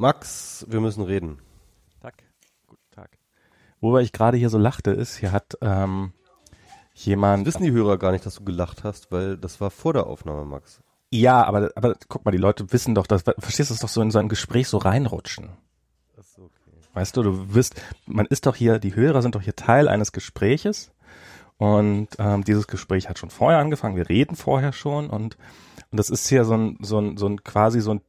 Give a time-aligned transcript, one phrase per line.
[0.00, 1.40] Max, wir müssen reden.
[2.00, 2.22] Tag.
[2.68, 3.18] Guten Tag.
[3.80, 6.12] Wobei ich gerade hier so lachte, ist, hier hat ähm,
[6.94, 7.44] jemand.
[7.46, 10.44] Wissen die Hörer gar nicht, dass du gelacht hast, weil das war vor der Aufnahme,
[10.44, 10.80] Max.
[11.10, 14.00] Ja, aber, aber guck mal, die Leute wissen doch, dass, verstehst du das doch so
[14.00, 15.48] in so ein Gespräch so reinrutschen.
[16.14, 16.78] Das ist okay.
[16.94, 20.12] Weißt du, du wirst, man ist doch hier, die Hörer sind doch hier Teil eines
[20.12, 20.92] Gespräches
[21.56, 25.36] und ähm, dieses Gespräch hat schon vorher angefangen, wir reden vorher schon und,
[25.90, 28.00] und das ist hier so ein, so ein, so ein quasi so ein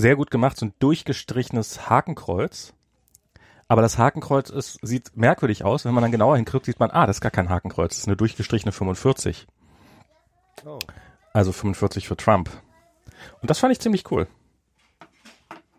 [0.00, 2.74] sehr gut gemacht, so ein durchgestrichenes Hakenkreuz.
[3.68, 5.84] Aber das Hakenkreuz ist, sieht merkwürdig aus.
[5.84, 8.08] Wenn man dann genauer hinguckt, sieht man, ah, das ist gar kein Hakenkreuz, das ist
[8.08, 9.46] eine durchgestrichene 45.
[10.64, 10.78] Oh.
[11.32, 12.50] Also 45 für Trump.
[13.40, 14.26] Und das fand ich ziemlich cool.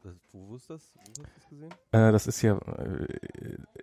[0.03, 0.81] Das, wo ist das?
[0.95, 1.73] Wo hast du das gesehen?
[1.91, 3.81] Äh, das ist hier äh,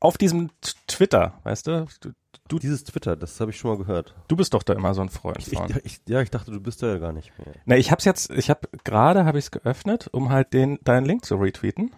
[0.00, 0.50] auf diesem
[0.86, 1.86] Twitter, weißt du?
[2.00, 2.10] du?
[2.48, 4.14] Du, dieses Twitter, das habe ich schon mal gehört.
[4.26, 5.68] Du bist doch da immer so ein Freund Ich, von.
[5.84, 7.54] ich, ja, ich dachte, du bist da ja gar nicht mehr.
[7.66, 11.26] Na, ich hab's jetzt, ich hab gerade habe ich's geöffnet, um halt den deinen Link
[11.26, 11.94] zu retweeten.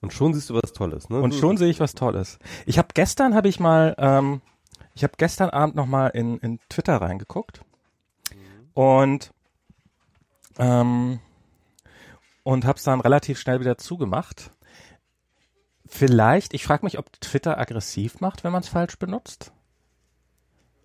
[0.00, 1.20] Und schon siehst du was Tolles, ne?
[1.20, 2.38] Und schon sehe ich was Tolles.
[2.66, 4.42] Ich habe gestern habe ich mal, ähm,
[4.94, 7.62] ich habe gestern Abend noch mal in, in Twitter reingeguckt
[8.74, 9.32] und
[10.58, 11.20] ähm,
[12.42, 14.50] und habe es dann relativ schnell wieder zugemacht.
[15.86, 19.52] Vielleicht, ich frage mich, ob Twitter aggressiv macht, wenn man es falsch benutzt.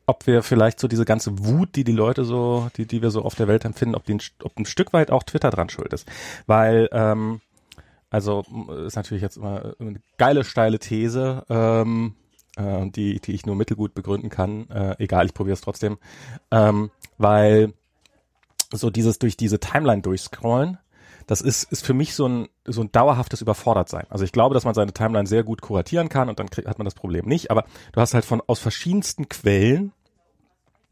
[0.05, 3.23] Ob wir vielleicht so diese ganze Wut, die die Leute so, die die wir so
[3.23, 5.93] auf der Welt empfinden, ob, die ein, ob ein Stück weit auch Twitter dran schuld
[5.93, 6.07] ist,
[6.47, 7.41] weil ähm,
[8.09, 8.43] also
[8.85, 12.15] ist natürlich jetzt immer eine geile steile These, ähm,
[12.57, 14.67] äh, die die ich nur mittelgut begründen kann.
[14.69, 15.99] Äh, egal, ich probiere es trotzdem,
[16.49, 17.73] ähm, weil
[18.71, 20.79] so dieses durch diese Timeline durchscrollen,
[21.29, 24.07] das ist ist für mich so ein so ein dauerhaftes Überfordertsein.
[24.09, 26.79] Also ich glaube, dass man seine Timeline sehr gut kuratieren kann und dann krieg, hat
[26.79, 27.51] man das Problem nicht.
[27.51, 29.91] Aber du hast halt von aus verschiedensten Quellen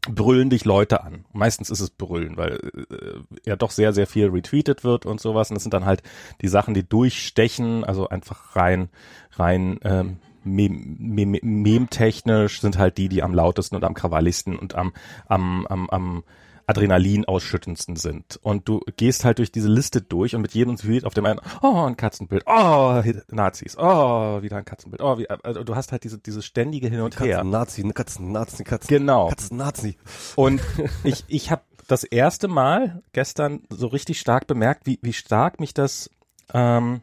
[0.08, 1.24] brüllen dich Leute an.
[1.32, 5.50] Meistens ist es brüllen, weil äh, ja doch sehr, sehr viel retweetet wird und sowas.
[5.50, 6.02] Und das sind dann halt
[6.40, 8.90] die Sachen, die durchstechen, also einfach rein,
[9.32, 14.76] rein ähm, mem- mem- mem-technisch sind halt die, die am lautesten und am krawalligsten und
[14.76, 14.92] am,
[15.26, 16.24] am, am, am
[16.68, 18.38] Adrenalin ausschüttendsten sind.
[18.42, 21.40] Und du gehst halt durch diese Liste durch und mit jedem Tweet auf dem einen,
[21.62, 26.04] oh, ein Katzenbild, oh, Nazis, oh, wieder ein Katzenbild, oh, wie, also du hast halt
[26.04, 27.36] diese, diese ständige Hin und Her.
[27.36, 28.88] Katzen, Nazi, ne, Katzen, Nazi, Katzen.
[28.88, 29.28] Genau.
[29.28, 29.96] Katzen, Nazi.
[30.36, 30.60] Und
[31.04, 35.72] ich, ich habe das erste Mal gestern so richtig stark bemerkt, wie, wie stark mich
[35.72, 36.10] das
[36.52, 37.00] ähm,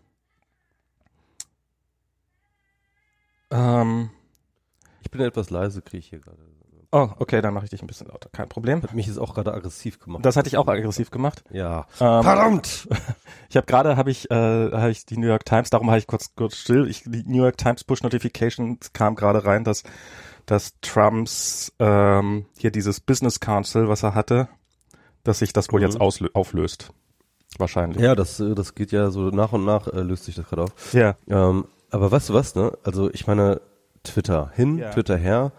[3.50, 4.12] ähm,
[5.02, 6.55] Ich bin etwas leise, kriege ich hier gerade.
[6.95, 8.81] Oh, okay, dann mache ich dich ein bisschen lauter, kein Problem.
[8.81, 10.25] Hat mich jetzt auch gerade aggressiv gemacht.
[10.25, 11.44] Das hatte ich auch aggressiv gemacht.
[11.51, 11.85] ja.
[12.00, 12.88] Ähm, Verdammt!
[13.50, 14.33] ich habe gerade habe ich äh,
[14.72, 16.88] habe ich die New York Times, darum habe ich kurz kurz still.
[16.89, 19.83] Ich, die New York Times Push Notifications kam gerade rein, dass
[20.45, 24.47] dass Trumps ähm, hier dieses Business Council, was er hatte,
[25.23, 25.85] dass sich das wohl Mhm.
[25.88, 26.91] jetzt auslö auflöst.
[27.57, 28.01] Wahrscheinlich.
[28.01, 30.63] Ja, das, äh, das geht ja so nach und nach, äh, löst sich das gerade
[30.63, 30.94] auf.
[30.94, 31.16] ja.
[31.27, 32.77] Ähm, aber weißt du was, ne?
[32.83, 33.62] Also ich meine,
[34.03, 34.91] Twitter hin, Ja.
[34.91, 35.51] Twitter her.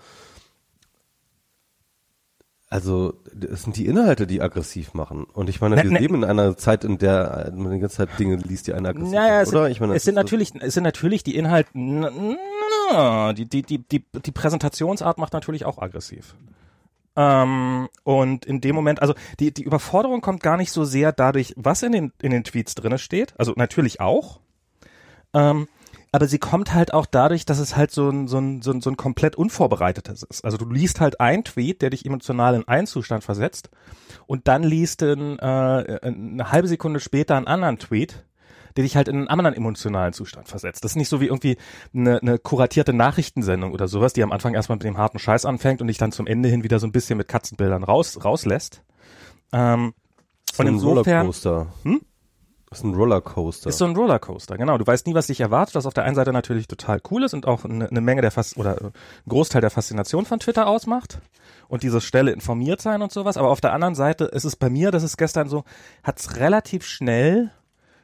[2.76, 3.14] Also
[3.50, 5.24] es sind die Inhalte, die aggressiv machen.
[5.32, 5.98] Und ich meine, Ne, wir ne.
[5.98, 9.14] leben in einer Zeit, in der man die ganze Zeit Dinge liest, die einen aggressiv
[9.14, 9.70] Naja, machen, oder?
[9.70, 13.78] Ich meine, es sind natürlich, es sind natürlich die Inhalte, n- n- die, die, die,
[13.78, 16.34] die, die Präsentationsart macht natürlich auch aggressiv.
[17.16, 21.54] Ähm, und in dem Moment, also die, die Überforderung kommt gar nicht so sehr dadurch,
[21.56, 23.32] was in den, in den Tweets drinne steht.
[23.38, 24.40] Also natürlich auch.
[25.32, 25.66] Ähm,
[26.12, 28.80] aber sie kommt halt auch dadurch, dass es halt so ein, so ein, so ein,
[28.80, 30.44] so ein komplett unvorbereitetes ist.
[30.44, 33.70] Also du liest halt einen Tweet, der dich emotional in einen Zustand versetzt
[34.26, 38.24] und dann liest du ein, äh, eine halbe Sekunde später einen anderen Tweet,
[38.76, 40.84] der dich halt in einen anderen emotionalen Zustand versetzt.
[40.84, 41.56] Das ist nicht so wie irgendwie
[41.94, 45.80] eine, eine kuratierte Nachrichtensendung oder sowas, die am Anfang erstmal mit dem harten Scheiß anfängt
[45.80, 48.82] und dich dann zum Ende hin wieder so ein bisschen mit Katzenbildern raus, rauslässt.
[49.52, 49.94] Ähm,
[50.58, 51.26] und insofern.
[51.82, 52.00] Hm?
[52.70, 53.68] Ist ein Rollercoaster.
[53.68, 54.76] ist so ein Rollercoaster, genau.
[54.76, 57.32] Du weißt nie, was dich erwartet, was auf der einen Seite natürlich total cool ist
[57.32, 58.92] und auch eine, eine Menge der Fas oder äh, ein
[59.28, 61.20] Großteil der Faszination von Twitter ausmacht
[61.68, 63.36] und dieses schnelle informiert sein und sowas.
[63.36, 65.64] Aber auf der anderen Seite ist es bei mir, das ist gestern so,
[66.02, 67.52] hat's relativ schnell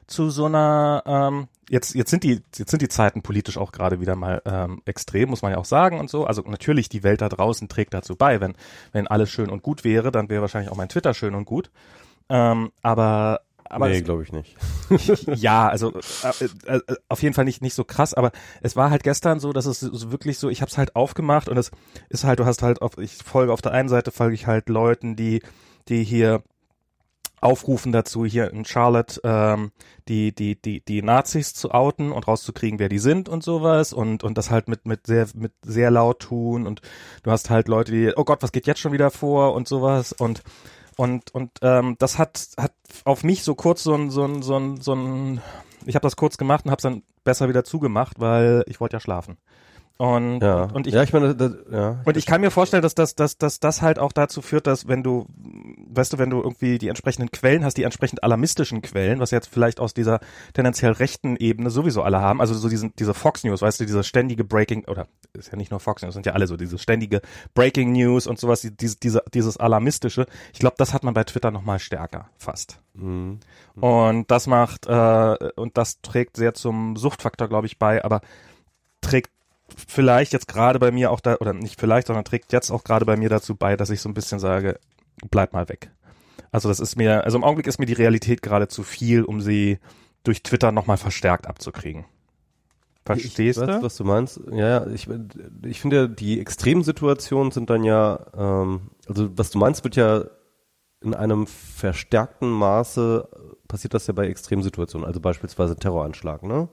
[0.07, 4.01] zu so einer ähm, jetzt jetzt sind die jetzt sind die Zeiten politisch auch gerade
[4.01, 7.21] wieder mal ähm, extrem muss man ja auch sagen und so also natürlich die Welt
[7.21, 8.55] da draußen trägt dazu bei wenn
[8.91, 11.71] wenn alles schön und gut wäre dann wäre wahrscheinlich auch mein Twitter schön und gut
[12.29, 13.41] ähm, aber
[13.73, 14.57] aber nee, glaube ich nicht.
[15.35, 15.93] ja, also
[16.23, 18.31] äh, äh, auf jeden Fall nicht nicht so krass, aber
[18.61, 21.49] es war halt gestern so, dass es so wirklich so, ich habe es halt aufgemacht
[21.49, 21.71] und es
[22.11, 24.69] ist halt, du hast halt auf, ich folge auf der einen Seite folge ich halt
[24.69, 25.43] Leuten, die
[25.89, 26.43] die hier
[27.41, 29.73] aufrufen dazu, hier in Charlotte ähm,
[30.07, 34.23] die die die die Nazis zu outen und rauszukriegen, wer die sind und sowas und
[34.23, 36.83] und das halt mit mit sehr mit sehr laut tun und
[37.23, 40.13] du hast halt Leute, die oh Gott, was geht jetzt schon wieder vor und sowas
[40.13, 40.43] und
[41.03, 44.57] und und ähm, das hat hat auf mich so kurz so ein so ein so
[44.57, 45.41] ein so ein
[45.85, 48.95] Ich habe das kurz gemacht und habe es dann besser wieder zugemacht, weil ich wollte
[48.97, 49.37] ja schlafen.
[49.99, 52.01] Und, Ja, und ich ja ich meine, das, ja.
[52.05, 54.89] und ich kann mir vorstellen, dass das, dass, dass das halt auch dazu führt, dass
[54.89, 55.27] wenn du,
[55.91, 59.47] weißt du, wenn du irgendwie die entsprechenden Quellen hast, die entsprechend alarmistischen Quellen, was jetzt
[59.49, 60.19] vielleicht aus dieser
[60.55, 64.03] tendenziell rechten Ebene sowieso alle haben, also so diesen, diese Fox News, weißt du, diese
[64.03, 67.21] ständige Breaking, oder ist ja nicht nur Fox News, sind ja alle so, diese ständige
[67.55, 70.27] Breaking News und sowas, die- diese, diese, dieses alarmistische.
[70.53, 72.81] Ich glaube, das hat man bei Twitter nochmal stärker, fast.
[72.95, 73.39] Mhm.
[73.77, 78.21] Und das macht, äh, und das trägt sehr zum Suchtfaktor, glaube ich, bei, aber
[79.01, 79.31] trägt
[79.89, 83.05] vielleicht jetzt gerade bei mir auch da, oder nicht vielleicht, sondern trägt jetzt auch gerade
[83.05, 84.79] bei mir dazu bei, dass ich so ein bisschen sage,
[85.31, 85.91] bleib mal weg.
[86.51, 89.41] Also das ist mir, also im Augenblick ist mir die Realität gerade zu viel, um
[89.41, 89.79] sie
[90.25, 92.05] durch Twitter nochmal verstärkt abzukriegen.
[93.05, 93.73] Verstehst ich du?
[93.73, 94.41] weiß, was du meinst.
[94.53, 95.09] Ja, ich,
[95.65, 100.25] ich finde ja, die Extremsituationen sind dann ja, ähm, also was du meinst, wird ja
[101.03, 103.29] in einem verstärkten Maße
[103.67, 106.69] passiert das ja bei Extremsituationen, also beispielsweise Terroranschlag, ne?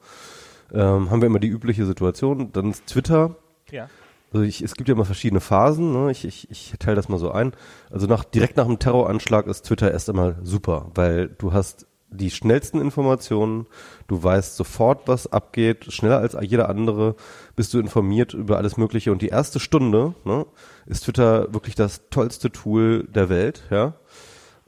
[0.73, 3.35] Ähm, haben wir immer die übliche Situation, dann ist Twitter,
[3.71, 3.89] Ja.
[4.33, 6.11] also ich, es gibt ja immer verschiedene Phasen, ne?
[6.11, 7.53] ich, ich, ich teile das mal so ein.
[7.91, 12.31] Also nach, direkt nach dem Terroranschlag ist Twitter erst einmal super, weil du hast die
[12.31, 13.67] schnellsten Informationen,
[14.07, 17.15] du weißt sofort, was abgeht, schneller als jeder andere
[17.55, 20.45] bist du informiert über alles Mögliche und die erste Stunde ne,
[20.87, 23.93] ist Twitter wirklich das tollste Tool der Welt, ja.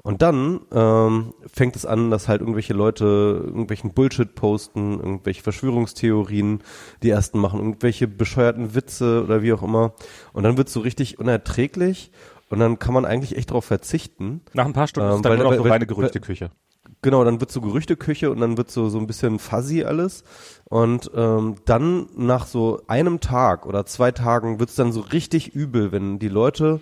[0.03, 3.06] Und dann ähm, fängt es an, dass halt irgendwelche Leute
[3.45, 6.62] irgendwelchen Bullshit posten, irgendwelche Verschwörungstheorien,
[7.03, 9.94] die ersten machen irgendwelche bescheuerten Witze oder wie auch immer.
[10.33, 12.12] Und dann wird es so richtig unerträglich
[12.50, 14.42] und dann kann man eigentlich echt darauf verzichten.
[14.53, 16.50] Nach ein paar Stunden Ähm, ist dann weil- nur noch so reine Gerüchteküche.
[17.04, 20.24] Genau, dann wird so Gerüchteküche und dann wird so so ein bisschen fuzzy alles
[20.65, 25.92] und ähm, dann nach so einem Tag oder zwei Tagen wird's dann so richtig übel,
[25.92, 26.80] wenn die Leute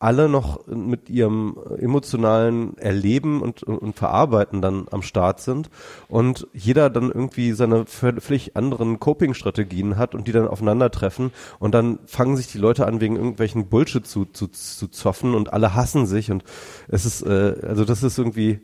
[0.00, 5.68] alle noch mit ihrem emotionalen Erleben und, und, Verarbeiten dann am Start sind
[6.08, 11.98] und jeder dann irgendwie seine völlig anderen Coping-Strategien hat und die dann aufeinandertreffen und dann
[12.06, 16.06] fangen sich die Leute an, wegen irgendwelchen Bullshit zu, zu, zu zoffen und alle hassen
[16.06, 16.44] sich und
[16.88, 18.60] es ist, äh, also das ist irgendwie,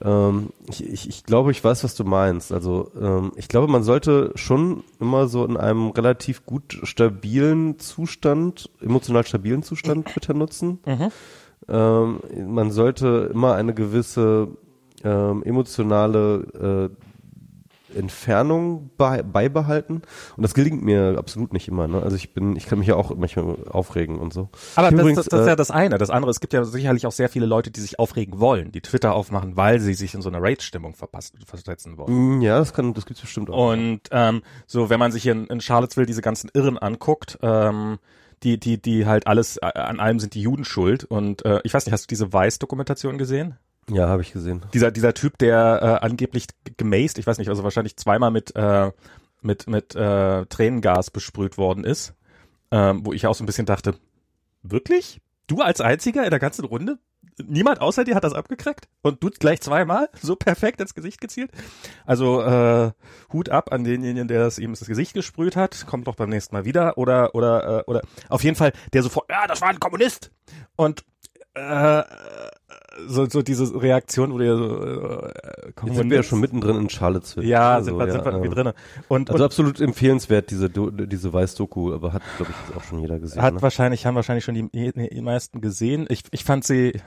[0.00, 2.52] ähm, ich, ich, ich glaube, ich weiß, was du meinst.
[2.52, 8.70] Also ähm, ich glaube, man sollte schon immer so in einem relativ gut stabilen Zustand,
[8.80, 10.78] emotional stabilen Zustand Twitter nutzen.
[11.68, 14.48] Ähm, man sollte immer eine gewisse
[15.04, 17.11] ähm, emotionale äh,
[17.94, 20.02] Entfernung bei, beibehalten.
[20.36, 21.88] Und das gelingt mir absolut nicht immer.
[21.88, 22.02] Ne?
[22.02, 24.48] Also ich bin, ich kann mich ja auch manchmal aufregen und so.
[24.76, 25.98] Aber das, übrigens, das, das ist äh, ja das eine.
[25.98, 28.80] Das andere, es gibt ja sicherlich auch sehr viele Leute, die sich aufregen wollen, die
[28.80, 32.38] Twitter aufmachen, weil sie sich in so eine Rage-Stimmung versetzen wollen.
[32.38, 33.72] Mm, Ja, das kann, das gibt's bestimmt auch.
[33.72, 37.98] Und ähm, so, wenn man sich hier in, in Charlottesville diese ganzen Irren anguckt, ähm,
[38.42, 41.04] die, die, die halt alles, äh, an allem sind die Juden schuld.
[41.04, 43.56] Und äh, ich weiß nicht, hast du diese Weiß-Dokumentation gesehen?
[43.90, 44.62] Ja, habe ich gesehen.
[44.72, 46.46] Dieser, dieser Typ, der äh, angeblich
[46.76, 48.92] gemaced, ich weiß nicht, also wahrscheinlich zweimal mit, äh,
[49.40, 52.14] mit, mit äh, Tränengas besprüht worden ist,
[52.70, 53.94] ähm, wo ich auch so ein bisschen dachte,
[54.62, 55.20] wirklich?
[55.48, 56.98] Du als einziger in der ganzen Runde?
[57.44, 58.88] Niemand außer dir hat das abgekriegt?
[59.02, 60.08] Und du gleich zweimal?
[60.20, 61.50] So perfekt ins Gesicht gezielt?
[62.06, 62.92] Also äh,
[63.32, 65.86] Hut ab an denjenigen, der das ihm ins Gesicht gesprüht hat.
[65.86, 66.98] Kommt doch beim nächsten Mal wieder.
[66.98, 70.30] Oder, oder, äh, oder auf jeden Fall, der sofort, ja, das war ein Kommunist.
[70.76, 71.04] Und
[71.54, 72.02] äh,
[73.06, 75.32] so, so diese Reaktion, wo der so äh,
[75.84, 77.46] Jetzt sind wir ja schon mittendrin in Charlottesville.
[77.46, 78.74] Ja, Also, sind wir, sind wir irgendwie ähm, drinne.
[79.08, 83.18] Und, Also und absolut empfehlenswert, diese, diese Weiß-Doku, aber hat, glaube ich, auch schon jeder
[83.18, 83.42] gesehen.
[83.42, 83.62] hat ne?
[83.62, 86.06] wahrscheinlich, haben wahrscheinlich schon die, die, die meisten gesehen.
[86.08, 87.00] Ich, ich fand sie,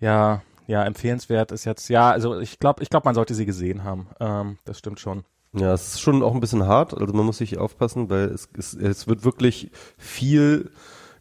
[0.00, 3.84] ja, ja, empfehlenswert ist jetzt, ja, also ich glaube, ich glaube, man sollte sie gesehen
[3.84, 4.08] haben.
[4.20, 5.24] Ähm, das stimmt schon.
[5.52, 8.48] Ja, es ist schon auch ein bisschen hart, also man muss sich aufpassen, weil es,
[8.58, 10.72] es, es wird wirklich viel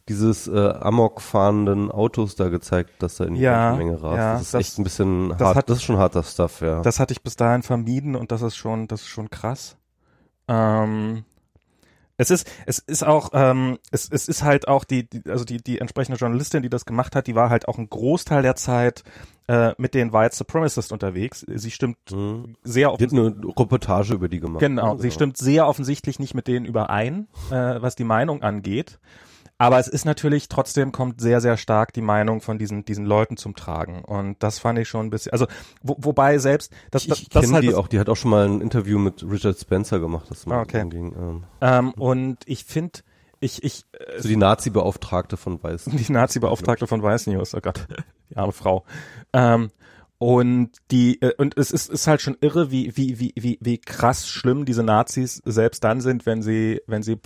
[0.10, 4.18] dieses äh, Amok fahrenden Autos da gezeigt, dass da in die Ja, Menge rast.
[4.18, 5.56] ja, das ist das- echt ein bisschen das hart.
[5.58, 6.82] hat- das ist schon harter Stuff, ja.
[6.82, 9.78] Das hatte ich bis dahin vermieden und das ist schon, das ist schon krass.
[10.48, 11.24] Ähm,
[12.18, 15.58] es ist, es ist auch, ähm, es, es ist halt auch die, die, also die,
[15.58, 19.04] die entsprechende Journalistin, die das gemacht hat, die war halt auch ein Großteil der Zeit
[19.48, 21.46] äh, mit den White Supremacists unterwegs.
[21.48, 22.56] Sie stimmt Mhm.
[22.64, 23.44] sehr Die hat offensichtlich.
[23.44, 24.60] eine Reportage über die gemacht.
[24.60, 25.02] Genau, ne?
[25.02, 29.00] sie stimmt sehr offensichtlich nicht mit denen überein, äh, was die Meinung angeht.
[29.58, 33.38] Aber es ist natürlich trotzdem kommt sehr, sehr stark die Meinung von diesen, diesen Leuten
[33.38, 34.04] zum Tragen.
[34.04, 35.48] Und das fand ich schon ein bisschen, also,
[35.82, 38.10] wo, wobei selbst, das, das, Ich das kenne ist halt die das, auch, die hat
[38.10, 40.88] auch schon mal ein Interview mit Richard Spencer gemacht, das mal okay.
[40.90, 41.14] ging.
[41.16, 43.00] Ähm, ähm, und ich finde,
[43.40, 45.86] ich, ich, äh, so die Nazi-Beauftragte von Weiß.
[45.92, 47.88] die Nazi-Beauftragte von Weiß News, oh Gott,
[48.30, 48.84] die arme Frau.
[49.34, 49.72] Ähm,
[50.18, 53.78] und die, äh, und es ist, ist halt schon irre, wie, wie, wie, wie, wie
[53.78, 57.20] krass schlimm diese Nazis selbst dann sind, wenn sie, wenn sie,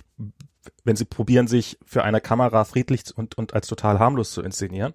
[0.84, 4.94] wenn sie probieren, sich für eine Kamera friedlich und, und als total harmlos zu inszenieren.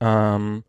[0.00, 0.64] Ähm,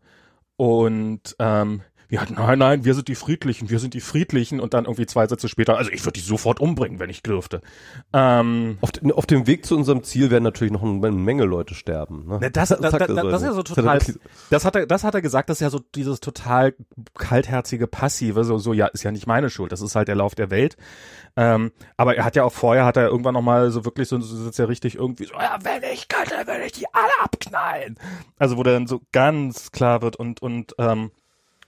[0.56, 4.84] und ähm, ja, nein, nein, wir sind die Friedlichen, wir sind die Friedlichen und dann
[4.84, 7.62] irgendwie zwei Sätze später, also ich würde die sofort umbringen, wenn ich dürfte.
[8.12, 12.26] Ähm, auf, auf, dem Weg zu unserem Ziel werden natürlich noch eine Menge Leute sterben.
[12.28, 12.50] Ne?
[12.52, 13.98] Das, das, das, das, das ist ja so total,
[14.50, 16.74] das hat er, das hat er gesagt, das ist ja so dieses total
[17.16, 20.34] kaltherzige Passive, so, so, ja, ist ja nicht meine Schuld, das ist halt der Lauf
[20.34, 20.76] der Welt.
[21.34, 24.36] Ähm, aber er hat ja auch vorher, hat er irgendwann nochmal so wirklich so, so
[24.36, 27.98] sitzt ja richtig irgendwie so, ja, wenn ich könnte, würde ich die alle abknallen.
[28.38, 31.10] Also wo der dann so ganz klar wird und, und, ähm,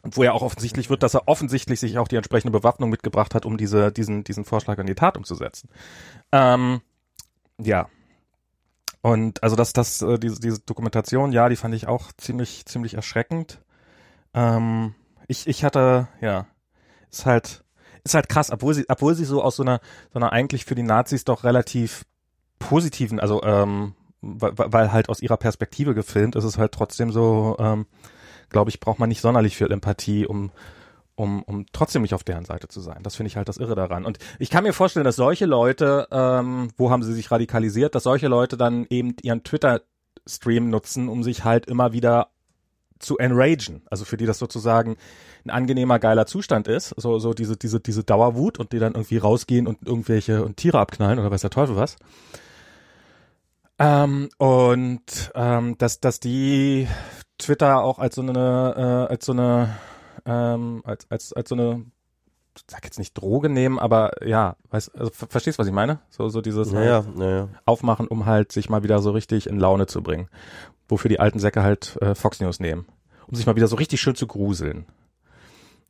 [0.05, 3.47] wo ja auch offensichtlich wird, dass er offensichtlich sich auch die entsprechende Bewaffnung mitgebracht hat,
[3.47, 5.69] um diese, diesen, diesen Vorschlag in die Tat umzusetzen.
[6.33, 6.81] Ähm,
[7.59, 7.89] ja.
[9.01, 12.95] Und also das, das, äh, diese, diese Dokumentation, ja, die fand ich auch ziemlich, ziemlich
[12.95, 13.61] erschreckend.
[14.35, 14.95] Ähm,
[15.29, 16.47] ich, ich hatte, ja,
[17.11, 17.65] ist halt,
[18.03, 19.81] ist halt krass, obwohl sie, obwohl sie so aus so einer,
[20.13, 22.05] so einer eigentlich für die Nazis doch relativ
[22.59, 27.57] positiven, also ähm, weil, weil halt aus ihrer Perspektive gefilmt ist es halt trotzdem so,
[27.59, 27.87] ähm,
[28.49, 30.51] glaube ich, braucht man nicht sonderlich viel Empathie, um
[31.17, 33.03] um, um trotzdem nicht auf deren Seite zu sein.
[33.03, 34.05] Das finde ich halt das Irre daran.
[34.05, 38.03] Und ich kann mir vorstellen, dass solche Leute, ähm, wo haben sie sich radikalisiert, dass
[38.03, 42.29] solche Leute dann eben ihren Twitter-Stream nutzen, um sich halt immer wieder
[42.99, 43.83] zu enragen.
[43.91, 44.97] Also für die das sozusagen
[45.45, 46.95] ein angenehmer, geiler Zustand ist.
[46.97, 50.79] So, so diese, diese, diese Dauerwut und die dann irgendwie rausgehen und irgendwelche und Tiere
[50.79, 51.97] abknallen oder weiß der Teufel was.
[53.79, 56.89] Ähm, und ähm, dass, dass die
[57.39, 59.77] Twitter auch als so eine, äh, als so eine,
[60.25, 61.85] ähm, als, als, als so eine,
[62.57, 65.99] ich sag jetzt nicht Droge nehmen, aber ja, weißt, also, verstehst was ich meine?
[66.09, 67.49] So, so dieses naja, halt naja.
[67.65, 70.29] Aufmachen, um halt sich mal wieder so richtig in Laune zu bringen.
[70.89, 72.87] Wofür die alten Säcke halt äh, Fox News nehmen.
[73.27, 74.87] Um sich mal wieder so richtig schön zu gruseln.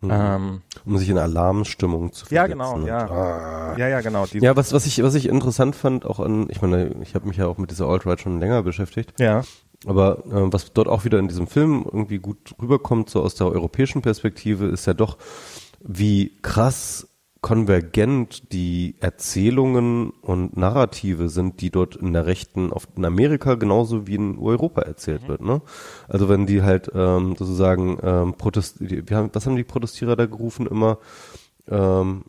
[0.01, 0.11] Mhm.
[0.13, 2.35] Ähm, um sich in Alarmstimmung zu versetzen.
[2.35, 3.11] Ja, genau, ja.
[3.11, 3.77] Ah.
[3.77, 4.25] Ja, ja, genau.
[4.33, 7.37] Ja, was, was ich, was ich interessant fand, auch an, ich meine, ich habe mich
[7.37, 9.19] ja auch mit dieser Alt-Right schon länger beschäftigt.
[9.19, 9.43] Ja.
[9.87, 13.49] Aber äh, was dort auch wieder in diesem Film irgendwie gut rüberkommt, so aus der
[13.49, 15.19] europäischen Perspektive, ist ja doch,
[15.81, 17.09] wie krass
[17.45, 24.07] konvergent die Erzählungen und Narrative sind, die dort in der Rechten auf, in Amerika genauso
[24.07, 25.29] wie in Europa erzählt mhm.
[25.29, 25.41] wird.
[25.43, 25.61] Ne?
[26.09, 30.17] Also wenn die halt ähm, sozusagen ähm, Protest, die, wir haben, was haben die Protestierer
[30.17, 30.97] da gerufen immer?
[31.69, 32.25] Ähm,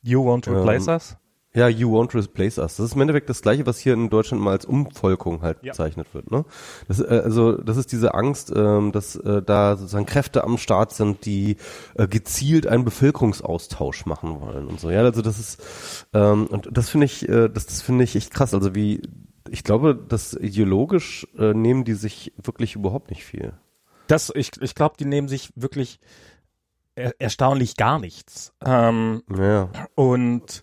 [0.00, 1.16] you won't replace ähm, us?
[1.54, 2.76] Ja, you won't replace us.
[2.76, 5.72] Das ist im Endeffekt das Gleiche, was hier in Deutschland mal als Umvolkung halt ja.
[5.72, 6.30] bezeichnet wird.
[6.30, 6.46] Ne?
[6.88, 10.92] Das, äh, also das ist diese Angst, ähm, dass äh, da sozusagen Kräfte am Start
[10.92, 11.56] sind, die
[11.94, 14.90] äh, gezielt einen Bevölkerungsaustausch machen wollen und so.
[14.90, 18.32] Ja, also das ist ähm, und das finde ich, äh, das, das finde ich echt
[18.32, 18.54] krass.
[18.54, 19.02] Also wie
[19.50, 23.52] ich glaube, dass ideologisch äh, nehmen die sich wirklich überhaupt nicht viel.
[24.06, 26.00] Das, ich, ich glaube, die nehmen sich wirklich
[26.94, 28.54] er, erstaunlich gar nichts.
[28.64, 29.68] Ähm, ja.
[29.94, 30.62] Und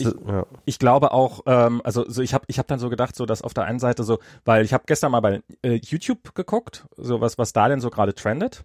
[0.00, 0.46] ich, ja.
[0.64, 3.42] ich glaube auch, ähm, also so ich habe ich hab dann so gedacht, so dass
[3.42, 7.20] auf der einen Seite so, weil ich habe gestern mal bei äh, YouTube geguckt, so
[7.20, 8.64] was was da denn so gerade trendet.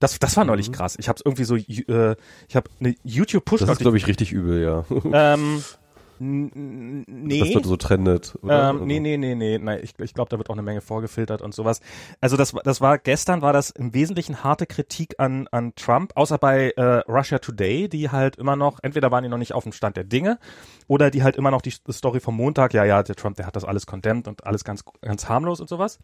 [0.00, 0.74] Das, das war neulich mhm.
[0.74, 0.96] krass.
[0.98, 2.14] Ich habe irgendwie so, äh,
[2.48, 3.60] ich habe eine YouTube Push.
[3.60, 4.84] Das ist glaube ich richtig übel, ja.
[5.12, 5.64] Ähm,
[6.20, 7.40] Nee.
[7.40, 8.36] Das wird so trendet.
[8.42, 8.70] Oder?
[8.70, 9.58] Ähm, nee, nee, nee, nee.
[9.58, 11.80] nee ich ich glaube, da wird auch eine Menge vorgefiltert und sowas.
[12.20, 16.38] Also das, das war gestern war das im Wesentlichen harte Kritik an, an Trump, außer
[16.38, 19.72] bei äh, Russia Today, die halt immer noch, entweder waren die noch nicht auf dem
[19.72, 20.38] Stand der Dinge
[20.86, 23.46] oder die halt immer noch die, die Story vom Montag, ja, ja, der Trump, der
[23.46, 25.98] hat das alles condemned und alles ganz, ganz harmlos und sowas.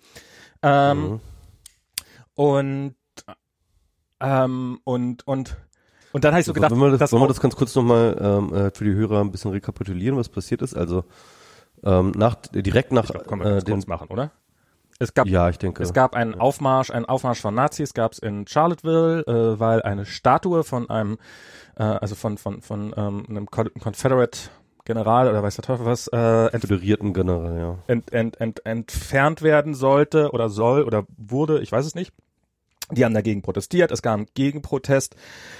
[0.62, 1.20] Ähm, mhm.
[2.34, 2.94] Und
[4.20, 5.56] ähm, und und
[6.14, 8.16] und dann habe ich so gedacht, wollen wir das, wollen wir das ganz kurz nochmal
[8.20, 10.72] ähm, äh, für die Hörer ein bisschen rekapitulieren, was passiert ist?
[10.72, 11.02] Also
[11.82, 14.30] ähm, nach direkt nach glaub, können wir äh, den, machen, oder?
[15.00, 15.82] Es gab, ja, ich denke.
[15.82, 20.06] Es gab einen Aufmarsch, einen Aufmarsch von Nazis gab es in Charlottesville, äh, weil eine
[20.06, 21.18] Statue von einem,
[21.76, 24.38] äh, also von von von ähm, einem Confederate
[24.84, 27.78] General oder weiß der Teufel was, äh, ent General, ja.
[27.88, 32.12] Ent, ent, ent, entfernt werden sollte oder soll oder wurde, ich weiß es nicht.
[32.92, 33.90] Die haben dagegen protestiert.
[33.90, 35.16] Es gab einen Gegenprotest.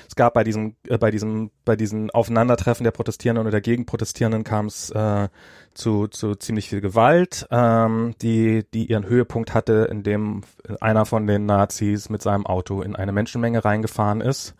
[0.08, 4.44] Es gab bei diesem, äh, bei diesem, bei diesen Aufeinandertreffen der Protestierenden und der Gegenprotestierenden
[4.44, 5.28] kam es äh,
[5.72, 10.42] zu, zu ziemlich viel Gewalt, ähm, die, die ihren Höhepunkt hatte, indem
[10.80, 14.54] einer von den Nazis mit seinem Auto in eine Menschenmenge reingefahren ist,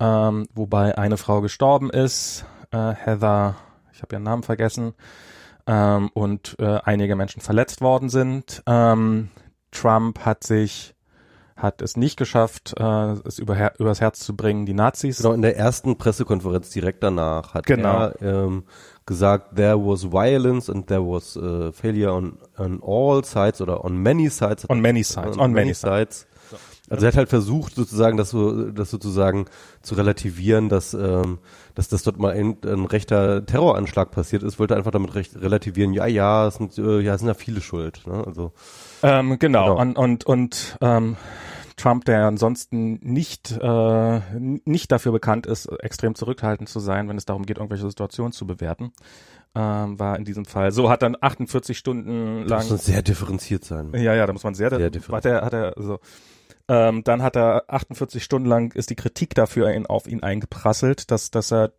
[0.00, 3.56] ähm, wobei eine Frau gestorben ist, äh, Heather,
[3.92, 4.94] ich habe ihren Namen vergessen,
[5.66, 8.62] ähm, und äh, einige Menschen verletzt worden sind.
[8.66, 9.30] Ähm,
[9.70, 10.94] Trump hat sich
[11.62, 15.18] hat es nicht geschafft, äh, es über, übers Herz zu bringen, die Nazis.
[15.18, 18.06] Genau, in der ersten Pressekonferenz direkt danach hat genau.
[18.06, 18.64] er ähm,
[19.06, 23.96] gesagt, there was violence and there was uh, failure on, on all sides oder on
[23.96, 24.68] many sides.
[24.68, 26.26] On many sides, on, on many, many sides.
[26.50, 26.56] So.
[26.90, 29.46] Also er hat halt versucht, sozusagen das so, das sozusagen
[29.82, 31.38] zu relativieren, dass, ähm,
[31.74, 35.92] dass das dort mal ein, ein rechter Terroranschlag passiert ist, wollte einfach damit recht relativieren,
[35.92, 38.02] ja, ja, es sind, äh, ja, es sind ja viele schuld.
[38.06, 38.24] Ne?
[38.26, 38.52] Also
[39.02, 39.76] ähm, genau.
[39.76, 39.80] genau.
[39.80, 41.16] Und, und, und ähm,
[41.80, 47.24] Trump, der ansonsten nicht, äh, nicht dafür bekannt ist, extrem zurückhaltend zu sein, wenn es
[47.24, 48.92] darum geht, irgendwelche Situationen zu bewerten,
[49.54, 50.72] ähm, war in diesem Fall.
[50.72, 52.60] So hat dann 48 Stunden lang.
[52.60, 53.92] Das muss sehr differenziert sein.
[53.94, 55.98] Ja, ja, da muss man sehr, sehr hat er, hat er, so.
[56.68, 61.10] Ähm, dann hat er 48 Stunden lang ist die Kritik dafür in, auf ihn eingeprasselt,
[61.10, 61.72] dass, dass er,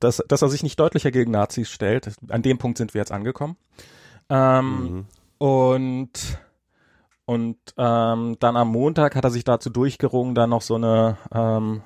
[0.00, 2.10] dass, dass er sich nicht deutlicher gegen Nazis stellt.
[2.28, 3.56] An dem Punkt sind wir jetzt angekommen.
[4.30, 5.06] Ähm, mhm.
[5.38, 6.38] Und
[7.26, 11.82] und ähm, dann am Montag hat er sich dazu durchgerungen, dann noch so eine ähm,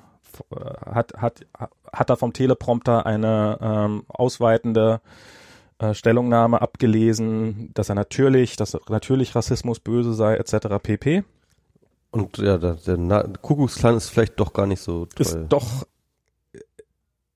[0.85, 1.45] hat hat
[1.91, 5.01] hat er vom Teleprompter eine ähm, ausweitende
[5.79, 10.67] äh, Stellungnahme abgelesen, dass er natürlich, dass natürlich Rassismus böse sei etc.
[10.83, 11.23] pp.
[12.11, 12.97] Und ja, der, der
[13.41, 15.25] Kuckucksklan ist vielleicht doch gar nicht so toll.
[15.25, 15.85] Ist doch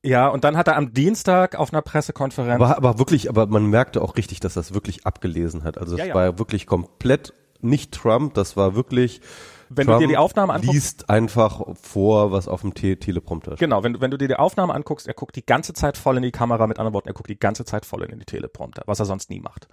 [0.03, 2.59] ja, und dann hat er am Dienstag auf einer Pressekonferenz.
[2.59, 5.77] War aber wirklich, aber man merkte auch richtig, dass er es wirklich abgelesen hat.
[5.77, 6.13] Also es ja, ja.
[6.13, 9.21] war wirklich komplett nicht Trump, das war wirklich
[9.69, 13.51] wenn Trump du dir die Aufnahme anguckst, liest einfach vor, was auf dem Te Teleprompter
[13.51, 13.59] steht.
[13.59, 16.23] Genau, wenn, wenn du dir die Aufnahme anguckst, er guckt die ganze Zeit voll in
[16.23, 18.99] die Kamera, mit anderen Worten, er guckt die ganze Zeit voll in die Teleprompter, was
[18.99, 19.67] er sonst nie macht.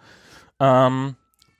[0.58, 1.16] Ähm,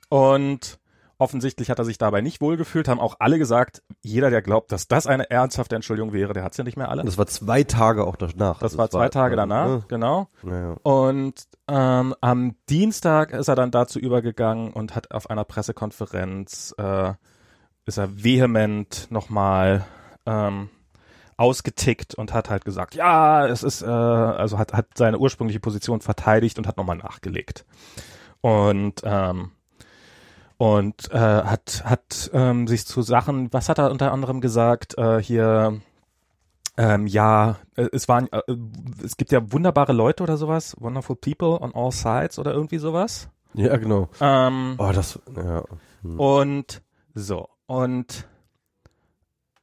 [0.09, 0.79] und
[1.21, 4.87] Offensichtlich hat er sich dabei nicht wohlgefühlt, haben auch alle gesagt, jeder, der glaubt, dass
[4.87, 7.03] das eine ernsthafte Entschuldigung wäre, der hat sie ja nicht mehr alle.
[7.03, 8.57] Das war zwei Tage auch danach.
[8.57, 9.83] Das, das war zwei war, Tage danach, ja.
[9.87, 10.29] genau.
[10.41, 16.73] Ja, Und ähm, am Dienstag ist er dann dazu übergegangen und hat auf einer Pressekonferenz,
[16.79, 17.13] äh,
[17.85, 19.85] ist er vehement nochmal
[20.25, 20.71] ähm,
[21.37, 26.01] ausgetickt und hat halt gesagt, ja, es ist, äh, also hat, hat seine ursprüngliche Position
[26.01, 27.63] verteidigt und hat nochmal nachgelegt.
[28.41, 29.51] Und ähm,
[30.61, 35.19] und äh, hat hat ähm, sich zu Sachen, was hat er unter anderem gesagt äh,
[35.19, 35.81] hier
[36.77, 38.43] ähm, ja, äh, es waren äh,
[39.03, 43.27] es gibt ja wunderbare Leute oder sowas, wonderful people on all sides oder irgendwie sowas.
[43.55, 44.07] Ja, genau.
[44.19, 45.63] Ähm, oh, das ja.
[46.03, 46.19] Hm.
[46.19, 46.83] Und
[47.15, 48.27] so und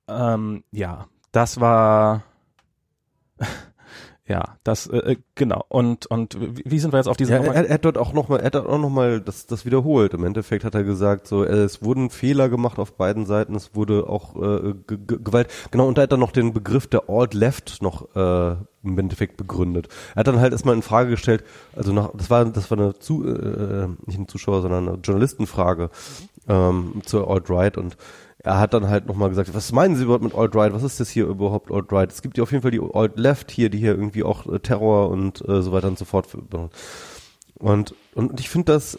[0.09, 2.25] ähm, ja, das war
[4.29, 5.65] Ja, das äh, äh, genau.
[5.69, 7.33] Und und wie sind wir jetzt auf diese?
[7.33, 9.65] Ja, er, er, hat dort auch noch mal, er hat auch noch mal das das
[9.65, 10.13] wiederholt.
[10.13, 13.55] Im Endeffekt hat er gesagt, so es wurden Fehler gemacht auf beiden Seiten.
[13.55, 15.49] Es wurde auch äh, Gewalt.
[15.71, 15.89] Genau.
[15.89, 19.89] Und da hat er noch den Begriff der Alt Left noch äh, im Endeffekt begründet.
[20.15, 21.43] Er hat dann halt erstmal in Frage gestellt.
[21.75, 25.89] Also nach, das war das war eine zu äh, nicht ein Zuschauer, sondern eine Journalistenfrage
[26.47, 26.53] mhm.
[26.53, 27.97] ähm, zur Alt Right und
[28.45, 30.73] er hat dann halt nochmal gesagt, was meinen Sie überhaupt mit Alt-Right?
[30.73, 32.11] Was ist das hier überhaupt Alt-Right?
[32.13, 35.11] Es gibt ja auf jeden Fall die Alt-Left hier, die hier irgendwie auch äh, Terror
[35.11, 36.29] und äh, so weiter und so fort.
[37.59, 38.99] Und, und ich finde das,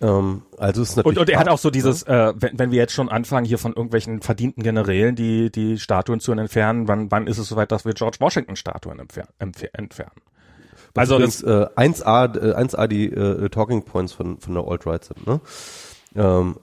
[0.00, 1.18] ähm, also ist natürlich.
[1.18, 3.58] Und, und er hat auch so dieses, äh, wenn, wenn wir jetzt schon anfangen, hier
[3.58, 7.84] von irgendwelchen verdienten Generälen die, die Statuen zu entfernen, wann, wann ist es soweit, dass
[7.84, 9.24] wir George Washington Statuen entfer
[9.72, 10.20] entfernen?
[10.96, 15.26] Also das äh, 1A, äh, 1A die äh, Talking Points von, von der Alt-Right sind,
[15.26, 15.40] ne?
[16.14, 16.56] Ähm,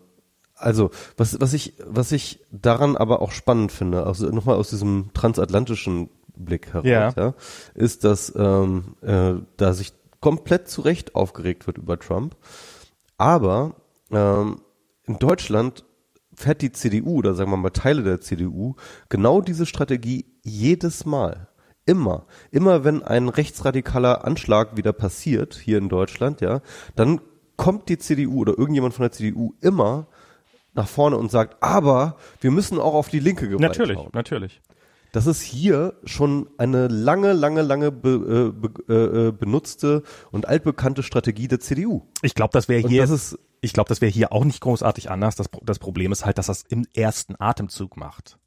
[0.62, 5.12] also, was, was ich, was ich daran aber auch spannend finde, also nochmal aus diesem
[5.13, 7.13] transatlantischen Blick heraus, ja.
[7.15, 7.34] ja
[7.74, 12.36] ist, dass ähm, äh, da sich komplett zu Recht aufgeregt wird über Trump.
[13.17, 13.76] Aber
[14.12, 14.62] ähm,
[15.06, 15.84] in Deutschland
[16.34, 18.76] fährt die CDU oder sagen wir mal Teile der CDU
[19.10, 21.47] genau diese Strategie jedes Mal.
[21.86, 22.26] Immer.
[22.52, 26.62] Immer wenn ein rechtsradikaler Anschlag wieder passiert, hier in Deutschland, ja,
[26.95, 27.21] dann
[27.58, 30.08] kommt die CDU oder irgendjemand von der CDU immer
[30.73, 34.10] nach vorne und sagt, aber wir müssen auch auf die linke Gewalt Natürlich, schauen.
[34.13, 34.62] natürlich.
[35.12, 40.47] Das ist hier schon eine lange, lange, lange be, äh, be, äh, äh benutzte und
[40.47, 42.03] altbekannte Strategie der CDU.
[42.21, 45.12] Ich glaube, das wäre hier, das ist, ich glaube, das wäre hier auch nicht großartig
[45.12, 45.36] anders.
[45.36, 48.38] Das, das Problem ist halt, dass das im ersten Atemzug macht.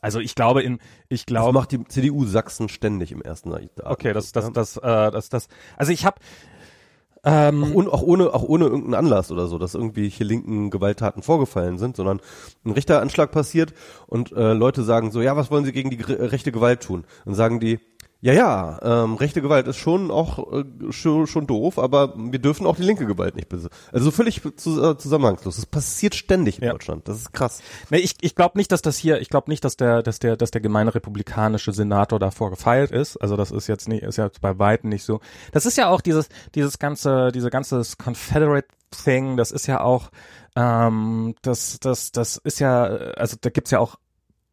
[0.00, 1.52] Also ich glaube in, ich glaube.
[1.52, 3.84] Das macht die CDU Sachsen ständig im ersten Atemzug.
[3.84, 5.48] Okay, das, das, das, äh, das, das.
[5.76, 6.20] Also ich habe
[7.24, 10.70] ähm, auch, ohne, auch, ohne, auch ohne irgendeinen Anlass oder so, dass irgendwie hier linken
[10.70, 12.20] Gewalttaten vorgefallen sind, sondern
[12.64, 13.74] ein Richteranschlag passiert
[14.06, 17.04] und äh, Leute sagen so, ja, was wollen sie gegen die rechte Gewalt tun?
[17.24, 17.78] Dann sagen die,
[18.22, 22.66] ja, ja, ähm, rechte Gewalt ist schon auch äh, schon, schon doof, aber wir dürfen
[22.66, 23.74] auch die linke Gewalt nicht besitzen.
[23.92, 25.56] Also völlig zu, äh, zusammenhangslos.
[25.56, 26.72] Das passiert ständig in ja.
[26.72, 27.08] Deutschland.
[27.08, 27.62] Das ist krass.
[27.88, 30.36] Nee, ich, ich glaube nicht, dass das hier, ich glaube nicht, dass der, dass der,
[30.36, 33.16] dass der gemeine republikanische Senator davor gefeilt ist.
[33.16, 35.20] Also das ist jetzt nicht, ist ja bei weitem nicht so.
[35.52, 40.10] Das ist ja auch dieses, dieses ganze, diese ganze Confederate Thing, das ist ja auch,
[40.56, 43.96] ähm, das, das, das ist ja, also da gibt's ja auch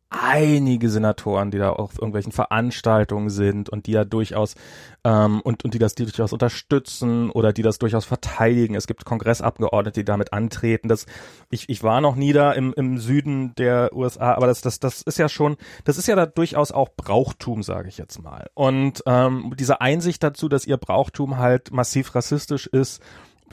[0.10, 4.56] einige Senatoren, die da auf irgendwelchen Veranstaltungen sind und die ja durchaus
[5.04, 8.76] ähm, und, und die das durchaus unterstützen oder die das durchaus verteidigen.
[8.76, 10.88] Es gibt Kongressabgeordnete, die damit antreten.
[10.88, 11.08] Das,
[11.50, 15.02] ich, ich war noch nie da im, im Süden der USA, aber das, das, das
[15.02, 18.50] ist ja schon, das ist ja da durchaus auch Brauchtum, sage ich jetzt mal.
[18.54, 23.02] Und ähm, diese Einsicht dazu, dass ihr Brauchtum halt massiv rassistisch ist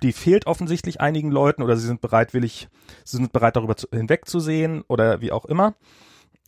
[0.02, 2.68] die fehlt offensichtlich einigen Leuten oder sie sind bereitwillig,
[3.04, 5.74] sie sind bereit darüber zu, hinwegzusehen oder wie auch immer.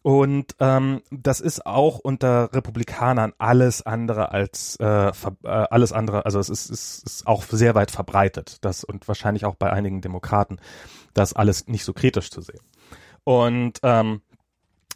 [0.07, 6.39] Und ähm, das ist auch unter Republikanern alles andere als äh, äh, alles andere, also
[6.39, 10.61] es ist, ist, ist auch sehr weit verbreitet, das und wahrscheinlich auch bei einigen Demokraten,
[11.13, 12.61] das alles nicht so kritisch zu sehen.
[13.25, 14.23] Und ähm,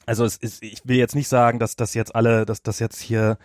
[0.07, 3.01] also es ist, ich will jetzt nicht sagen, dass das jetzt alle, dass das jetzt
[3.01, 3.37] hier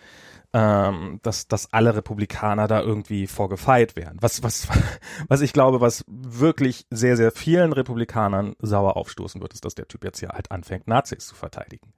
[0.52, 4.16] ähm, dass, dass alle Republikaner da irgendwie vorgefeit wären.
[4.20, 4.68] Was, was,
[5.28, 9.88] was ich glaube, was wirklich sehr, sehr vielen Republikanern sauer aufstoßen wird, ist, dass der
[9.88, 11.92] Typ jetzt hier halt anfängt, Nazis zu verteidigen.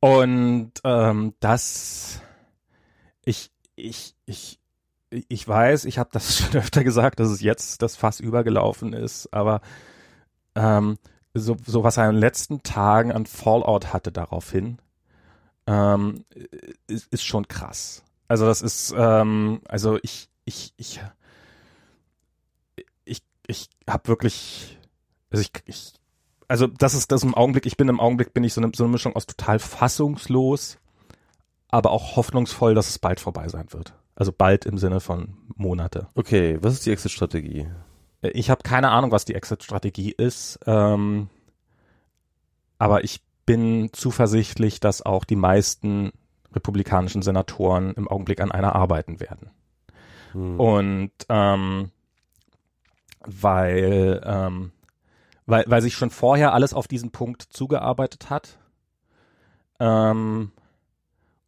[0.00, 2.22] Und ähm, das,
[3.24, 4.58] ich, ich, ich,
[5.10, 9.32] ich weiß, ich habe das schon öfter gesagt, dass es jetzt das Fass übergelaufen ist,
[9.32, 9.60] aber
[10.54, 10.98] ähm,
[11.34, 14.78] so, so was er in den letzten Tagen an Fallout hatte daraufhin,
[15.70, 16.24] ähm,
[16.88, 18.02] ist, ist schon krass.
[18.26, 21.00] Also das ist, ähm, also ich, ich, ich,
[23.04, 24.78] ich, ich habe wirklich,
[25.30, 25.92] also ich, ich,
[26.48, 28.84] also das ist das im Augenblick, ich bin im Augenblick, bin ich so eine, so
[28.84, 30.78] eine Mischung aus total fassungslos,
[31.68, 33.94] aber auch hoffnungsvoll, dass es bald vorbei sein wird.
[34.16, 36.08] Also bald im Sinne von Monate.
[36.14, 37.70] Okay, was ist die Exit-Strategie?
[38.22, 41.30] Ich habe keine Ahnung, was die Exit-Strategie ist, ähm,
[42.78, 46.12] aber ich bin zuversichtlich, dass auch die meisten
[46.52, 49.50] republikanischen Senatoren im Augenblick an einer arbeiten werden.
[50.30, 50.60] Hm.
[50.60, 51.90] Und ähm,
[53.26, 54.70] weil, ähm,
[55.46, 58.56] weil, weil sich schon vorher alles auf diesen Punkt zugearbeitet hat.
[59.80, 60.52] Ähm,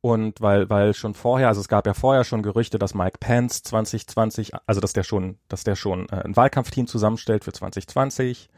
[0.01, 3.63] und weil, weil schon vorher, also es gab ja vorher schon Gerüchte, dass Mike Pence
[3.63, 8.49] 2020, also dass der schon, dass der schon äh, ein Wahlkampfteam zusammenstellt für 2020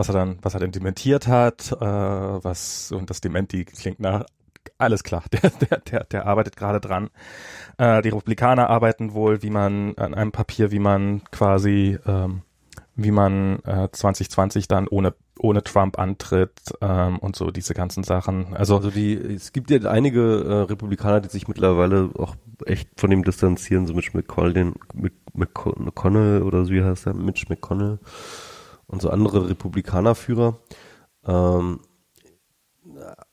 [0.00, 4.24] was er dann, was er dann dementiert hat, äh, was, und das Dementi klingt nach,
[4.78, 7.10] alles klar, der, der, der, der arbeitet gerade dran.
[7.76, 12.42] Äh, die Republikaner arbeiten wohl, wie man, an einem Papier, wie man quasi, ähm,
[12.96, 18.54] wie man äh, 2020 dann ohne ohne Trump antritt ähm, und so diese ganzen Sachen.
[18.54, 22.36] Also, also die, es gibt ja einige äh, Republikaner, die sich mittlerweile auch
[22.66, 24.74] echt von ihm distanzieren, so Mitch McConnell,
[25.32, 28.00] McConnell oder so wie heißt er, Mitch McConnell
[28.90, 30.58] und so andere Republikanerführer.
[31.24, 31.80] Ähm,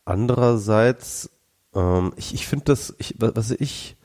[0.06, 1.30] andererseits,
[1.74, 3.98] ähm, ich, ich finde das, ich, was ich,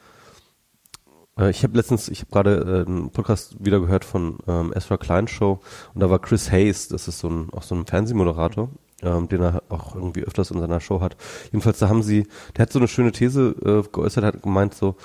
[1.39, 4.97] äh, ich habe letztens, ich habe gerade äh, einen Podcast wieder gehört von ähm, Ezra
[4.97, 5.61] Klein Show
[5.95, 8.71] und da war Chris Hayes, das ist so ein, auch so ein Fernsehmoderator,
[9.03, 11.17] ähm, den er auch irgendwie öfters in seiner Show hat.
[11.47, 14.97] Jedenfalls, da haben sie, der hat so eine schöne These äh, geäußert, hat gemeint so,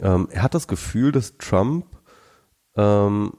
[0.00, 1.84] ähm, er hat das Gefühl, dass Trump
[2.76, 3.34] ähm,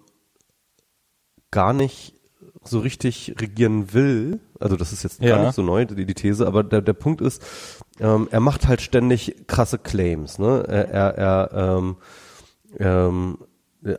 [1.49, 2.20] gar nicht
[2.63, 5.35] so richtig regieren will, also das ist jetzt ja.
[5.35, 7.43] gar nicht so neu, die, die These, aber der, der Punkt ist,
[7.99, 10.63] ähm, er macht halt ständig krasse Claims, ne?
[10.67, 11.95] Er, er, er ähm,
[12.79, 13.37] ähm,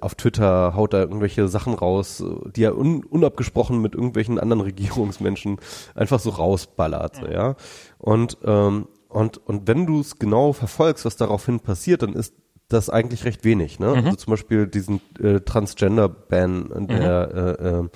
[0.01, 2.23] auf Twitter haut er irgendwelche Sachen raus,
[2.55, 5.59] die er un, unabgesprochen mit irgendwelchen anderen Regierungsmenschen
[5.95, 7.57] einfach so rausballert, so, ja.
[7.99, 12.35] Und ähm, und und wenn du es genau verfolgst, was daraufhin passiert, dann ist
[12.73, 13.79] das eigentlich recht wenig.
[13.79, 13.89] Ne?
[13.89, 13.95] Mhm.
[13.97, 17.67] Also zum Beispiel diesen äh, Transgender-Ban der mhm.
[17.67, 17.89] äh, äh,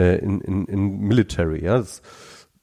[0.00, 1.64] in, in, in Military.
[1.64, 2.02] Ja, das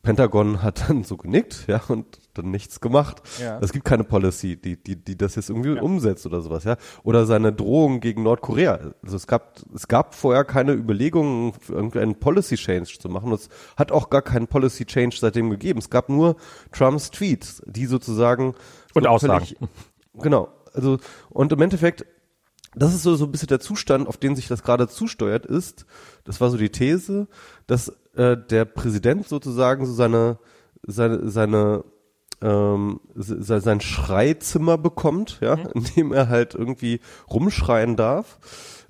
[0.02, 3.22] Pentagon hat dann so genickt, ja, und dann nichts gemacht.
[3.40, 3.60] Ja.
[3.62, 5.82] Es gibt keine Policy, die, die, die das jetzt irgendwie ja.
[5.82, 6.78] umsetzt oder sowas, ja.
[7.04, 8.94] Oder seine Drohung gegen Nordkorea.
[9.04, 13.32] Also es gab, es gab vorher keine Überlegungen, irgendeinen Policy Change zu machen.
[13.34, 15.80] Es hat auch gar keinen Policy Change seitdem gegeben.
[15.80, 16.38] Es gab nur
[16.72, 18.56] Trumps Tweets, die sozusagen
[18.94, 19.46] und so Aussagen.
[20.16, 20.98] Genau, also,
[21.30, 22.06] und im Endeffekt,
[22.76, 25.86] das ist so, so ein bisschen der Zustand, auf den sich das gerade zusteuert ist.
[26.24, 27.28] Das war so die These,
[27.68, 30.38] dass äh, der Präsident sozusagen so seine,
[30.86, 31.84] seine, seine
[32.42, 35.70] ähm, sein Schreizimmer bekommt, ja, mhm.
[35.74, 38.40] in dem er halt irgendwie rumschreien darf,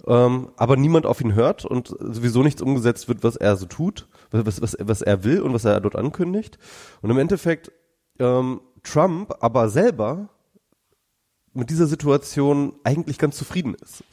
[0.06, 4.08] ähm, aber niemand auf ihn hört und sowieso nichts umgesetzt wird, was er so tut,
[4.32, 6.60] was, was, was er will und was er dort ankündigt.
[7.02, 7.72] Und im Endeffekt
[8.20, 10.30] ähm, Trump aber selber
[11.60, 14.04] mit dieser Situation eigentlich ganz zufrieden ist.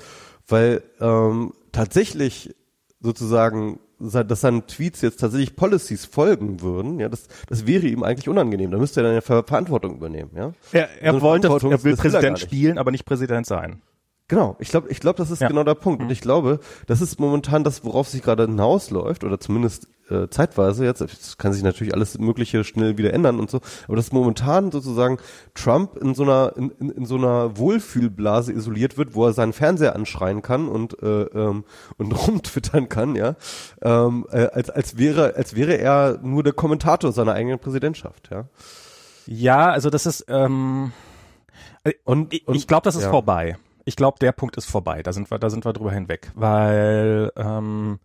[0.49, 2.55] Weil ähm, tatsächlich
[3.01, 8.29] sozusagen, dass seinen Tweets jetzt tatsächlich Policies folgen würden, ja, das, das wäre ihm eigentlich
[8.29, 8.71] unangenehm.
[8.71, 10.53] Da müsste er dann ja Verantwortung übernehmen, ja.
[10.73, 13.81] Er, er wollte, er will Präsident spielen, aber nicht Präsident sein.
[14.29, 15.49] Genau, ich glaube, ich glaube, das ist ja.
[15.49, 16.01] genau der Punkt.
[16.01, 16.13] Und mhm.
[16.13, 21.01] ich glaube, das ist momentan das, worauf sich gerade hinausläuft, oder zumindest äh, zeitweise jetzt.
[21.01, 23.61] Es kann sich natürlich alles Mögliche schnell wieder ändern und so.
[23.87, 25.19] Aber das momentan sozusagen
[25.55, 29.53] Trump in so einer in, in, in so einer Wohlfühlblase isoliert wird, wo er seinen
[29.53, 31.64] Fernseher anschreien kann und äh, ähm,
[31.97, 33.37] und rumtwittern kann, ja,
[33.83, 38.45] ähm, äh, als als wäre als wäre er nur der Kommentator seiner eigenen Präsidentschaft, ja.
[39.27, 40.92] Ja, also das ist ähm,
[42.05, 43.11] und, und ich glaube, das ist ja.
[43.11, 45.03] vorbei ich glaube, der Punkt ist vorbei.
[45.03, 48.01] Da sind wir, da sind wir drüber hinweg, weil ähm,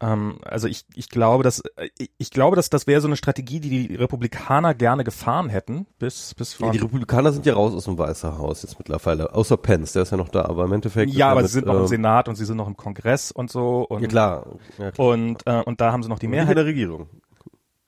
[0.00, 1.62] ähm, also ich, ich glaube, dass
[1.98, 5.86] ich, ich glaube, dass das wäre so eine Strategie, die die Republikaner gerne gefahren hätten,
[5.98, 6.66] bis bis vor.
[6.66, 10.02] Ja, die Republikaner sind ja raus aus dem Weißen Haus jetzt mittlerweile, außer Pence, der
[10.02, 11.12] ist ja noch da, aber im Endeffekt.
[11.12, 13.50] Ja, aber sie sind äh, noch im Senat und sie sind noch im Kongress und
[13.50, 13.86] so.
[13.88, 14.46] Und, ja klar.
[14.78, 15.08] Ja, klar.
[15.08, 16.50] Und äh, und da haben sie noch die Mehrheit.
[16.50, 17.08] in der Regierung.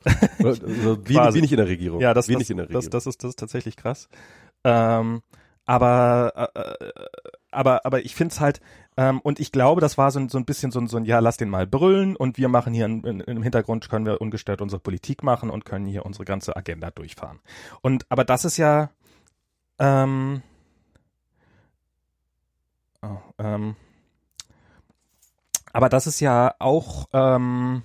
[0.42, 0.62] also,
[1.04, 2.00] wie, wie nicht in der Regierung.
[2.00, 4.08] Ja, das, das, das, das, ist, das ist tatsächlich krass.
[4.64, 5.20] Ähm,
[5.66, 6.92] aber, äh, äh
[7.50, 8.60] aber, aber ich finde es halt,
[8.98, 11.20] ähm, und ich glaube, das war so, so ein bisschen so ein, so ein, ja,
[11.20, 14.60] lass den mal brüllen und wir machen hier in, in, im Hintergrund, können wir ungestört
[14.60, 17.38] unsere Politik machen und können hier unsere ganze Agenda durchfahren.
[17.80, 18.90] Und, aber das ist ja,
[19.78, 20.42] ähm,
[23.00, 23.76] oh, ähm,
[25.72, 27.84] aber das ist ja auch, ähm,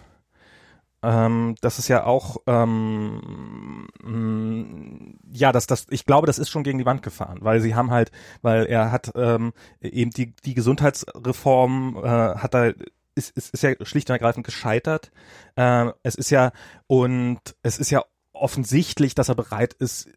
[1.03, 6.63] ähm, das ist ja auch, ähm, mh, ja, das, das, ich glaube, das ist schon
[6.63, 8.11] gegen die Wand gefahren, weil sie haben halt,
[8.41, 12.71] weil er hat ähm, eben die, die Gesundheitsreform äh, hat da
[13.15, 15.11] ist, ist, ist ja schlicht und ergreifend gescheitert.
[15.55, 16.51] Äh, es ist ja
[16.87, 20.09] und es ist ja offensichtlich, dass er bereit ist,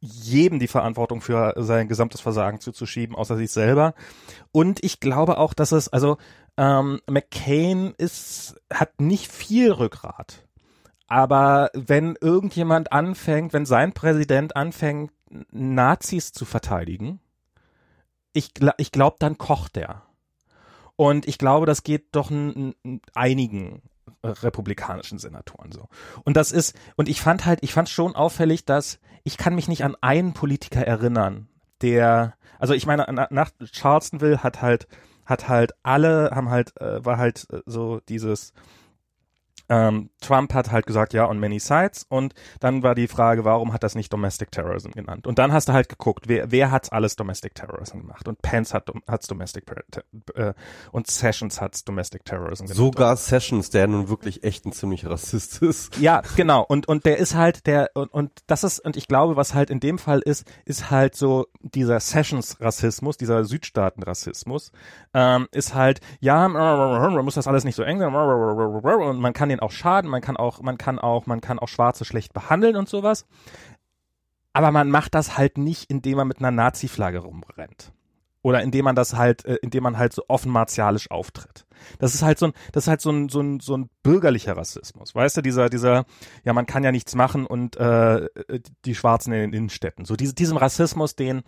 [0.00, 3.94] jedem die Verantwortung für sein gesamtes Versagen zuzuschieben, außer sich selber.
[4.52, 6.18] Und ich glaube auch, dass es, also
[6.58, 10.44] ähm, McCain ist, hat nicht viel Rückgrat.
[11.06, 15.12] Aber wenn irgendjemand anfängt, wenn sein Präsident anfängt,
[15.50, 17.20] Nazis zu verteidigen,
[18.32, 20.02] ich, ich glaube, dann kocht er.
[20.96, 22.30] Und ich glaube, das geht doch
[23.14, 23.82] einigen
[24.24, 25.88] republikanischen Senatoren so.
[26.24, 29.68] Und das ist, und ich fand halt, ich fand schon auffällig, dass ich kann mich
[29.68, 31.48] nicht an einen Politiker erinnern,
[31.82, 34.88] der, also ich meine, nach Charlestonville hat halt
[35.28, 38.54] hat halt alle, haben halt, äh, war halt äh, so dieses,
[39.68, 42.06] ähm, Trump hat halt gesagt, ja, on many sides.
[42.08, 45.26] Und dann war die Frage, warum hat das nicht Domestic Terrorism genannt?
[45.26, 48.26] Und dann hast du halt geguckt, wer, wer hat's alles Domestic Terrorism gemacht?
[48.28, 49.64] Und Pence hat hat's Domestic
[50.34, 50.54] äh,
[50.92, 52.76] und Sessions hat's Domestic Terrorism genannt.
[52.76, 55.96] Sogar Sessions, der nun wirklich echt ein ziemlich Rassist ist.
[55.98, 56.62] Ja, genau.
[56.62, 59.70] Und und der ist halt der und, und das ist und ich glaube, was halt
[59.70, 64.72] in dem Fall ist, ist halt so dieser Sessions-Rassismus, dieser Südstaaten-Rassismus,
[65.14, 69.57] ähm, ist halt ja, man muss das alles nicht so eng und man kann den
[69.60, 72.88] auch schaden, man kann auch, man kann auch, man kann auch Schwarze schlecht behandeln und
[72.88, 73.26] sowas.
[74.52, 77.92] Aber man macht das halt nicht, indem man mit einer Nazi-Flagge rumrennt.
[78.42, 81.66] Oder indem man das halt, äh, indem man halt so offen martialisch auftritt.
[81.98, 84.56] Das ist halt so ein, das ist halt so ein, so ein, so ein bürgerlicher
[84.56, 85.14] Rassismus.
[85.14, 86.06] Weißt du, dieser, dieser,
[86.44, 88.28] ja, man kann ja nichts machen und äh,
[88.84, 90.04] die Schwarzen in den Innenstädten.
[90.04, 91.42] So diese, diesem Rassismus, den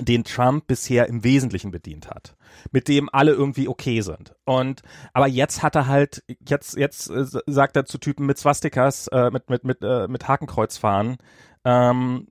[0.00, 2.34] den Trump bisher im Wesentlichen bedient hat,
[2.70, 4.34] mit dem alle irgendwie okay sind.
[4.44, 9.08] Und aber jetzt hat er halt jetzt jetzt äh, sagt er zu Typen mit Swastikas,
[9.08, 11.18] äh, mit mit mit äh, mit Hakenkreuzfahren,
[11.64, 12.26] ähm,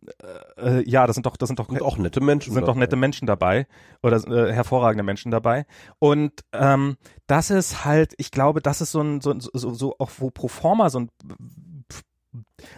[0.58, 2.98] äh, ja, das sind doch das sind doch und auch nette Menschen sind doch nette
[2.98, 3.66] Menschen dabei
[4.04, 5.66] oder äh, hervorragende Menschen dabei.
[6.00, 6.98] Und ähm,
[7.28, 10.50] das ist halt, ich glaube, das ist so ein so so, so auch wo pro
[10.50, 11.12] forma so ein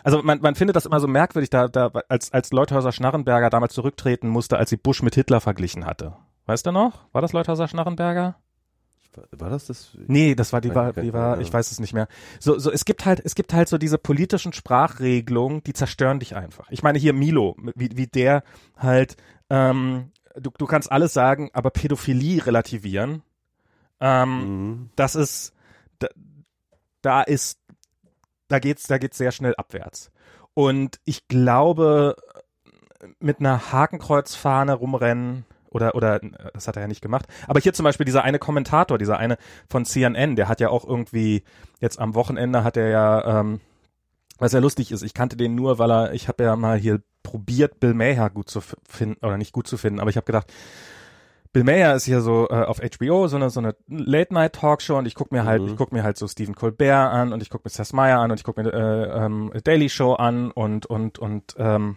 [0.03, 3.73] also man, man findet das immer so merkwürdig, da, da als, als Leuthäuser Schnarrenberger damals
[3.73, 6.15] zurücktreten musste, als sie Bush mit Hitler verglichen hatte.
[6.45, 7.05] Weißt du noch?
[7.11, 8.35] War das Leuthäuser Schnarrenberger?
[9.31, 9.95] War das das?
[10.07, 12.07] Nee, das war die war, die war, ich weiß es nicht mehr.
[12.39, 16.35] So, so, es gibt halt, es gibt halt so diese politischen Sprachregelungen, die zerstören dich
[16.35, 16.69] einfach.
[16.71, 18.43] Ich meine hier Milo, wie, wie der
[18.75, 19.17] halt,
[19.49, 23.21] ähm, du, du kannst alles sagen, aber Pädophilie relativieren,
[23.99, 24.89] ähm, mhm.
[24.95, 25.53] das ist,
[25.99, 26.07] da,
[27.01, 27.59] da ist
[28.53, 30.11] da geht's, da geht's sehr schnell abwärts.
[30.53, 32.15] Und ich glaube,
[33.19, 36.19] mit einer Hakenkreuzfahne rumrennen oder oder
[36.53, 37.25] das hat er ja nicht gemacht.
[37.47, 39.37] Aber hier zum Beispiel dieser eine Kommentator, dieser eine
[39.67, 41.43] von CNN, der hat ja auch irgendwie
[41.79, 43.59] jetzt am Wochenende hat er ja, ähm,
[44.37, 47.01] was ja lustig ist, ich kannte den nur, weil er, ich habe ja mal hier
[47.23, 50.53] probiert, Bill Maher gut zu finden oder nicht gut zu finden, aber ich habe gedacht,
[51.53, 54.97] Bill Mayer ist hier so äh, auf HBO so eine so eine Late Night Talkshow
[54.97, 55.67] und ich guck mir halt mhm.
[55.69, 58.31] ich guck mir halt so Stephen Colbert an und ich guck mir Seth Meyer an
[58.31, 61.95] und ich guck mir äh, ähm, Daily Show an und und und ähm,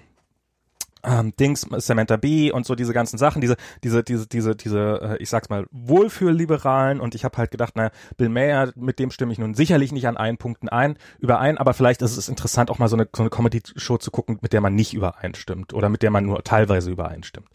[1.03, 5.23] ähm, Dings Samantha Bee und so diese ganzen Sachen diese diese diese diese diese äh,
[5.23, 9.33] ich sag's mal Wohlfühlliberalen und ich habe halt gedacht na Bill Mayer mit dem stimme
[9.33, 12.79] ich nun sicherlich nicht an allen Punkten ein überein aber vielleicht ist es interessant auch
[12.79, 15.89] mal so eine so eine Comedy Show zu gucken mit der man nicht übereinstimmt oder
[15.89, 17.49] mit der man nur teilweise übereinstimmt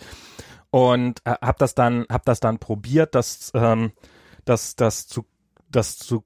[0.72, 3.92] und äh, habe das dann hab das dann probiert, das ähm,
[4.46, 5.26] das das zu
[5.70, 6.24] das zu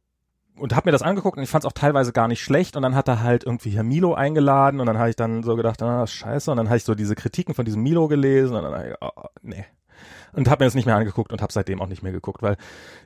[0.58, 2.84] und habe mir das angeguckt und ich fand es auch teilweise gar nicht schlecht und
[2.84, 5.82] dann hat er halt irgendwie hier Milo eingeladen und dann habe ich dann so gedacht,
[5.82, 8.88] ah, scheiße und dann habe ich so diese Kritiken von diesem Milo gelesen und dann
[8.88, 9.10] ich, oh,
[9.42, 9.66] nee.
[10.34, 12.58] Und habe mir das nicht mehr angeguckt und habe seitdem auch nicht mehr geguckt, weil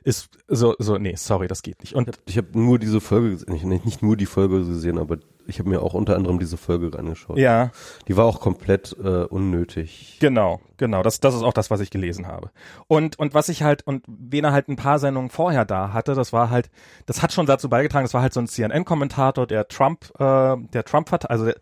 [0.04, 1.94] ist so so nee, sorry, das geht nicht.
[1.94, 5.18] Und ich habe nur diese Folge nicht, nicht nur die Folge gesehen, aber
[5.50, 7.36] ich habe mir auch unter anderem diese Folge angeschaut.
[7.36, 7.70] Ja.
[8.08, 10.16] Die war auch komplett äh, unnötig.
[10.20, 11.02] Genau, genau.
[11.02, 12.50] Das, das ist auch das, was ich gelesen habe.
[12.86, 16.14] Und, und was ich halt, und wen er halt ein paar Sendungen vorher da hatte,
[16.14, 16.70] das war halt,
[17.06, 20.84] das hat schon dazu beigetragen, das war halt so ein CNN-Kommentator, der Trump, äh, der
[20.84, 21.56] Trump hat, also der,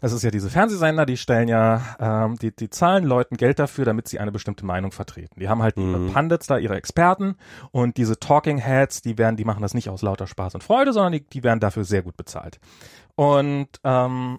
[0.00, 3.84] das ist ja diese Fernsehsender, die stellen ja, ähm, die, die zahlen Leuten Geld dafür,
[3.84, 5.40] damit sie eine bestimmte Meinung vertreten.
[5.40, 5.90] Die haben halt mhm.
[5.90, 7.36] ihre Pundits da, ihre Experten
[7.70, 10.92] und diese Talking Heads, die werden, die machen das nicht aus lauter Spaß und Freude,
[10.92, 12.60] sondern die, die werden dafür sehr gut bezahlt.
[13.16, 14.38] Und ähm,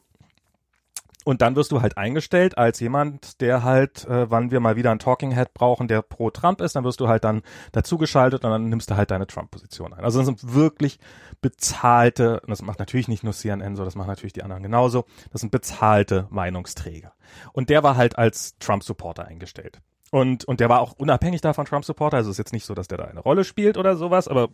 [1.30, 4.90] und dann wirst du halt eingestellt als jemand, der halt, äh, wann wir mal wieder
[4.90, 8.50] einen Talking Head brauchen, der pro Trump ist, dann wirst du halt dann dazugeschaltet und
[8.50, 10.04] dann nimmst du halt deine Trump-Position ein.
[10.04, 10.98] Also das sind wirklich
[11.40, 15.06] bezahlte, und das macht natürlich nicht nur CNN so, das machen natürlich die anderen genauso,
[15.32, 17.14] das sind bezahlte Meinungsträger.
[17.54, 19.82] Und der war halt als Trump-Supporter eingestellt.
[20.10, 22.88] Und, und der war auch unabhängig davon Trump-Supporter, also es ist jetzt nicht so, dass
[22.88, 24.50] der da eine Rolle spielt oder sowas, aber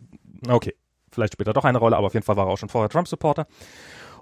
[0.46, 0.74] okay,
[1.10, 2.90] vielleicht spielt er doch eine Rolle, aber auf jeden Fall war er auch schon vorher
[2.90, 3.46] Trump-Supporter.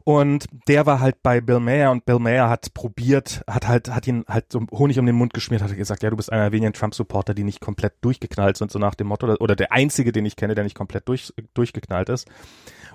[0.05, 4.07] Und der war halt bei Bill Mayer und Bill Mayer hat probiert, hat halt, hat
[4.07, 6.53] ihn halt so Honig um den Mund geschmiert, hat gesagt, ja, du bist einer der
[6.53, 10.27] wenigen Trump-Supporter, die nicht komplett durchgeknallt sind, so nach dem Motto, oder der einzige, den
[10.27, 12.29] ich kenne, der nicht komplett durch, durchgeknallt ist.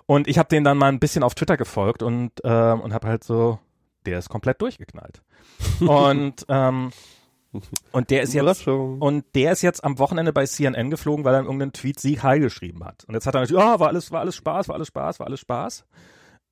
[0.05, 3.07] Und ich habe den dann mal ein bisschen auf Twitter gefolgt und, äh, und habe
[3.07, 3.57] halt so,
[4.05, 5.23] der ist komplett durchgeknallt.
[5.79, 6.91] und ähm,
[7.91, 11.39] und der ist jetzt und der ist jetzt am Wochenende bei CNN geflogen, weil er
[11.39, 13.05] in irgendeinem Tweet Sieg Heil geschrieben hat.
[13.05, 15.19] Und jetzt hat er natürlich, ja, oh, war alles, war alles Spaß, war alles Spaß,
[15.19, 15.85] war alles Spaß.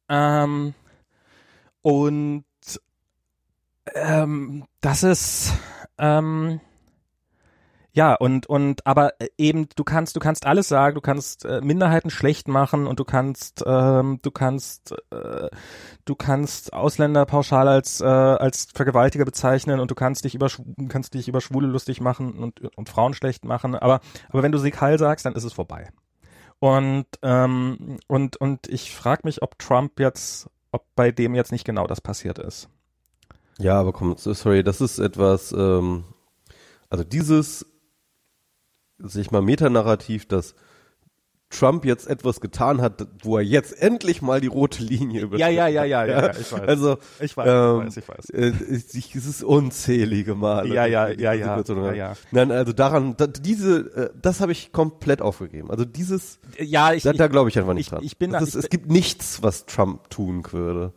[0.09, 0.73] Ähm,
[1.81, 2.45] und
[3.95, 5.53] ähm, das ist
[5.97, 6.59] ähm,
[7.93, 12.09] ja und und aber eben du kannst du kannst alles sagen, du kannst äh, Minderheiten
[12.09, 15.49] schlecht machen und du kannst ähm, du kannst äh,
[16.05, 20.49] du kannst Ausländer pauschal als äh, als Vergewaltiger bezeichnen und du kannst dich über
[20.89, 24.57] kannst dich über Schwule lustig machen und und Frauen schlecht machen, aber aber wenn du
[24.57, 25.89] Sieg Heil sagst, dann ist es vorbei.
[26.59, 31.65] Und, ähm, und, und ich frage mich, ob Trump jetzt, ob bei dem jetzt nicht
[31.65, 32.69] genau das passiert ist.
[33.59, 36.03] Ja, aber komm, sorry, das ist etwas, ähm,
[36.89, 37.65] also dieses,
[38.97, 40.55] sag ich mal, Metanarrativ, das
[41.49, 45.57] Trump jetzt etwas getan hat, wo er jetzt endlich mal die rote Linie überschreitet.
[45.57, 46.61] Ja, ja, ja, ja, ja, ja, ich weiß.
[46.61, 48.29] Also, ich weiß, ähm, ich weiß, ich weiß.
[48.31, 48.95] Äh, es
[49.27, 50.73] ist unzählige Male.
[50.73, 52.13] Ja, ja, ja, ja, ja, ja.
[52.31, 55.71] Nein, also daran, da, diese, äh, das habe ich komplett aufgegeben.
[55.71, 58.03] Also dieses, ja, ich, da, da glaube ich einfach nicht ich, dran.
[58.03, 60.93] Ich bin, ist, ich es gibt nichts, was Trump tun würde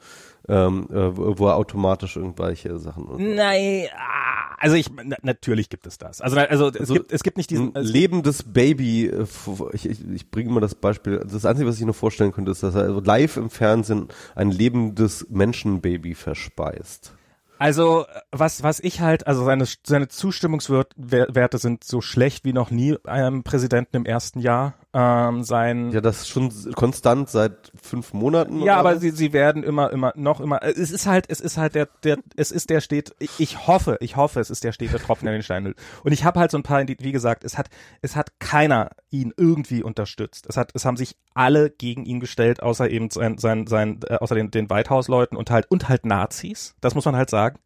[0.51, 3.07] ähm, äh, wo er automatisch irgendwelche Sachen.
[3.37, 4.91] Nein, ah, also ich
[5.23, 6.21] natürlich gibt es das.
[6.21, 9.07] Also also es also, gibt es gibt nicht diesen ein lebendes Baby.
[9.07, 9.27] Äh,
[9.73, 11.19] ich, ich, ich bringe mal das Beispiel.
[11.19, 15.27] Das einzige, was ich nur vorstellen könnte, ist, dass er live im Fernsehen ein lebendes
[15.31, 17.13] Menschenbaby verspeist.
[17.61, 22.97] Also was was ich halt, also seine seine Zustimmungswerte sind so schlecht wie noch nie
[23.05, 25.91] einem Präsidenten im ersten Jahr ähm, sein.
[25.93, 28.63] Ja, das ist schon konstant seit fünf Monaten.
[28.63, 30.63] Ja, aber sie, sie werden immer, immer, noch immer.
[30.63, 33.15] Es ist halt, es ist halt der, der, es ist der steht.
[33.19, 35.75] Ich hoffe, ich hoffe, es ist der stete Tropfen in den Stein.
[36.03, 37.69] Und ich habe halt so ein paar, wie gesagt, es hat,
[38.01, 40.47] es hat keiner ihn irgendwie unterstützt.
[40.49, 44.15] Es hat, es haben sich alle gegen ihn gestellt, außer eben sein, sein, sein, äh,
[44.15, 46.75] außer den, den White House Leuten und halt und halt Nazis.
[46.81, 47.59] Das muss man halt sagen.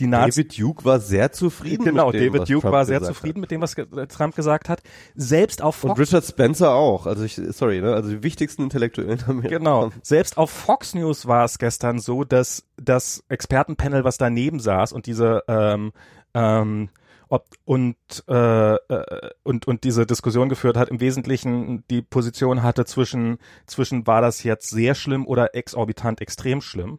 [0.00, 0.34] Die Nazis.
[0.34, 1.84] David Duke war sehr zufrieden.
[1.84, 3.42] Genau, dem, David Duke Trump war sehr zufrieden hat.
[3.42, 3.76] mit dem, was
[4.08, 4.82] Trump gesagt hat.
[5.14, 5.92] Selbst auf Fox.
[5.92, 7.06] Und Richard Spencer auch.
[7.06, 7.94] Also ich, sorry, ne?
[7.94, 9.48] Also die wichtigsten Intellektuellen haben ja.
[9.48, 9.90] Genau.
[10.02, 15.06] Selbst auf Fox News war es gestern so, dass das Expertenpanel, was daneben saß und
[15.06, 15.92] diese ähm,
[16.34, 16.88] ähm,
[17.28, 17.96] ob, und,
[18.28, 24.06] äh, äh, und, und diese Diskussion geführt hat, im Wesentlichen die Position hatte zwischen, zwischen
[24.06, 26.98] war das jetzt sehr schlimm oder exorbitant extrem schlimm.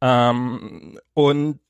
[0.00, 1.60] Ähm, und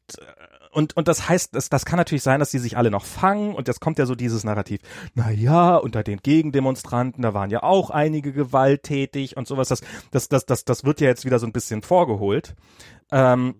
[0.72, 3.54] und, und das heißt, das, das kann natürlich sein, dass die sich alle noch fangen
[3.54, 4.80] und jetzt kommt ja so dieses Narrativ,
[5.14, 10.28] na ja, unter den Gegendemonstranten, da waren ja auch einige gewalttätig und sowas, das, das,
[10.28, 12.54] das, das, das wird ja jetzt wieder so ein bisschen vorgeholt.
[13.10, 13.56] Ähm,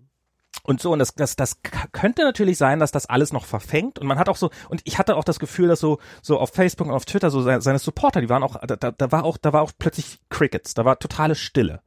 [0.63, 1.59] und so, und das, das, das
[1.91, 3.99] könnte natürlich sein, dass das alles noch verfängt.
[3.99, 6.51] Und man hat auch so, und ich hatte auch das Gefühl, dass so, so auf
[6.51, 9.37] Facebook und auf Twitter so seine, seine Supporter, die waren auch, da, da war auch,
[9.37, 11.81] da war auch plötzlich Crickets, da war totale Stille.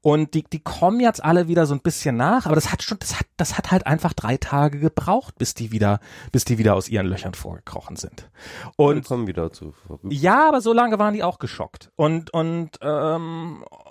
[0.00, 2.98] Und die, die kommen jetzt alle wieder so ein bisschen nach, aber das hat schon,
[2.98, 6.00] das hat, das hat halt einfach drei Tage gebraucht, bis die wieder,
[6.32, 8.30] bis die wieder aus ihren Löchern vorgekrochen sind.
[8.76, 9.74] Und, kommen wieder zu.
[10.08, 11.90] Ja, aber so lange waren die auch geschockt.
[11.96, 13.85] Und, und, ähm, äh,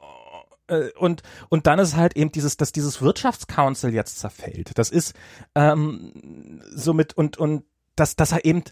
[0.97, 4.77] und und dann ist halt eben dieses, dass dieses Wirtschaftscouncil jetzt zerfällt.
[4.77, 5.13] Das ist
[5.55, 7.63] ähm, somit und und
[7.95, 8.63] dass dass er eben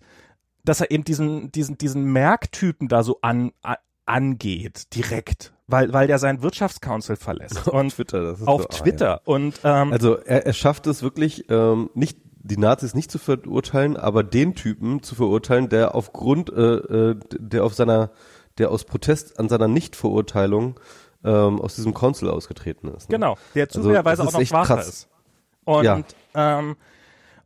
[0.63, 3.75] dass er eben diesen diesen diesen Merktypen da so an, an
[4.05, 8.67] angeht direkt, weil weil der seinen Wirtschaftscouncil verlässt auf und Twitter, das ist auf so,
[8.67, 9.33] Twitter ah, ja.
[9.33, 13.95] und ähm, also er, er schafft es wirklich ähm, nicht die Nazis nicht zu verurteilen,
[13.97, 18.11] aber den Typen zu verurteilen, der aufgrund, äh, äh, der auf seiner,
[18.57, 20.79] der aus Protest an seiner Nichtverurteilung
[21.23, 23.09] ähm, aus diesem Konsul ausgetreten ist.
[23.09, 23.15] Ne?
[23.17, 25.09] Genau, der also, zufälligerweise also, auch noch schwacher ist.
[25.65, 26.01] Und, ja.
[26.35, 26.75] ähm,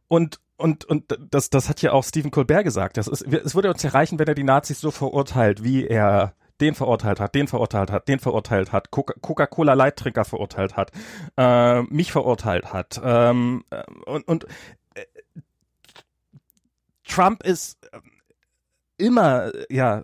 [0.07, 2.97] und und, und das, das hat ja auch Stephen Colbert gesagt.
[2.97, 6.73] Das ist, es würde uns erreichen, wenn er die Nazis so verurteilt, wie er den
[6.73, 10.91] verurteilt hat, den verurteilt hat, den verurteilt hat, Coca-Cola Leittrinker verurteilt hat,
[11.37, 12.99] äh, mich verurteilt hat.
[13.03, 14.45] Ähm, äh, und und
[14.95, 15.05] äh,
[17.03, 17.99] Trump ist äh,
[18.97, 20.03] immer, ja,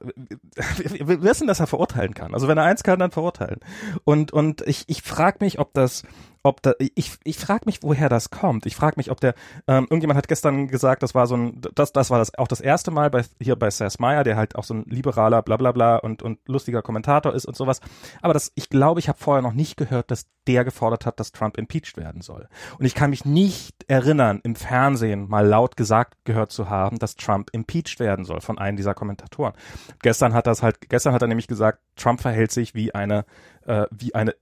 [0.77, 2.33] wir, wissen, dass er verurteilen kann.
[2.33, 3.59] Also wenn er eins kann, dann verurteilen.
[4.03, 6.03] Und und ich ich frage mich, ob das
[6.43, 8.65] ob da, ich, ich frage mich, woher das kommt.
[8.65, 9.33] Ich frage mich, ob der,
[9.67, 12.59] ähm, irgendjemand hat gestern gesagt, das war so ein, das, das war das auch das
[12.59, 15.71] erste Mal bei, hier bei Seth Meyer, der halt auch so ein liberaler, bla bla
[15.71, 17.79] bla und, und lustiger Kommentator ist und sowas.
[18.21, 21.31] Aber das, ich glaube, ich habe vorher noch nicht gehört, dass der gefordert hat, dass
[21.31, 22.49] Trump impeached werden soll.
[22.77, 27.15] Und ich kann mich nicht erinnern, im Fernsehen mal laut gesagt gehört zu haben, dass
[27.15, 29.53] Trump impeached werden soll von einem dieser Kommentatoren.
[30.01, 33.25] Gestern hat das halt, gestern hat er nämlich gesagt, Trump verhält sich wie eine,
[33.65, 34.35] äh, wie eine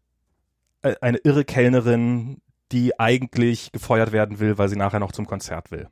[0.82, 5.88] eine irre Kellnerin, die eigentlich gefeuert werden will, weil sie nachher noch zum Konzert will.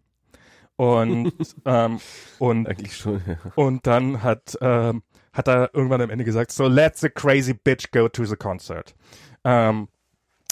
[0.75, 1.33] Und
[1.65, 1.99] ähm,
[2.39, 3.37] und eigentlich schon, ja.
[3.55, 7.91] und dann hat ähm, hat er irgendwann am Ende gesagt, so let the crazy bitch
[7.91, 8.95] go to the concert.
[9.43, 9.89] Ähm,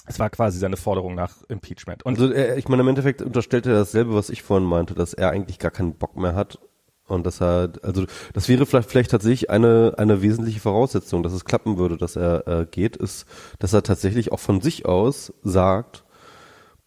[0.06, 2.04] es war quasi seine Forderung nach Impeachment.
[2.04, 5.14] Und also er, ich meine, im Endeffekt unterstellt er dasselbe, was ich vorhin meinte, dass
[5.14, 6.60] er eigentlich gar keinen Bock mehr hat
[7.08, 11.46] und dass er, also das wäre vielleicht, vielleicht tatsächlich eine, eine wesentliche Voraussetzung, dass es
[11.46, 13.26] klappen würde, dass er äh, geht, ist,
[13.60, 16.04] dass er tatsächlich auch von sich aus sagt,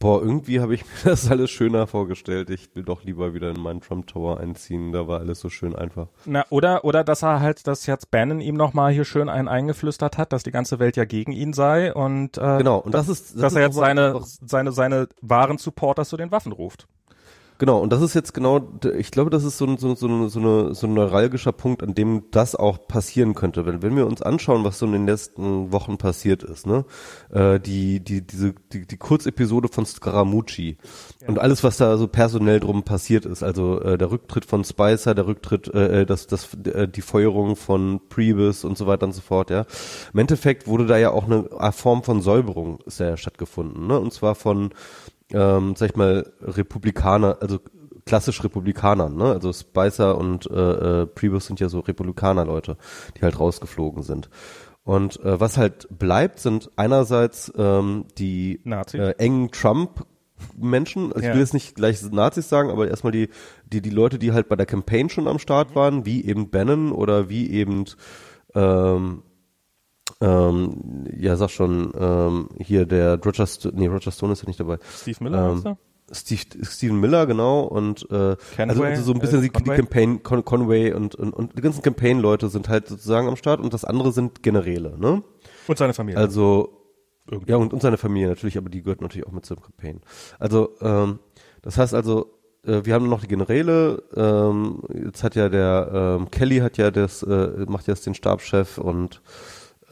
[0.00, 2.50] boah, irgendwie habe ich mir das alles schöner vorgestellt.
[2.50, 4.92] Ich will doch lieber wieder in meinen Trump Tower einziehen.
[4.92, 6.08] Da war alles so schön einfach.
[6.24, 10.18] Na, oder, oder dass er halt, dass jetzt Bannon ihm nochmal hier schön einen eingeflüstert
[10.18, 13.34] hat, dass die ganze Welt ja gegen ihn sei und, äh, genau, und das ist,
[13.34, 16.88] das dass ist er jetzt seine, seine, seine wahren Supporters zu den Waffen ruft.
[17.60, 20.74] Genau, und das ist jetzt genau, ich glaube, das ist so, so, so, so, eine,
[20.74, 23.66] so ein neuralgischer Punkt, an dem das auch passieren könnte.
[23.66, 26.86] Wenn, wenn wir uns anschauen, was so in den letzten Wochen passiert ist, ne?
[27.30, 30.78] Äh, die, die, diese, die, die Kurzepisode von Scaramucci
[31.20, 31.28] ja.
[31.28, 35.14] und alles, was da so personell drum passiert ist, also äh, der Rücktritt von Spicer,
[35.14, 39.12] der Rücktritt, äh, äh das, das, äh, die Feuerung von Priebus und so weiter und
[39.12, 39.66] so fort, ja.
[40.14, 44.00] Im Endeffekt wurde da ja auch eine Form von Säuberung ist ja stattgefunden, ne?
[44.00, 44.70] Und zwar von
[45.32, 47.58] ähm, sag ich mal, Republikaner, also
[48.06, 49.26] klassisch Republikaner, ne?
[49.26, 52.76] Also Spicer und äh, äh, Priebus sind ja so Republikaner-Leute,
[53.16, 54.30] die halt rausgeflogen sind.
[54.82, 60.06] Und äh, was halt bleibt, sind einerseits ähm, die äh, engen Trump
[60.56, 61.28] Menschen, also ja.
[61.28, 63.28] ich will jetzt nicht gleich Nazis sagen, aber erstmal die,
[63.70, 66.92] die, die Leute, die halt bei der Campaign schon am Start waren, wie eben Bannon
[66.92, 67.84] oder wie eben
[68.54, 69.22] ähm,
[70.20, 74.60] ähm, ja, sag schon, ähm, hier der Roger, St nee, Roger Stone ist ja nicht
[74.60, 74.78] dabei.
[74.94, 75.76] Steve Miller, ähm,
[76.12, 80.22] Steve, Steven Miller, genau, und äh, also, also so ein bisschen äh, die, die Campaign,
[80.22, 83.84] Con Conway und, und, und die ganzen Campaign-Leute sind halt sozusagen am Start und das
[83.84, 85.22] andere sind Generäle, ne?
[85.68, 86.20] Und seine Familie.
[86.20, 86.70] Also,
[87.30, 87.52] Irgendwie.
[87.52, 90.00] ja, und, und seine Familie natürlich, aber die gehört natürlich auch mit zum Campaign.
[90.38, 91.20] Also, ähm,
[91.62, 96.30] das heißt also, äh, wir haben noch die Generäle, ähm, jetzt hat ja der ähm,
[96.30, 99.22] Kelly hat ja das, äh, macht jetzt den Stabschef und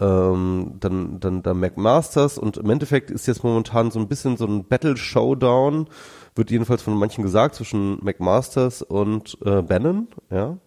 [0.01, 4.47] ähm, dann, dann der McMasters und im Endeffekt ist jetzt momentan so ein bisschen so
[4.47, 5.89] ein Battle Showdown,
[6.35, 10.59] wird jedenfalls von manchen gesagt, zwischen McMasters und äh, Bannon, ja.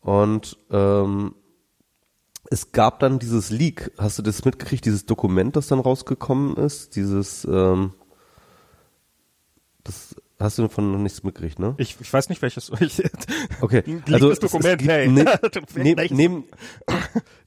[0.00, 1.34] Und ähm,
[2.50, 6.94] es gab dann dieses Leak, hast du das mitgekriegt, dieses Dokument, das dann rausgekommen ist,
[6.96, 7.94] dieses ähm,
[9.82, 11.74] das Hast du davon noch nichts mitgekriegt, ne?
[11.78, 12.70] Ich, ich weiß nicht, welches.
[13.62, 13.82] okay,
[14.12, 15.08] also das Dokument, es, hey.
[15.08, 15.24] Ne,
[15.74, 16.44] ne, neben,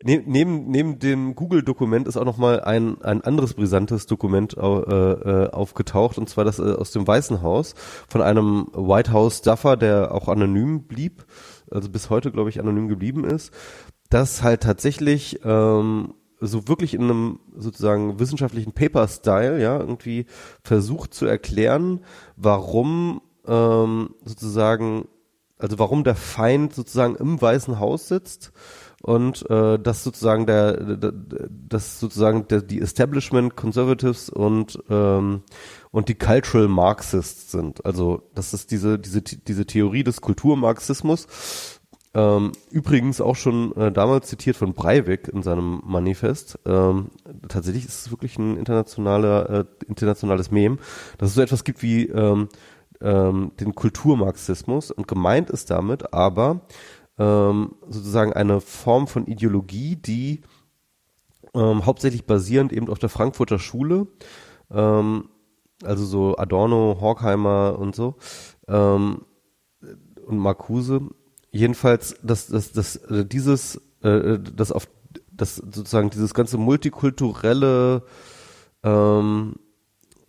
[0.03, 4.61] neben, neben, neben dem Google-Dokument ist auch noch mal ein, ein anderes brisantes Dokument äh,
[4.61, 7.75] äh, aufgetaucht, und zwar das äh, aus dem Weißen Haus
[8.09, 11.23] von einem White House Staffer, der auch anonym blieb,
[11.69, 13.53] also bis heute, glaube ich, anonym geblieben ist,
[14.09, 20.25] das halt tatsächlich ähm, so wirklich in einem sozusagen wissenschaftlichen Paper-Style, ja, irgendwie
[20.61, 22.01] versucht zu erklären,
[22.35, 25.07] warum ähm, sozusagen,
[25.57, 28.51] also warum der Feind sozusagen im Weißen Haus sitzt
[29.01, 35.43] und äh, dass sozusagen der, der dass sozusagen der, die Establishment Conservatives und ähm,
[35.91, 37.85] und die Cultural Marxists sind.
[37.85, 41.76] Also das ist diese diese diese Theorie des Kulturmarxismus
[42.17, 46.57] ähm, übrigens auch schon äh, damals zitiert von Breivik in seinem Manifest.
[46.65, 47.11] Ähm,
[47.47, 50.79] tatsächlich ist es wirklich ein internationaler, äh, internationales Mem,
[51.19, 52.49] dass es so etwas gibt wie ähm,
[53.01, 56.61] ähm, den Kulturmarxismus und gemeint ist damit aber
[57.19, 60.41] ähm, sozusagen eine Form von Ideologie, die
[61.53, 64.07] ähm, hauptsächlich basierend eben auf der Frankfurter Schule
[64.69, 68.15] also so Adorno, Horkheimer und so
[70.27, 71.01] und Marcuse.
[71.51, 74.87] Jedenfalls, dass, dass, dass äh, dieses, äh, das auf
[75.31, 78.03] das sozusagen dieses ganze multikulturelle
[78.83, 79.55] ähm,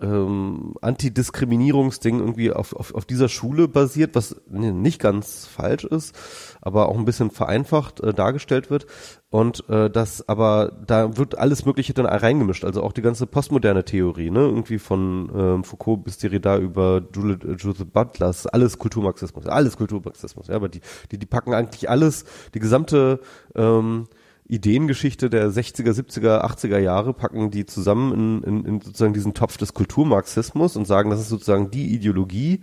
[0.01, 6.15] ähm, Antidiskriminierungsding irgendwie auf, auf, auf dieser Schule basiert, was nicht ganz falsch ist,
[6.61, 8.87] aber auch ein bisschen vereinfacht äh, dargestellt wird.
[9.31, 13.85] Und äh, das, aber da wird alles Mögliche dann reingemischt, also auch die ganze postmoderne
[13.85, 14.41] Theorie, ne?
[14.41, 20.47] Irgendwie von ähm, Foucault bis Derrida über Judith, äh, Judith Butler, alles Kulturmarxismus, alles Kulturmarxismus,
[20.47, 20.81] ja, aber die,
[21.13, 22.25] die, die packen eigentlich alles,
[22.55, 23.21] die gesamte
[23.55, 24.07] ähm,
[24.49, 29.59] Ideengeschichte der 60er, 70er, 80er Jahre, packen die zusammen in, in, in sozusagen diesen Topf
[29.59, 32.63] des Kulturmarxismus und sagen, das ist sozusagen die Ideologie,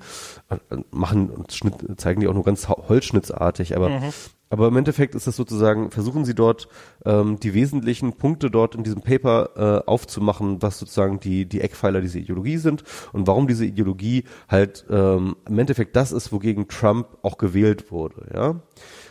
[0.49, 0.57] äh,
[0.91, 4.13] machen und Schnitt, zeigen die auch nur ganz holzschnittsartig, aber mhm.
[4.49, 6.67] Aber im Endeffekt ist das sozusagen, versuchen sie dort
[7.03, 11.99] ähm, die wesentlichen Punkte dort in diesem Paper äh, aufzumachen, was sozusagen die, die Eckpfeiler
[11.99, 17.17] dieser Ideologie sind und warum diese Ideologie halt ähm, im Endeffekt das ist, wogegen Trump
[17.23, 18.55] auch gewählt wurde, ja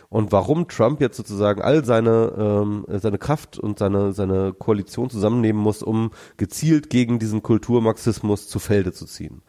[0.09, 5.61] und warum Trump jetzt sozusagen all seine ähm, seine Kraft und seine seine Koalition zusammennehmen
[5.61, 9.41] muss, um gezielt gegen diesen Kulturmarxismus zu Felde zu ziehen.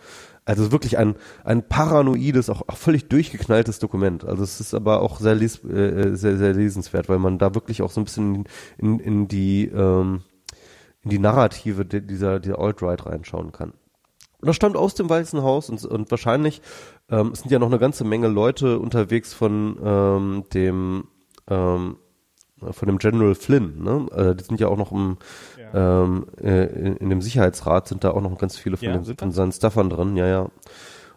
[0.44, 4.24] Also wirklich ein ein paranoides, auch, auch völlig durchgeknalltes Dokument.
[4.24, 7.82] Also es ist aber auch sehr les, äh, sehr sehr lesenswert, weil man da wirklich
[7.82, 8.44] auch so ein bisschen
[8.78, 10.22] in, in die ähm,
[11.02, 13.72] in die Narrative dieser dieser Alt-Right reinschauen kann.
[14.40, 16.60] Und das stammt aus dem Weißen Haus und, und wahrscheinlich
[17.10, 21.04] ähm, es sind ja noch eine ganze Menge Leute unterwegs von ähm, dem
[21.48, 21.96] ähm,
[22.70, 24.06] von dem General Flynn, ne?
[24.12, 25.18] Äh, die sind ja auch noch im
[25.58, 26.02] ja.
[26.02, 29.16] ähm, äh, in, in, dem Sicherheitsrat sind da auch noch ganz viele von, ja, den,
[29.16, 30.50] von seinen Staffern drin, ja, ja.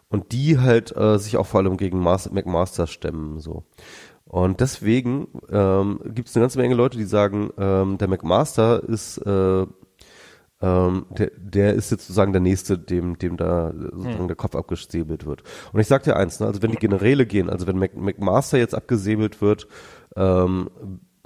[0.09, 3.63] Und die halt äh, sich auch vor allem gegen Mas McMaster stemmen, so.
[4.25, 9.17] Und deswegen ähm, gibt es eine ganze Menge Leute, die sagen, ähm, der McMaster ist
[9.19, 9.65] äh,
[10.61, 14.27] ähm, der, der ist jetzt sozusagen der nächste, dem, dem da sozusagen hm.
[14.27, 15.43] der Kopf abgesäbelt wird.
[15.71, 18.57] Und ich sag dir eins, ne, also wenn die Generäle gehen, also wenn Mac, McMaster
[18.57, 19.67] jetzt abgesäbelt wird,
[20.17, 20.69] ähm,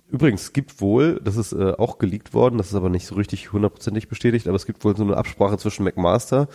[0.08, 3.52] übrigens gibt wohl, das ist äh, auch geleakt worden, das ist aber nicht so richtig
[3.52, 6.48] hundertprozentig bestätigt, aber es gibt wohl so eine Absprache zwischen McMaster,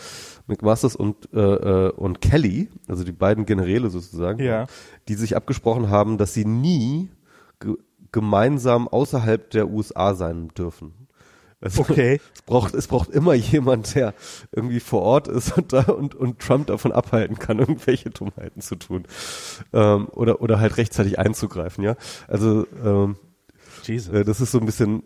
[0.47, 4.66] McMasters und äh, äh, und Kelly, also die beiden Generäle sozusagen, ja.
[5.09, 7.11] die sich abgesprochen haben, dass sie nie
[7.59, 7.74] ge
[8.11, 10.95] gemeinsam außerhalb der USA sein dürfen.
[11.61, 12.20] Also, okay.
[12.34, 14.14] Es braucht, es braucht immer jemand, der
[14.52, 18.76] irgendwie vor Ort ist und, da, und, und Trump davon abhalten kann, irgendwelche Dummheiten zu
[18.76, 19.04] tun.
[19.72, 21.96] Ähm, oder, oder halt rechtzeitig einzugreifen, ja.
[22.26, 23.16] Also, ähm,
[23.84, 24.12] Jesus.
[24.12, 25.02] Äh, das ist so ein bisschen,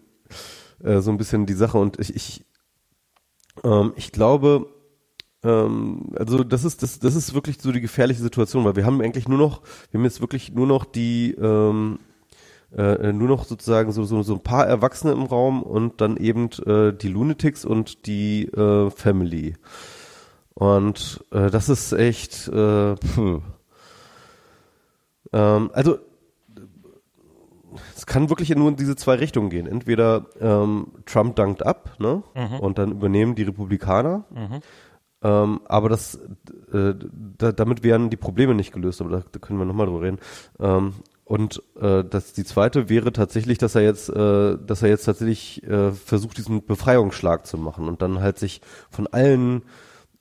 [0.82, 2.44] äh, so ein bisschen die Sache und ich, ich,
[3.64, 4.66] ähm, ich glaube,
[5.44, 9.00] ähm, also das ist, das, das ist wirklich so die gefährliche Situation, weil wir haben
[9.00, 11.98] eigentlich nur noch, wir haben jetzt wirklich nur noch die, ähm,
[12.76, 16.50] äh, nur noch sozusagen so, so, so ein paar Erwachsene im Raum und dann eben
[16.66, 19.54] äh, die Lunatics und die äh, Family.
[20.54, 23.40] Und äh, das ist echt, äh, pff.
[25.32, 25.98] Ähm, also
[27.96, 29.66] es kann wirklich nur in diese zwei Richtungen gehen.
[29.66, 32.22] Entweder ähm, Trump dankt ab, ne?
[32.34, 32.60] Mhm.
[32.60, 34.24] Und dann übernehmen die Republikaner.
[34.30, 34.60] Mhm.
[35.22, 36.16] Ähm, aber das,
[36.72, 36.94] äh,
[37.38, 40.18] da, damit werden die Probleme nicht gelöst, aber da, da können wir nochmal drüber reden.
[40.58, 40.94] Ähm,
[41.32, 45.62] und äh, das, die zweite wäre tatsächlich, dass er jetzt, äh, dass er jetzt tatsächlich
[45.62, 48.60] äh, versucht, diesen Befreiungsschlag zu machen und dann halt sich
[48.90, 49.62] von allen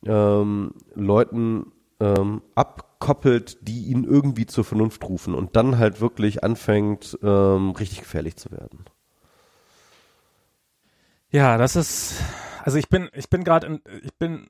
[0.06, 7.20] ähm, Leuten ähm, abkoppelt, die ihn irgendwie zur Vernunft rufen und dann halt wirklich anfängt,
[7.22, 8.86] ähm, richtig gefährlich zu werden.
[11.30, 12.22] Ja, das ist,
[12.64, 14.48] also ich bin, ich bin gerade, ich bin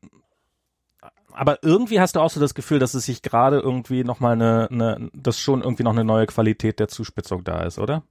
[1.33, 4.67] aber irgendwie hast du auch so das Gefühl, dass es sich gerade irgendwie nochmal eine,
[4.71, 8.03] eine, dass schon irgendwie noch eine neue Qualität der Zuspitzung da ist, oder?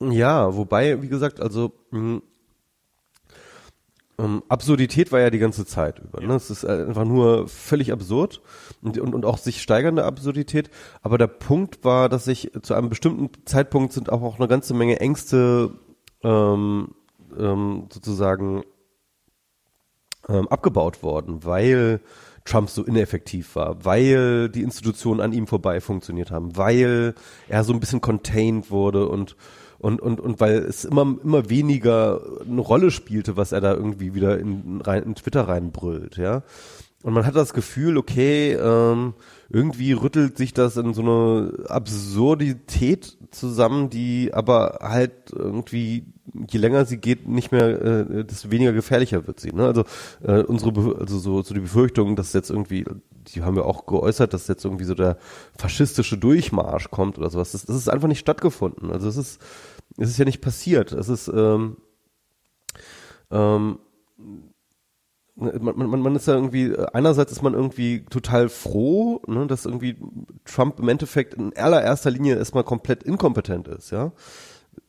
[0.00, 2.22] Ja, wobei, wie gesagt, also mh, hm,
[4.18, 6.20] ähm, Absurdität war ja die ganze Zeit über.
[6.22, 6.34] Ne?
[6.34, 8.40] Es ist einfach nur völlig absurd
[8.82, 10.70] und, und, und auch sich steigernde Absurdität.
[11.02, 14.74] Aber der Punkt war, dass sich zu einem bestimmten Zeitpunkt sind auch, auch eine ganze
[14.74, 15.72] Menge Ängste
[16.22, 16.94] ähm,
[17.38, 18.62] ähm, sozusagen
[20.28, 22.00] ähm, abgebaut worden, weil
[22.46, 27.14] Trump so ineffektiv war, weil die Institutionen an ihm vorbei funktioniert haben, weil
[27.48, 29.36] er so ein bisschen contained wurde und
[29.78, 34.14] und und und weil es immer immer weniger eine Rolle spielte, was er da irgendwie
[34.14, 36.42] wieder in, rein, in Twitter reinbrüllt, ja.
[37.02, 39.14] Und man hat das Gefühl, okay, ähm,
[39.48, 46.06] irgendwie rüttelt sich das in so eine Absurdität zusammen, die aber halt irgendwie,
[46.50, 49.52] je länger sie geht, nicht mehr, äh, desto weniger gefährlicher wird sie.
[49.52, 49.66] Ne?
[49.66, 49.84] Also
[50.22, 52.84] äh, unsere, also so, so die Befürchtung, dass jetzt irgendwie,
[53.28, 55.18] die haben wir auch geäußert, dass jetzt irgendwie so der
[55.56, 57.52] faschistische Durchmarsch kommt oder sowas.
[57.52, 58.90] Das, das ist einfach nicht stattgefunden.
[58.90, 59.40] Also es ist,
[59.98, 60.92] es ist ja nicht passiert.
[60.92, 61.76] Es ist ähm,
[63.30, 63.78] ähm,
[65.36, 69.96] man, man, man ist ja irgendwie, einerseits ist man irgendwie total froh, ne, dass irgendwie
[70.44, 74.12] Trump im Endeffekt in allererster Linie erstmal komplett inkompetent ist, ja.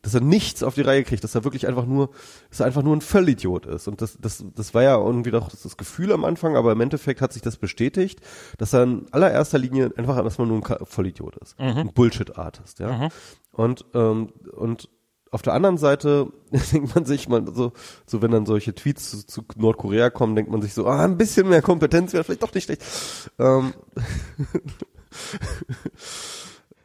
[0.02, 2.12] Dass er nichts auf die Reihe kriegt, dass er wirklich einfach nur,
[2.50, 3.88] dass er einfach nur ein Vollidiot ist.
[3.88, 7.22] Und das, das, das war ja irgendwie doch das Gefühl am Anfang, aber im Endeffekt
[7.22, 8.22] hat sich das bestätigt,
[8.58, 11.60] dass er in allererster Linie einfach erstmal nur ein Vollidiot ist.
[11.60, 11.78] Mhm.
[11.78, 12.98] Ein Bullshit-Artist, ja.
[12.98, 13.10] Mhm.
[13.52, 14.90] Und, ähm, und
[15.32, 16.28] auf der anderen Seite
[16.72, 17.74] denkt man sich, man so,
[18.06, 21.18] so wenn dann solche Tweets zu, zu Nordkorea kommen, denkt man sich so, ah, ein
[21.18, 22.84] bisschen mehr Kompetenz wäre vielleicht doch nicht schlecht.
[23.40, 23.74] Ähm.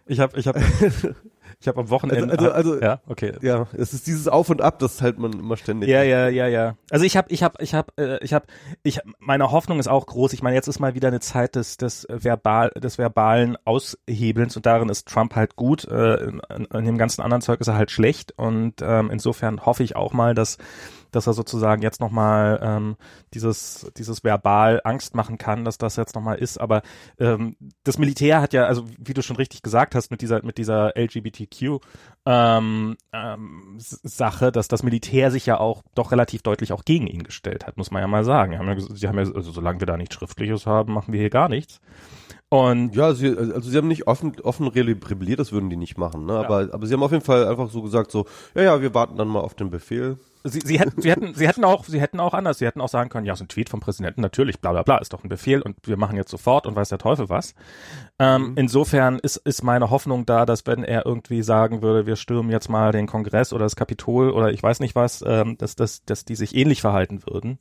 [0.07, 0.61] Ich habe, ich habe,
[1.63, 2.33] Ich habe am Wochenende.
[2.33, 3.35] Also, also, also, ja, okay.
[3.41, 5.89] Ja, es ist dieses Auf und Ab, das halt man immer ständig.
[5.89, 6.77] Ja, ja, ja, ja.
[6.91, 8.47] Also ich habe, ich habe, ich habe, äh, ich habe,
[8.83, 10.33] ich, meine Hoffnung ist auch groß.
[10.33, 14.67] Ich meine, jetzt ist mal wieder eine Zeit des, des verbal, des verbalen Aushebelns und
[14.67, 15.85] darin ist Trump halt gut.
[15.85, 19.85] Äh, in, in dem ganzen anderen Zeug ist er halt schlecht und ähm, insofern hoffe
[19.85, 20.59] ich auch mal, dass
[21.13, 22.97] dass er sozusagen jetzt nochmal ähm,
[23.35, 26.59] dieses, dieses verbal Angst machen kann, dass das jetzt nochmal ist.
[26.59, 26.83] Aber
[27.19, 30.59] ähm, das Militär hat ja, also wie du schon richtig gesagt hast, mit dieser, mit
[30.59, 31.81] dieser LGBTQ
[32.27, 37.23] ähm, ähm, Sache, dass das Militär sich ja auch doch relativ deutlich auch gegen ihn
[37.23, 38.53] gestellt hat, muss man ja mal sagen.
[38.53, 41.21] Sie haben ja, sie haben ja also solange wir da nichts Schriftliches haben, machen wir
[41.21, 41.81] hier gar nichts.
[42.53, 46.27] Und ja, sie, also sie haben nicht offen, offen rebelliert, das würden die nicht machen,
[46.27, 46.35] ne?
[46.35, 46.41] Ja.
[46.41, 49.17] Aber, aber sie haben auf jeden Fall einfach so gesagt, so, ja, ja, wir warten
[49.17, 50.19] dann mal auf den Befehl.
[50.45, 52.89] Sie, sie, hätten, sie, hätten, sie hätten auch, sie hätten auch anders, sie hätten auch
[52.89, 55.29] sagen können, ja, so ein Tweet vom Präsidenten, natürlich, bla bla bla, ist doch ein
[55.29, 57.55] Befehl und wir machen jetzt sofort und weiß der Teufel was.
[58.19, 58.53] Ähm, mhm.
[58.57, 62.69] Insofern ist, ist meine Hoffnung da, dass wenn er irgendwie sagen würde, wir stürmen jetzt
[62.69, 66.25] mal den Kongress oder das Kapitol oder ich weiß nicht was, ähm, dass, dass, dass
[66.25, 67.59] die sich ähnlich verhalten würden.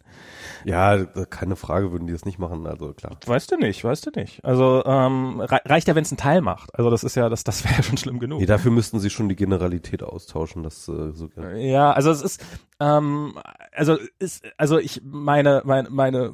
[0.66, 3.18] Ja, keine Frage, würden die das nicht machen, also klar.
[3.26, 4.44] Weißt du nicht, weißt du nicht.
[4.44, 6.74] Also ähm, reicht ja, wenn es ein Teil macht.
[6.76, 8.40] Also das ist ja, das, das wäre ja schon schlimm genug.
[8.40, 12.44] Nee, dafür müssten sie schon die Generalität austauschen, das äh, so Ja, also es ist,
[12.82, 13.38] ähm,
[13.72, 16.34] also ist, also ich meine, meine, meine,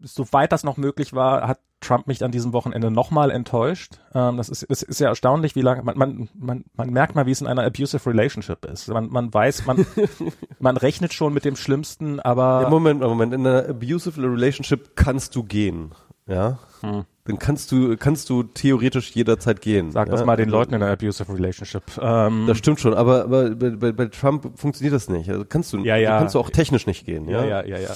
[0.00, 4.00] soweit das noch möglich war, hat Trump mich an diesem Wochenende nochmal enttäuscht.
[4.14, 7.26] Ähm, das ist, ist, ist ja erstaunlich, wie lange man, man, man, man merkt mal,
[7.26, 8.88] wie es in einer abusive relationship ist.
[8.88, 9.84] Man, man weiß, man,
[10.58, 12.62] man rechnet schon mit dem Schlimmsten, aber.
[12.62, 15.92] Ja, Moment, Moment, in einer abusive relationship kannst du gehen.
[16.26, 16.58] Ja.
[16.80, 19.92] Hm dann kannst du, kannst du theoretisch jederzeit gehen.
[19.92, 20.12] Sag ja?
[20.12, 21.82] das mal den also Leuten in einer abusive relationship.
[21.98, 25.30] Ähm, das stimmt schon, aber, aber bei, bei, bei Trump funktioniert das nicht.
[25.30, 26.18] Also kannst du, ja, ja.
[26.18, 27.28] kannst du auch technisch nicht gehen.
[27.28, 27.88] Ja, ja, ja, ja.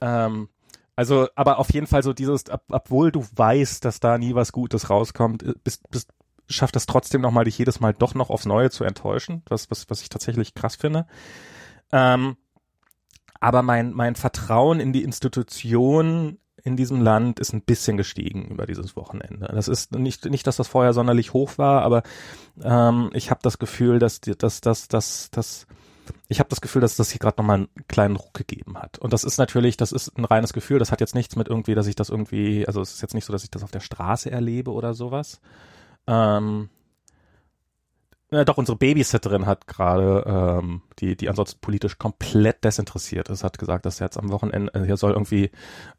[0.00, 0.26] ja.
[0.26, 0.48] Ähm,
[0.96, 4.50] also, aber auf jeden Fall so dieses, ob, obwohl du weißt, dass da nie was
[4.50, 6.10] Gutes rauskommt, bist, bist,
[6.48, 9.88] schafft das trotzdem nochmal, dich jedes Mal doch noch aufs Neue zu enttäuschen, was, was,
[9.90, 11.06] was ich tatsächlich krass finde.
[11.92, 12.36] Ähm,
[13.38, 18.66] aber mein, mein Vertrauen in die Institution in diesem Land ist ein bisschen gestiegen über
[18.66, 19.50] dieses Wochenende.
[19.52, 22.02] Das ist nicht, nicht, dass das vorher sonderlich hoch war, aber
[22.62, 25.66] ähm, ich habe das Gefühl, dass dass, dass, dass, dass
[26.28, 28.98] ich habe das Gefühl, dass das hier gerade nochmal einen kleinen Ruck gegeben hat.
[28.98, 31.74] Und das ist natürlich, das ist ein reines Gefühl, das hat jetzt nichts mit irgendwie,
[31.74, 33.80] dass ich das irgendwie, also es ist jetzt nicht so, dass ich das auf der
[33.80, 35.40] Straße erlebe oder sowas.
[36.06, 36.70] Ähm,
[38.32, 43.58] ja, doch, unsere Babysitterin hat gerade, ähm, die, die ansonsten politisch komplett desinteressiert ist, hat
[43.58, 45.50] gesagt, dass jetzt am Wochenende, äh, hier soll irgendwie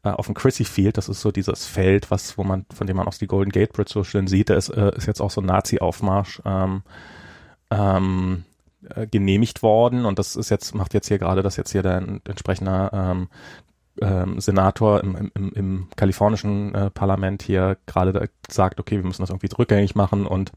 [0.02, 2.96] äh, auf dem Chrissy Field, das ist so dieses Feld, was, wo man, von dem
[2.96, 5.30] man aus die Golden Gate Bridge so schön sieht, da ist, äh, ist jetzt auch
[5.30, 6.82] so ein Nazi-Aufmarsch ähm,
[7.70, 8.44] ähm,
[8.88, 10.04] äh, genehmigt worden.
[10.04, 13.28] Und das ist jetzt, macht jetzt hier gerade, dass jetzt hier der entsprechende ähm,
[14.00, 19.30] ähm, Senator im, im, im kalifornischen äh, Parlament hier gerade sagt, okay, wir müssen das
[19.30, 20.26] irgendwie rückgängig machen.
[20.26, 20.52] Und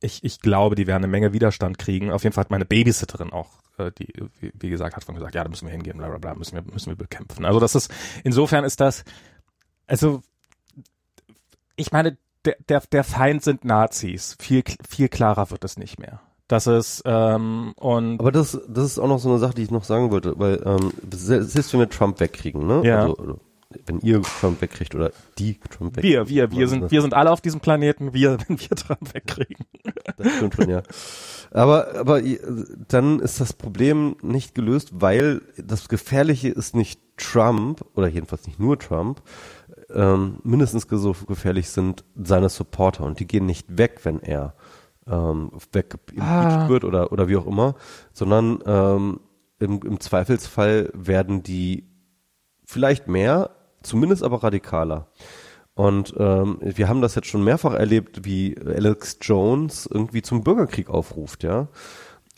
[0.00, 2.12] ich, ich glaube, die werden eine Menge Widerstand kriegen.
[2.12, 5.34] Auf jeden Fall hat meine Babysitterin auch, äh, die, wie, wie gesagt, hat von gesagt,
[5.34, 7.44] ja, da müssen wir hingehen, bla bla bla, müssen wir, müssen wir bekämpfen.
[7.44, 7.92] Also das ist,
[8.24, 9.04] insofern ist das,
[9.86, 10.22] also
[11.76, 14.36] ich meine, der, der, der Feind sind Nazis.
[14.40, 16.20] Viel, viel klarer wird es nicht mehr.
[16.46, 19.70] Das ist ähm, und aber das das ist auch noch so eine Sache, die ich
[19.70, 22.80] noch sagen wollte, weil ähm, selbst wenn wir Trump wegkriegen, ne?
[22.84, 23.02] Ja.
[23.02, 23.38] Also,
[23.84, 26.28] wenn ihr Trump wegkriegt oder die Trump wegkriegt.
[26.28, 29.66] Wir, wir, wir sind, wir sind alle auf diesem Planeten, wir, wenn wir Trump wegkriegen.
[30.16, 30.82] Das stimmt schon, ja.
[31.50, 32.22] Aber, aber
[32.88, 38.58] dann ist das Problem nicht gelöst, weil das Gefährliche ist nicht Trump, oder jedenfalls nicht
[38.58, 39.22] nur Trump,
[39.90, 44.54] ähm, mindestens so gefährlich sind seine Supporter und die gehen nicht weg, wenn er
[45.06, 46.68] ähm, weg ah.
[46.68, 47.74] wird oder, oder wie auch immer,
[48.12, 49.20] sondern ähm,
[49.58, 51.88] im, im Zweifelsfall werden die
[52.64, 53.50] vielleicht mehr,
[53.88, 55.06] zumindest aber radikaler.
[55.74, 60.90] Und ähm, wir haben das jetzt schon mehrfach erlebt, wie Alex Jones irgendwie zum Bürgerkrieg
[60.90, 61.68] aufruft, ja.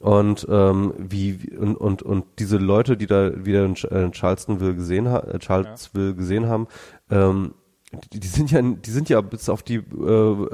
[0.00, 5.08] Und ähm, wie und, und und diese Leute, die da wieder in, in Charlestonville gesehen
[5.08, 6.68] haben, äh, Charlesville gesehen haben,
[7.10, 7.54] ähm,
[8.12, 9.80] die, sind ja, die sind ja bis auf die äh,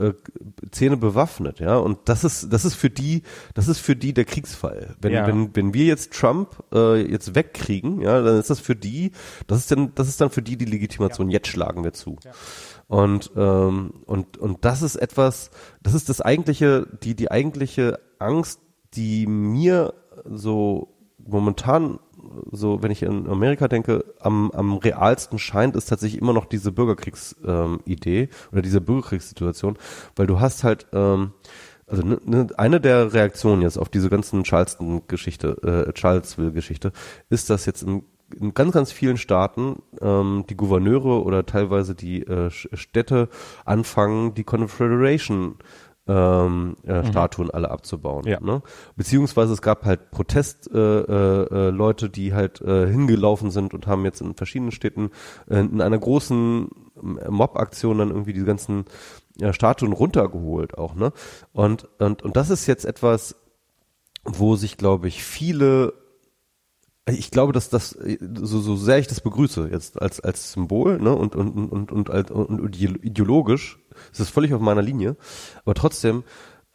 [0.09, 0.15] äh,
[0.71, 1.77] Zähne bewaffnet, ja.
[1.77, 3.23] Und das ist, das ist für die,
[3.55, 4.97] das ist für die der Kriegsfall.
[5.01, 5.27] Wenn, Ja.
[5.27, 9.13] wenn, wenn wir jetzt Trump äh, jetzt wegkriegen, ja, dann ist das für die,
[9.47, 11.29] das ist dann, das ist dann für die die Legitimation.
[11.29, 12.17] Jetzt schlagen wir zu.
[12.89, 15.51] Und ähm, und und das ist etwas,
[15.83, 18.61] das ist das eigentliche, die die eigentliche Angst,
[18.95, 19.93] die mir
[20.25, 20.96] so
[21.27, 21.99] momentan
[22.53, 26.73] so, wenn ich in Amerika denke, am, am realsten scheint, ist tatsächlich immer noch diese
[26.73, 29.79] Bürgerkriegsidee ähm, oder diese Bürgerkriegssituation,
[30.17, 31.33] weil du hast halt, ähm,
[31.87, 36.93] also ne, ne, eine der Reaktionen jetzt auf diese ganzen Charleston-Geschichte, äh, Charlottesville-Geschichte,
[37.31, 38.03] ist, dass jetzt in,
[38.35, 43.29] in ganz, ganz vielen Staaten ähm, die Gouverneure oder teilweise die äh, Städte
[43.65, 45.57] anfangen, die Confederation
[46.09, 48.27] ähm, äh, Statuen alle abzubauen.
[48.27, 48.41] Ja.
[48.41, 48.63] Ne?
[48.97, 54.05] Beziehungsweise es gab halt Protestleute, äh, äh, Leute, die halt äh, hingelaufen sind und haben
[54.05, 55.11] jetzt in verschiedenen Städten
[55.49, 56.69] äh, in einer großen
[57.29, 58.85] Mob-Aktion dann irgendwie die ganzen
[59.37, 60.95] ja, Statuen runtergeholt auch.
[60.95, 61.13] Ne?
[61.53, 63.37] Und, und, und das ist jetzt etwas,
[64.25, 65.93] wo sich, glaube ich, viele
[67.09, 71.15] ich glaube, dass das so, so sehr ich das begrüße jetzt als als Symbol ne
[71.15, 72.77] und und und und und, und, und
[73.97, 75.17] ideologisch ist es völlig auf meiner Linie,
[75.65, 76.25] aber trotzdem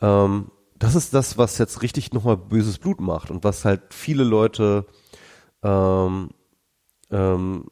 [0.01, 4.24] ähm, das ist das, was jetzt richtig nochmal böses Blut macht und was halt viele
[4.24, 4.86] Leute
[5.63, 6.30] ähm,
[7.11, 7.65] ähm,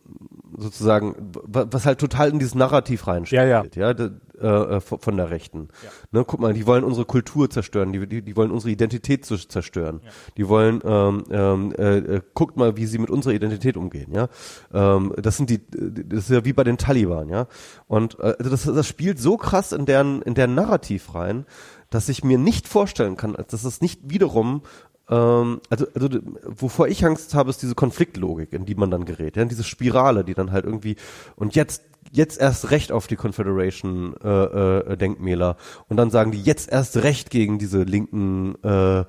[0.57, 3.41] sozusagen, wa- was halt total in dieses Narrativ reinspielt,
[3.75, 4.11] Ja, ja, de,
[4.41, 5.69] äh, äh, von der Rechten.
[6.11, 10.01] Ne, guck mal, die wollen unsere Kultur zerstören, die, die, die wollen unsere Identität zerstören.
[10.37, 14.29] Die wollen, ähm, ähm, äh, äh, guckt mal, wie sie mit unserer Identität umgehen, ja.
[14.73, 17.47] Ähm, das sind die, das ist ja wie bei den Taliban, ja.
[17.87, 21.45] Und äh, also das, das spielt so krass in deren, in deren Narrativ rein,
[21.89, 24.61] dass ich mir nicht vorstellen kann, dass es nicht wiederum
[25.09, 26.09] ähm, also, also
[26.45, 30.23] wovor ich Angst habe, ist diese Konfliktlogik, in die man dann gerät, ja, diese Spirale,
[30.23, 30.95] die dann halt irgendwie
[31.35, 35.57] und jetzt jetzt erst recht auf die Confederation äh, äh, Denkmäler.
[35.87, 39.05] Und dann sagen die jetzt erst recht gegen diese linken äh,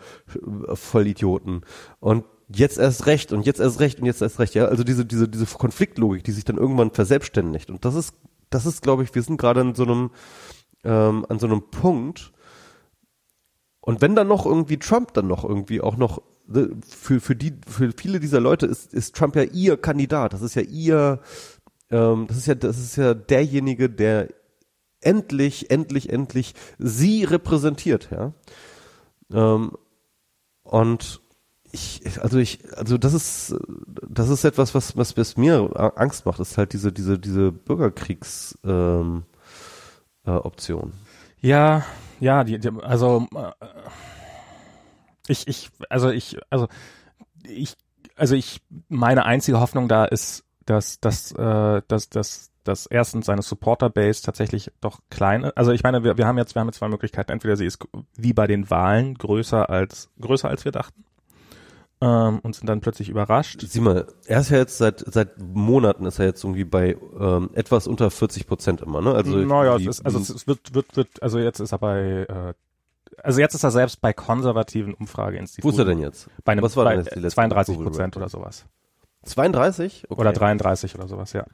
[0.75, 1.63] Vollidioten.
[1.99, 5.05] Und jetzt erst recht und jetzt erst recht und jetzt erst recht, ja, also diese
[5.05, 7.71] diese diese Konfliktlogik, die sich dann irgendwann verselbstständigt.
[7.71, 8.15] Und das ist
[8.51, 10.11] das ist, glaube ich, wir sind gerade in so einem
[10.85, 12.33] ähm, an so einem Punkt,
[13.81, 16.23] und wenn dann noch irgendwie Trump dann noch irgendwie auch noch
[16.55, 20.33] äh, für für die für viele dieser Leute ist ist Trump ja ihr Kandidat.
[20.33, 21.21] Das ist ja ihr
[21.91, 24.29] ähm, das ist ja das ist ja derjenige, der
[25.01, 28.33] endlich endlich endlich sie repräsentiert, ja.
[29.33, 29.73] Ähm,
[30.63, 31.21] und
[31.73, 33.55] ich also ich also das ist
[34.09, 38.59] das ist etwas was was, was mir Angst macht, ist halt diese diese diese Bürgerkriegs
[38.65, 39.25] ähm,
[40.25, 40.93] äh, Option.
[41.41, 41.85] Ja,
[42.19, 43.67] ja, die, die also äh,
[45.31, 46.69] ich, ich, also ich, also
[47.45, 47.77] ich,
[48.17, 53.43] also ich, meine einzige Hoffnung da ist, dass, dass, äh, dass, dass, dass erstens seine
[53.43, 56.89] Supporter-Base tatsächlich doch kleine, also ich meine, wir, wir haben jetzt, wir haben jetzt zwei
[56.89, 57.33] Möglichkeiten.
[57.33, 57.79] Entweder sie ist
[58.17, 61.05] wie bei den Wahlen größer als, größer als wir dachten.
[62.03, 63.61] Ähm, und sind dann plötzlich überrascht.
[63.67, 67.51] Sieh mal, er ist ja jetzt seit seit Monaten ist er jetzt irgendwie bei ähm,
[67.53, 69.13] etwas unter 40 Prozent immer, ne?
[69.13, 71.79] Also naja, es die- ist, also es es wird, wird, wird, also jetzt ist er
[71.79, 72.55] bei, äh,
[73.23, 75.69] also jetzt ist er selbst bei konservativen Umfrageinstituten.
[75.69, 76.31] wo ist er denn jetzt?
[76.45, 78.65] Bei einem, Was war bei denn jetzt die letzte 32 Approval Prozent oder sowas.
[79.25, 80.21] 32 okay.
[80.21, 81.45] Oder 33 oder sowas, ja.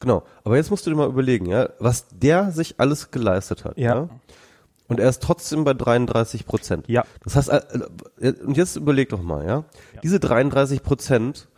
[0.00, 0.24] Genau.
[0.42, 3.78] Aber jetzt musst du dir mal überlegen, ja, was der sich alles geleistet hat.
[3.78, 3.94] Ja.
[3.94, 4.08] Ja.
[4.88, 6.88] Und er ist trotzdem bei 33 Prozent.
[6.88, 7.04] Ja.
[7.22, 9.64] Das heißt, äh, und jetzt überleg doch mal, ja,
[10.02, 11.48] diese 33 Prozent,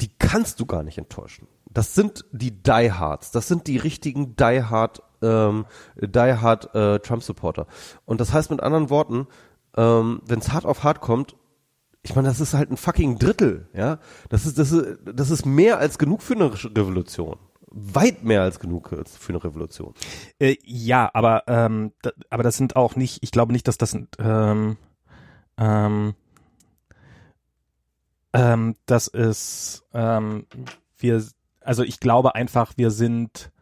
[0.00, 1.46] die kannst du gar nicht enttäuschen.
[1.70, 7.66] Das sind die Diehards, das sind die richtigen Diehard, ähm, Diehard äh, Trump-Supporter.
[8.06, 9.26] Und das heißt mit anderen Worten,
[9.76, 11.36] ähm, wenn es hart auf hart kommt,
[12.08, 13.98] ich meine, das ist halt ein fucking Drittel, ja.
[14.30, 17.36] Das ist, das ist, das ist mehr als genug für eine Revolution.
[17.70, 19.92] Weit mehr als genug für eine Revolution.
[20.38, 23.94] Äh, ja, aber ähm, da, aber das sind auch nicht, ich glaube nicht, dass das
[24.18, 24.78] ähm,
[25.58, 26.14] ähm,
[28.32, 30.46] ähm, das ist, ähm,
[30.96, 31.22] wir,
[31.60, 33.52] also ich glaube einfach, wir sind,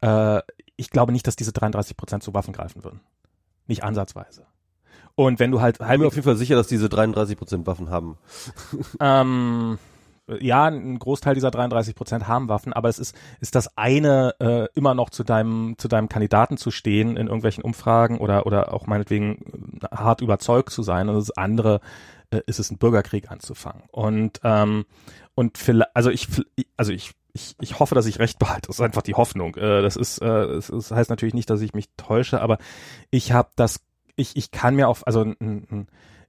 [0.00, 0.40] äh,
[0.76, 3.00] ich glaube nicht, dass diese 33 Prozent zu Waffen greifen würden.
[3.66, 4.46] Nicht ansatzweise.
[5.16, 7.36] Und wenn du halt Ich bin mir halb, auf jeden Fall sicher, dass diese 33
[7.36, 8.18] Prozent Waffen haben.
[9.00, 9.78] ähm,
[10.40, 14.66] ja, ein Großteil dieser 33 Prozent haben Waffen, aber es ist, ist das eine, äh,
[14.74, 18.86] immer noch zu deinem, zu deinem Kandidaten zu stehen in irgendwelchen Umfragen oder, oder auch
[18.86, 21.80] meinetwegen äh, hart überzeugt zu sein und das andere
[22.30, 23.82] äh, ist es, einen Bürgerkrieg anzufangen.
[23.90, 24.86] Und, ähm,
[25.34, 26.28] und vielleicht, also ich,
[26.76, 28.68] also ich, ich, ich hoffe, dass ich recht behalte.
[28.68, 29.56] Das ist einfach die Hoffnung.
[29.56, 32.56] Äh, das ist, äh, es, es heißt natürlich nicht, dass ich mich täusche, aber
[33.10, 33.80] ich habe das,
[34.16, 35.26] ich, ich kann mir auf, also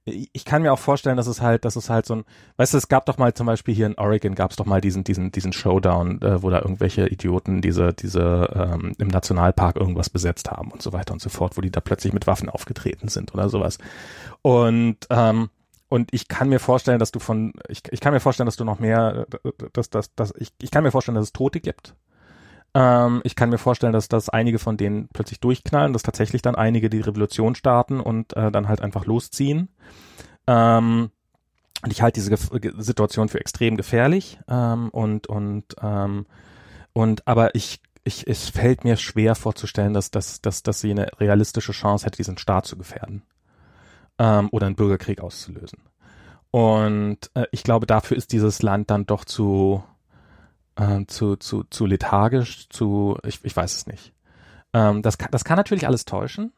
[0.06, 2.24] ich kann mir auch vorstellen, dass es halt, dass es halt so ein,
[2.58, 4.80] weißt du, es gab doch mal zum Beispiel hier in Oregon gab es doch mal
[4.80, 10.08] diesen, diesen, diesen Showdown, äh, wo da irgendwelche Idioten diese, diese ähm, im Nationalpark irgendwas
[10.08, 13.08] besetzt haben und so weiter und so fort, wo die da plötzlich mit Waffen aufgetreten
[13.08, 13.78] sind oder sowas.
[14.42, 15.50] Und ähm,
[15.88, 18.64] und ich kann mir vorstellen, dass du von, ich, ich kann mir vorstellen, dass du
[18.64, 19.26] noch mehr,
[19.72, 21.94] dass, dass, dass, ich, ich kann mir vorstellen, dass es Tote gibt.
[22.76, 26.54] Ähm, ich kann mir vorstellen, dass, dass einige von denen plötzlich durchknallen, dass tatsächlich dann
[26.54, 29.70] einige die Revolution starten und äh, dann halt einfach losziehen.
[30.46, 31.10] Ähm,
[31.82, 36.26] und ich halte diese Ge Situation für extrem gefährlich ähm, und und ähm,
[36.92, 41.08] und aber ich ich es fällt mir schwer vorzustellen, dass dass dass dass sie eine
[41.18, 43.22] realistische Chance hätte, diesen Staat zu gefährden
[44.18, 45.78] ähm, oder einen Bürgerkrieg auszulösen.
[46.50, 49.82] Und äh, ich glaube, dafür ist dieses Land dann doch zu
[50.76, 54.12] äh, zu zu zu lethargisch, zu ich ich weiß es nicht.
[54.72, 56.52] Ähm, das kann das kann natürlich alles täuschen.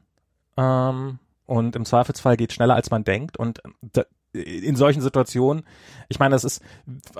[0.57, 4.05] Ähm, und im Zweifelsfall geht schneller als man denkt und da,
[4.43, 5.65] in solchen Situationen,
[6.09, 6.63] ich meine, das ist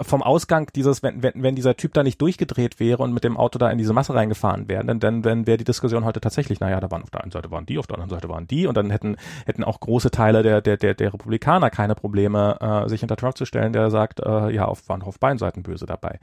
[0.01, 3.37] vom Ausgang dieses, wenn, wenn, wenn dieser Typ da nicht durchgedreht wäre und mit dem
[3.37, 6.61] Auto da in diese Masse reingefahren wäre, dann, dann, dann wäre die Diskussion heute tatsächlich,
[6.61, 8.67] naja, da waren auf der einen Seite waren die, auf der anderen Seite waren die
[8.67, 9.17] und dann hätten,
[9.47, 13.37] hätten auch große Teile der, der, der, der Republikaner keine Probleme, äh, sich hinter Trump
[13.37, 16.19] zu stellen, der sagt, äh, ja, auf, waren auf beiden Seiten böse dabei.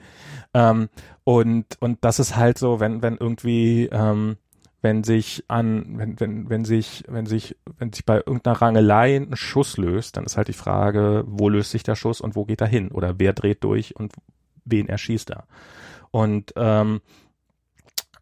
[0.53, 0.89] Ähm,
[1.23, 4.37] und, und das ist halt so, wenn, wenn irgendwie, ähm,
[4.85, 9.35] wenn sich an, wenn, wenn, wenn sich, wenn sich, wenn sich bei irgendeiner Rangelei ein
[9.35, 12.61] Schuss löst, dann ist halt die Frage, wo löst sich der Schuss und wo geht
[12.61, 12.89] er hin?
[12.91, 14.13] Oder wer dreht durch und
[14.63, 15.45] wen erschießt er?
[16.11, 17.01] Und, ähm,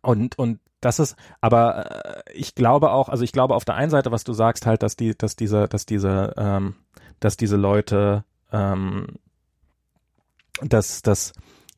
[0.02, 3.92] und, und das ist, aber äh, ich glaube auch, also ich glaube auf der einen
[3.92, 6.76] Seite, was du sagst, halt, dass die, dass diese, dass diese, ähm,
[7.20, 9.08] dass diese Leute, ähm,
[10.62, 11.34] dass, dass,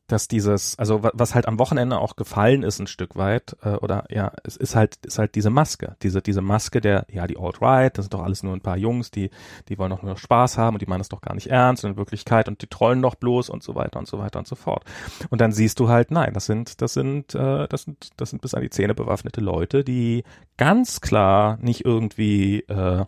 [0.06, 4.04] dass dieses, also was halt am Wochenende auch gefallen ist ein Stück weit, äh, oder
[4.08, 7.96] ja, es ist halt, ist halt diese Maske, diese, diese Maske der, ja, die Alt-Right,
[7.96, 9.30] das sind doch alles nur ein paar Jungs, die,
[9.68, 11.96] die wollen doch nur Spaß haben und die meinen das doch gar nicht ernst in
[11.96, 14.84] Wirklichkeit und die trollen doch bloß und so weiter und so weiter und so fort.
[15.30, 18.42] Und dann siehst du halt, nein, das sind, das sind, äh, das sind, das sind
[18.42, 20.24] bis an die Zähne bewaffnete Leute, die
[20.56, 23.04] ganz klar nicht irgendwie, äh,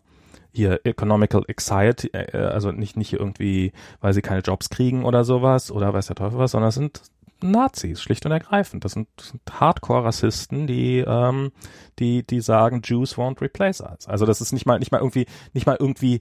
[0.59, 5.25] hier Economical Anxiety, äh, äh, also nicht, nicht irgendwie, weil sie keine Jobs kriegen oder
[5.25, 7.01] sowas oder weiß der Teufel was, sondern es sind
[7.41, 8.85] Nazis, schlicht und ergreifend.
[8.85, 11.53] Das sind, sind Hardcore-Rassisten, die, ähm,
[11.99, 14.07] die, die sagen, Jews won't replace us.
[14.07, 16.21] Also das ist nicht mal, nicht mal irgendwie, nicht mal irgendwie,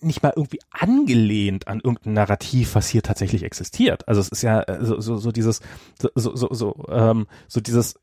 [0.00, 4.08] nicht mal irgendwie angelehnt an irgendein Narrativ, was hier tatsächlich existiert.
[4.08, 5.60] Also es ist ja äh, so, so, so dieses,
[6.00, 7.98] so, so, so, ähm, so dieses,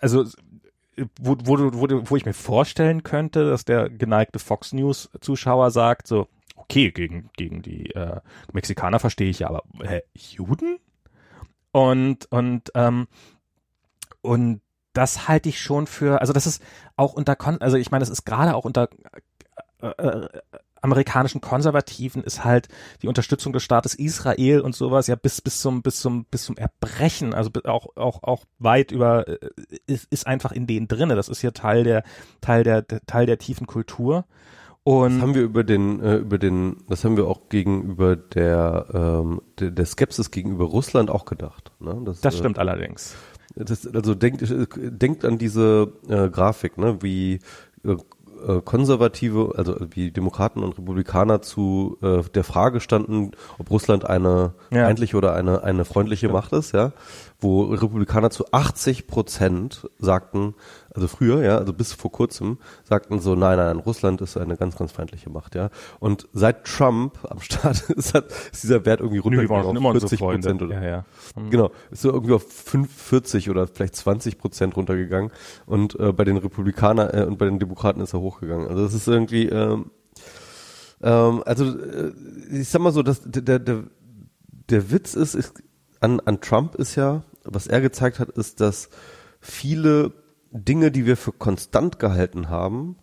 [0.00, 0.24] also
[1.20, 6.06] wo, wo, wo, wo ich mir vorstellen könnte, dass der geneigte Fox News Zuschauer sagt
[6.06, 8.20] so, okay, gegen, gegen die äh,
[8.52, 10.78] Mexikaner verstehe ich ja, aber hä, Juden?
[11.72, 13.06] Und, und, ähm,
[14.20, 14.60] und
[14.92, 16.62] das halte ich schon für, also das ist
[16.96, 18.88] auch unter, also ich meine, das ist gerade auch unter
[19.80, 20.28] äh, äh,
[20.82, 22.68] amerikanischen Konservativen ist halt
[23.02, 26.56] die Unterstützung des Staates Israel und sowas ja bis bis zum bis zum bis zum
[26.56, 29.38] Erbrechen, also auch auch auch weit über äh,
[29.86, 31.16] ist, ist einfach in denen drinne.
[31.16, 32.02] Das ist ja Teil der
[32.40, 34.24] Teil der, der Teil der tiefen Kultur.
[34.84, 38.86] Und das haben wir über den äh, über den das haben wir auch gegenüber der
[38.94, 41.72] ähm, der, der Skepsis gegenüber Russland auch gedacht.
[41.80, 42.00] Ne?
[42.04, 43.14] Das, das stimmt äh, allerdings.
[43.54, 47.40] Das, also denkt denkt an diese äh, Grafik, ne, wie
[48.46, 54.54] äh, Konservative, also wie Demokraten und Republikaner zu äh, der Frage standen, ob Russland eine
[54.70, 54.84] ja.
[54.84, 56.32] feindliche oder eine, eine freundliche ja.
[56.32, 56.92] Macht ist, ja,
[57.40, 60.54] wo Republikaner zu 80 Prozent sagten,
[60.98, 64.76] also früher, ja, also bis vor kurzem, sagten so, nein, nein, Russland ist eine ganz,
[64.76, 65.70] ganz feindliche Macht, ja.
[66.00, 70.60] Und seit Trump am Start ist, hat, ist dieser Wert irgendwie runtergegangen auf 40 Prozent
[70.60, 70.74] oder.
[70.74, 71.04] Ja, ja.
[71.36, 71.50] Mhm.
[71.50, 75.30] Genau, ist so irgendwie auf 45 oder vielleicht 20 Prozent runtergegangen.
[75.66, 78.66] Und äh, bei den Republikanern äh, und bei den Demokraten ist er hochgegangen.
[78.66, 79.92] Also das ist irgendwie, ähm,
[81.00, 82.12] ähm, also äh,
[82.50, 83.84] ich sag mal so, dass der, der,
[84.50, 85.54] der Witz ist, ist
[86.00, 88.88] an, an Trump ist ja, was er gezeigt hat, ist, dass
[89.40, 90.12] viele
[90.50, 92.96] Dinge, die wir für konstant gehalten haben,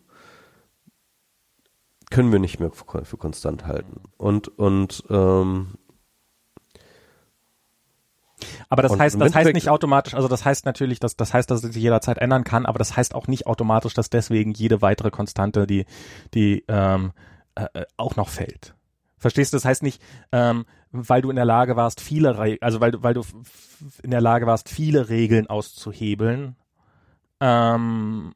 [2.09, 4.01] können wir nicht mehr für, für konstant halten.
[4.17, 5.75] Und, und ähm,
[8.69, 11.63] aber das heißt, das heißt nicht automatisch, also das heißt natürlich, dass das heißt, dass
[11.63, 15.11] es sich jederzeit ändern kann, aber das heißt auch nicht automatisch, dass deswegen jede weitere
[15.11, 15.85] Konstante, die,
[16.33, 17.13] die ähm,
[17.55, 18.75] äh, äh auch noch fällt.
[19.17, 19.57] Verstehst du?
[19.57, 23.03] Das heißt nicht, ähm, weil du in der Lage warst, viele, Re also weil du,
[23.03, 23.23] weil du
[24.03, 26.55] in der Lage warst, viele Regeln auszuhebeln,
[27.41, 28.33] ähm,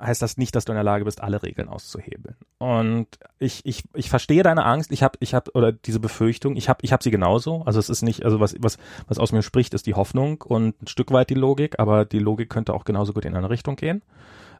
[0.00, 2.36] heißt das nicht, dass du in der Lage bist, alle Regeln auszuhebeln.
[2.58, 3.06] Und
[3.38, 6.80] ich, ich, ich verstehe deine Angst, ich habe, ich habe, oder diese Befürchtung, ich habe
[6.82, 7.62] ich hab sie genauso.
[7.62, 10.80] Also es ist nicht, also was, was, was aus mir spricht, ist die Hoffnung und
[10.82, 13.76] ein Stück weit die Logik, aber die Logik könnte auch genauso gut in eine Richtung
[13.76, 14.02] gehen.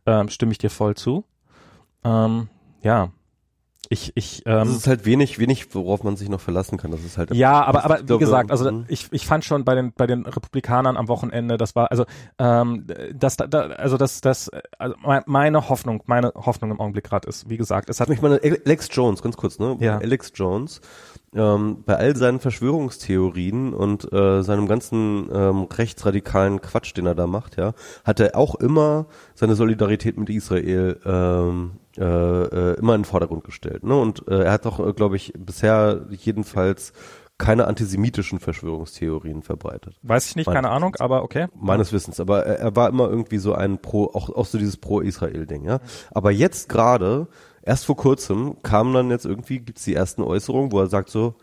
[0.05, 1.25] Ähm, stimme ich dir voll zu.
[2.05, 2.49] Ähm,
[2.83, 3.11] ja.
[3.89, 6.91] Ich, ich, Das ähm, ist halt wenig, wenig, worauf man sich noch verlassen kann.
[6.91, 8.85] Das ist halt ja, aber, aber wie gesagt, also mhm.
[8.89, 12.05] ich, ich fand schon bei den bei den Republikanern am Wochenende, das war also
[12.39, 17.29] ähm, das da, also das das also mein- meine Hoffnung, meine Hoffnung im Augenblick gerade
[17.29, 19.77] ist, wie gesagt, es hat Ich meine, Alex Jones, ganz kurz, ne?
[19.81, 19.99] Ja.
[19.99, 20.81] Alex Jones,
[21.35, 27.27] ähm, bei all seinen Verschwörungstheorien und äh, seinem ganzen ähm, rechtsradikalen Quatsch, den er da
[27.27, 27.73] macht, ja,
[28.05, 33.45] hat er auch immer seine Solidarität mit Israel ähm, äh, äh, immer in den Vordergrund
[33.45, 33.85] gestellt.
[33.85, 33.95] Ne?
[33.95, 36.93] Und äh, er hat doch, äh, glaube ich, bisher jedenfalls
[37.39, 39.99] keine antisemitischen Verschwörungstheorien verbreitet.
[40.03, 41.49] weiß ich nicht, Meines keine Ahnung, aber okay.
[41.55, 44.77] Meines Wissens, aber er, er war immer irgendwie so ein Pro, auch, auch so dieses
[44.77, 45.81] Pro-Israel-Ding, ja.
[46.13, 47.27] Aber jetzt gerade,
[47.63, 51.35] erst vor kurzem, kamen dann jetzt irgendwie, gibt's die ersten Äußerungen, wo er sagt so,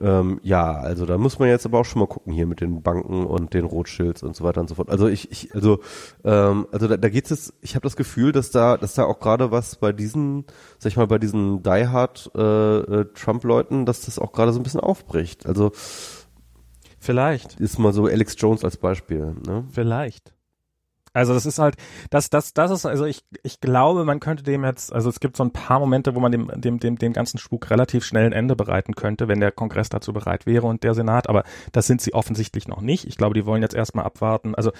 [0.00, 2.82] ähm, ja, also da muss man jetzt aber auch schon mal gucken hier mit den
[2.82, 4.90] Banken und den Rothschilds und so weiter und so fort.
[4.90, 5.80] Also ich, ich also,
[6.24, 9.20] ähm, also da, da geht's jetzt, ich habe das Gefühl, dass da, dass da auch
[9.20, 10.44] gerade was bei diesen,
[10.78, 14.60] sag ich mal, bei diesen Die Hard äh, äh, Trump-Leuten, dass das auch gerade so
[14.60, 15.46] ein bisschen aufbricht.
[15.46, 15.72] Also
[16.98, 17.60] Vielleicht.
[17.60, 19.64] ist mal so Alex Jones als Beispiel, ne?
[19.70, 20.34] Vielleicht.
[21.12, 21.76] Also das ist halt,
[22.10, 25.36] das, das, das ist, also ich, ich glaube, man könnte dem jetzt, also es gibt
[25.36, 28.32] so ein paar Momente, wo man dem, dem, dem, dem ganzen Spuk relativ schnell ein
[28.32, 32.00] Ende bereiten könnte, wenn der Kongress dazu bereit wäre und der Senat, aber das sind
[32.00, 33.06] sie offensichtlich noch nicht.
[33.06, 34.54] Ich glaube, die wollen jetzt erstmal abwarten.
[34.54, 34.72] Also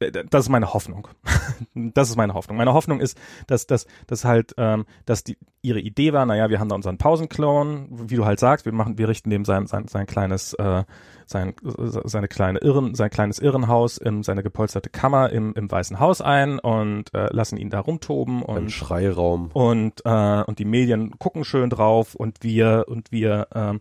[0.00, 1.08] das ist meine Hoffnung.
[1.74, 2.56] das ist meine Hoffnung.
[2.56, 6.58] Meine Hoffnung ist, dass, dass, dass halt, ähm, dass die, ihre Idee war, naja, wir
[6.58, 9.88] haben da unseren Pausenklon, wie du halt sagst, wir machen, wir richten dem sein, sein,
[9.88, 10.84] sein kleines, äh,
[11.26, 16.22] sein, seine kleine Irren, sein kleines Irrenhaus, in seine gepolsterte Kammer im, im Weißen Haus
[16.22, 19.50] ein und äh, lassen ihn da rumtoben Ein und Schreiraum.
[19.52, 23.80] und äh, und die Medien gucken schön drauf und wir und wir ähm,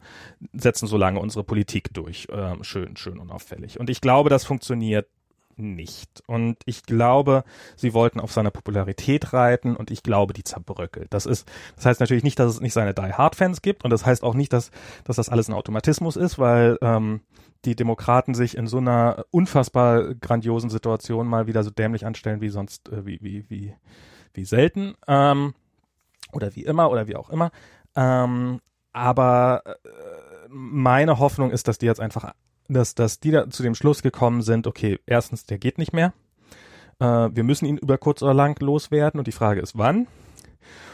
[0.53, 5.07] setzen so lange unsere Politik durch ähm, schön schön unauffällig und ich glaube das funktioniert
[5.59, 7.43] nicht und ich glaube
[7.75, 11.99] sie wollten auf seiner Popularität reiten und ich glaube die zerbröckelt das ist das heißt
[11.99, 14.53] natürlich nicht dass es nicht seine die Hard Fans gibt und das heißt auch nicht
[14.53, 14.71] dass
[15.03, 17.21] dass das alles ein Automatismus ist weil ähm,
[17.65, 22.49] die Demokraten sich in so einer unfassbar grandiosen Situation mal wieder so dämlich anstellen wie
[22.49, 23.75] sonst äh, wie wie wie
[24.33, 25.53] wie selten ähm,
[26.31, 27.51] oder wie immer oder wie auch immer.
[27.95, 29.89] Ähm, aber äh,
[30.49, 32.33] meine Hoffnung ist, dass die jetzt einfach,
[32.73, 36.13] dass, dass die da zu dem Schluss gekommen sind, okay, erstens, der geht nicht mehr.
[36.99, 40.07] Äh, wir müssen ihn über kurz oder lang loswerden und die Frage ist, wann.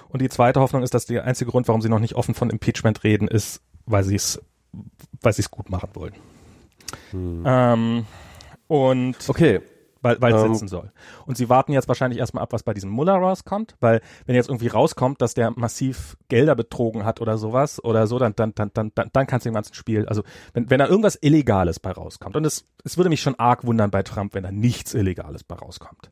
[0.09, 2.49] Und die zweite Hoffnung ist, dass der einzige Grund, warum sie noch nicht offen von
[2.49, 4.41] Impeachment reden, ist, weil sie es,
[5.21, 6.13] weil sie es gut machen wollen.
[7.45, 8.05] Ähm,
[8.67, 9.61] und Okay,
[10.06, 10.91] weil weil es Ähm, sitzen soll.
[11.26, 14.49] Und sie warten jetzt wahrscheinlich erstmal ab, was bei diesem Muller rauskommt, weil wenn jetzt
[14.49, 18.70] irgendwie rauskommt, dass der massiv Gelder betrogen hat oder sowas oder so, dann dann dann
[18.74, 20.22] dann dann, dann kannst du im ganzen Spiel, also
[20.53, 23.89] wenn wenn da irgendwas Illegales bei rauskommt und es es würde mich schon arg wundern
[23.89, 26.12] bei Trump, wenn da nichts Illegales bei rauskommt.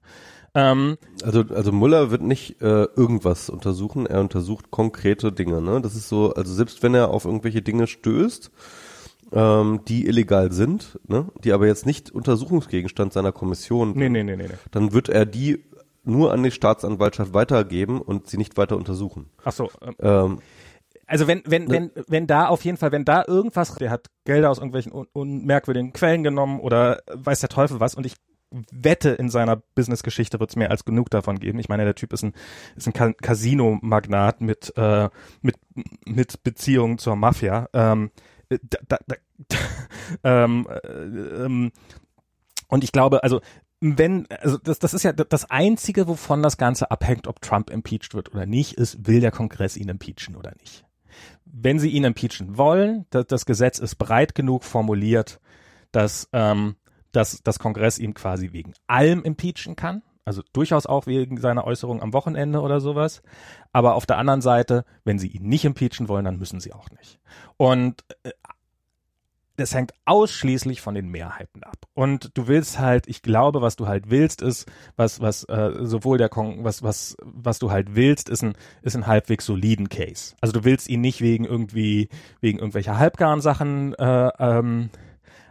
[0.56, 5.82] Ähm, also also Muller wird nicht äh, irgendwas untersuchen, er untersucht konkrete Dinge, ne?
[5.82, 8.52] Das ist so, also selbst wenn er auf irgendwelche Dinge stößt,
[9.34, 14.36] ähm, die illegal sind, ne, die aber jetzt nicht Untersuchungsgegenstand seiner Kommission, nee, nee, nee,
[14.36, 14.54] nee, nee.
[14.72, 15.64] dann wird er die
[16.04, 19.30] nur an die Staatsanwaltschaft weitergeben und sie nicht weiter untersuchen.
[19.44, 20.40] Ach so, ähm, Ähm,
[21.08, 24.50] Also wenn, wenn, wenn, wenn da auf jeden Fall, wenn da irgendwas, der hat Gelder
[24.52, 28.16] aus irgendwelchen un, un merkwürdigen Quellen genommen oder weiß der Teufel was und ich
[28.72, 31.58] wette, in seiner Business-Geschichte wird es mehr als genug davon geben.
[31.60, 32.34] Ich meine, der Typ ist ein,
[32.76, 35.10] ist ein Ca- Casino-Magnat mit, äh,
[35.42, 35.56] mit,
[36.06, 37.68] mit Beziehungen zur Mafia.
[37.74, 38.20] Ähm, äh,
[38.62, 39.58] da, da, da,
[40.46, 40.98] ähm, äh,
[41.46, 41.72] ähm,
[42.68, 43.42] und ich glaube, also
[43.86, 48.14] wenn, also das, das ist ja das Einzige, wovon das Ganze abhängt, ob Trump impeached
[48.14, 50.86] wird oder nicht, ist, will der Kongress ihn impeachen oder nicht.
[51.46, 55.42] Wenn sie ihn impeachen wollen, das, das Gesetz ist breit genug formuliert,
[55.92, 56.78] dass, ähm,
[57.12, 60.02] dass das Kongress ihn quasi wegen allem impeachen kann.
[60.26, 63.22] Also durchaus auch wegen seiner Äußerung am Wochenende oder sowas.
[63.72, 66.90] Aber auf der anderen Seite, wenn sie ihn nicht impeachen wollen, dann müssen sie auch
[66.92, 67.20] nicht.
[67.58, 68.32] Und äh,
[69.56, 71.78] das hängt ausschließlich von den Mehrheiten ab.
[71.94, 76.18] Und du willst halt, ich glaube, was du halt willst, ist, was, was äh, sowohl
[76.18, 80.36] der Kon was, was, was du halt willst, ist ein, ist ein halbwegs soliden Case.
[80.42, 82.10] Also du willst ihn nicht wegen irgendwie,
[82.42, 84.90] wegen irgendwelcher halbgaren Sachen äh, ähm,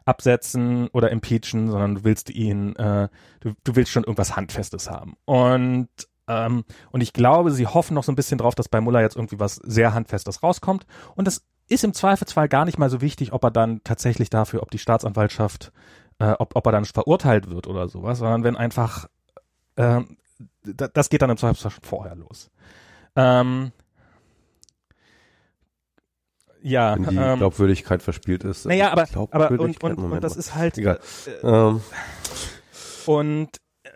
[0.05, 3.09] absetzen oder impeachen, sondern du willst ihn, äh,
[3.40, 5.14] du, du willst schon irgendwas Handfestes haben.
[5.24, 5.88] Und
[6.28, 9.16] ähm, und ich glaube, sie hoffen noch so ein bisschen drauf, dass bei Muller jetzt
[9.16, 10.86] irgendwie was sehr Handfestes rauskommt.
[11.14, 14.62] Und das ist im Zweifelsfall gar nicht mal so wichtig, ob er dann tatsächlich dafür,
[14.62, 15.72] ob die Staatsanwaltschaft,
[16.18, 19.09] äh, ob, ob er dann verurteilt wird oder sowas, sondern wenn einfach,
[19.76, 20.16] ähm,
[20.62, 22.50] da, das geht dann im Zweifelsfall schon vorher los.
[23.16, 23.72] Ähm,
[26.62, 28.66] ja, wenn die ähm, Glaubwürdigkeit verspielt ist.
[28.66, 31.00] naja, aber, aber und, und, Moment und das ist halt, Egal.
[31.42, 31.80] Ähm,
[33.06, 33.48] und
[33.82, 33.88] äh,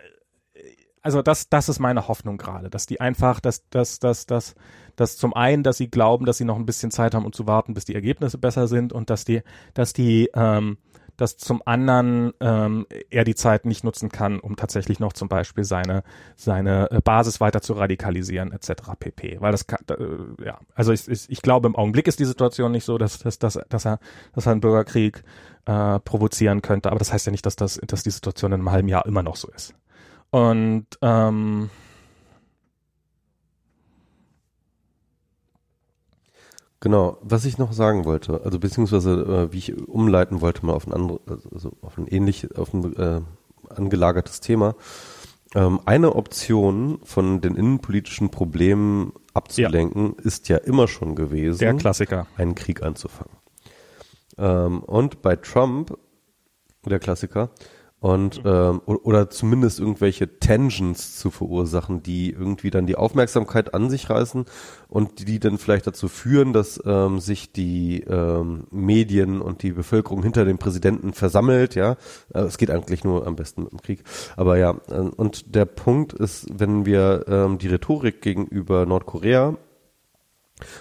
[1.02, 4.54] also das, das ist meine Hoffnung gerade, dass die einfach, dass, dass, dass, dass,
[4.96, 7.46] dass zum einen, dass sie glauben, dass sie noch ein bisschen Zeit haben, um zu
[7.46, 9.42] warten, bis die Ergebnisse besser sind und dass die,
[9.74, 10.78] dass die, ähm,
[11.16, 15.64] dass zum anderen ähm, er die Zeit nicht nutzen kann, um tatsächlich noch zum Beispiel
[15.64, 16.02] seine
[16.34, 18.92] seine äh, Basis weiter zu radikalisieren etc.
[18.98, 19.40] pp.
[19.40, 22.72] Weil das kann, äh, ja, also ich, ich, ich glaube im Augenblick ist die Situation
[22.72, 23.98] nicht so, dass dass dass, dass er
[24.34, 25.22] dass er einen Bürgerkrieg
[25.64, 28.70] äh, provozieren könnte, aber das heißt ja nicht, dass das dass die Situation in einem
[28.70, 29.74] halben Jahr immer noch so ist.
[30.30, 31.70] Und ähm,
[36.86, 40.86] Genau, was ich noch sagen wollte, also beziehungsweise äh, wie ich umleiten wollte mal auf
[40.86, 41.18] ein anderes,
[41.52, 43.22] also auf ein ähnlich, auf ein äh,
[43.74, 44.76] angelagertes Thema.
[45.56, 50.24] Ähm, eine Option von den innenpolitischen Problemen abzulenken, ja.
[50.24, 53.34] ist ja immer schon gewesen, der Klassiker, einen Krieg anzufangen.
[54.38, 55.98] Ähm, und bei Trump,
[56.84, 57.50] der Klassiker,
[58.00, 64.10] und ähm, oder zumindest irgendwelche Tensions zu verursachen, die irgendwie dann die Aufmerksamkeit an sich
[64.10, 64.44] reißen
[64.88, 69.72] und die, die dann vielleicht dazu führen, dass ähm, sich die ähm, Medien und die
[69.72, 71.96] Bevölkerung hinter dem Präsidenten versammelt, ja.
[72.34, 74.04] Äh, es geht eigentlich nur am besten mit dem Krieg.
[74.36, 79.56] Aber ja, äh, und der Punkt ist, wenn wir ähm, die Rhetorik gegenüber Nordkorea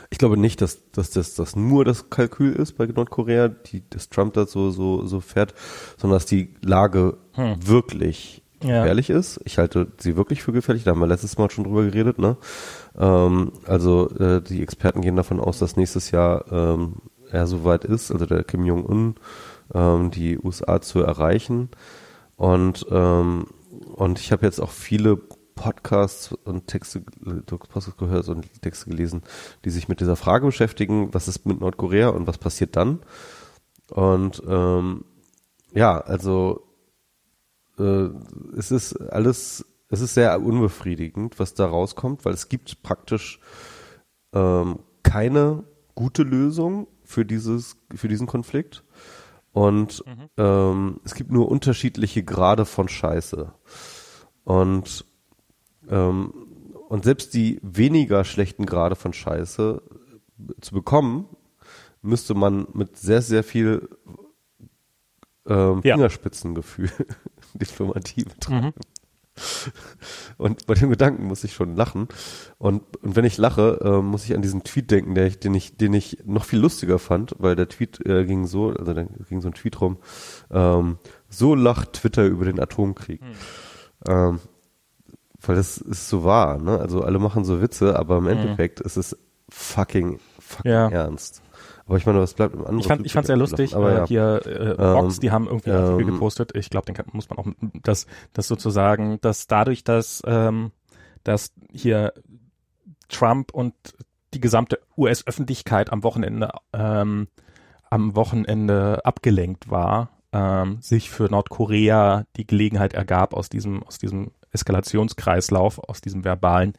[0.09, 4.09] ich glaube nicht, dass, dass das, das nur das Kalkül ist bei Nordkorea, die, dass
[4.09, 5.53] Trump da so, so, so fährt,
[5.97, 7.55] sondern dass die Lage hm.
[7.67, 8.79] wirklich ja.
[8.79, 9.41] gefährlich ist.
[9.43, 12.37] Ich halte sie wirklich für gefährlich, da haben wir letztes Mal schon drüber geredet, ne?
[12.97, 16.95] Ähm, also äh, die Experten gehen davon aus, dass nächstes Jahr ähm,
[17.31, 19.15] er soweit ist, also der Kim Jong-un,
[19.73, 21.69] ähm, die USA zu erreichen.
[22.37, 23.47] Und, ähm,
[23.95, 25.19] und ich habe jetzt auch viele
[25.55, 29.23] Podcasts und Texte, Podcasts gehört und Texte gelesen,
[29.63, 32.99] die sich mit dieser Frage beschäftigen, was ist mit Nordkorea und was passiert dann?
[33.89, 35.05] Und ähm,
[35.73, 36.67] ja, also
[37.79, 38.09] äh,
[38.57, 43.39] es ist alles, es ist sehr unbefriedigend, was da rauskommt, weil es gibt praktisch
[44.33, 45.63] ähm, keine
[45.95, 48.83] gute Lösung für dieses, für diesen Konflikt.
[49.53, 50.29] Und mhm.
[50.37, 53.53] ähm, es gibt nur unterschiedliche Grade von Scheiße.
[54.43, 55.05] Und
[55.89, 56.33] ähm,
[56.89, 59.81] und selbst die weniger schlechten Grade von Scheiße
[60.61, 61.27] zu bekommen,
[62.01, 63.89] müsste man mit sehr, sehr viel
[65.47, 65.95] ähm, ja.
[65.95, 66.89] Fingerspitzengefühl
[67.53, 68.67] Diplomatie betreiben.
[68.67, 68.73] Mhm.
[70.37, 72.07] Und bei dem Gedanken muss ich schon lachen.
[72.57, 75.53] Und, und wenn ich lache, äh, muss ich an diesen Tweet denken, der ich, den
[75.53, 79.03] ich, den ich noch viel lustiger fand, weil der Tweet äh, ging so, also da
[79.03, 79.97] ging so ein Tweet rum,
[80.51, 83.21] ähm, so lacht Twitter über den Atomkrieg.
[83.21, 83.27] Mhm.
[84.07, 84.39] Ähm,
[85.47, 86.79] weil das ist so wahr, ne?
[86.79, 88.31] Also alle machen so Witze, aber im mhm.
[88.31, 88.85] Endeffekt mhm.
[88.85, 89.17] ist es
[89.49, 90.89] fucking, fucking ja.
[90.89, 91.41] ernst.
[91.87, 92.79] Aber ich meine, was bleibt im anderen?
[92.79, 94.07] Ich fand, ich fand sehr lustig, aber äh, ja.
[94.07, 96.55] hier äh, Box, ähm, die haben irgendwie einen Artikel ähm, gepostet.
[96.55, 97.45] Ich glaube, den kann, muss man auch,
[97.83, 100.71] das, das sozusagen, dass dadurch, dass, ähm,
[101.23, 102.13] dass hier
[103.07, 103.73] Trump und
[104.33, 107.27] die gesamte US-Öffentlichkeit am Wochenende, ähm,
[107.89, 114.31] am Wochenende abgelenkt war, ähm, sich für Nordkorea die Gelegenheit ergab, aus diesem, aus diesem
[114.55, 116.73] Eskalationskreislauf, aus diesem verbalen,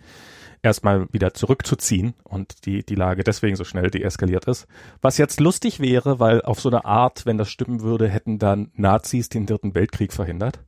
[0.62, 4.66] erstmal wieder zurückzuziehen und die, die Lage deswegen so schnell deeskaliert ist.
[5.00, 8.70] Was jetzt lustig wäre, weil auf so eine Art, wenn das stimmen würde, hätten dann
[8.74, 10.60] Nazis den dritten Weltkrieg verhindert.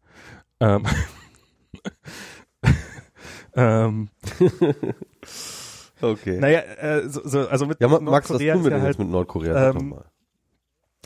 [0.61, 0.85] Ähm,
[3.55, 4.09] ähm,
[6.01, 6.39] okay.
[6.39, 9.11] Naja, äh, so, so, also mit ja, Max, was tun wir denn halt, jetzt mit
[9.11, 9.71] Nordkorea?
[9.71, 9.95] Ähm,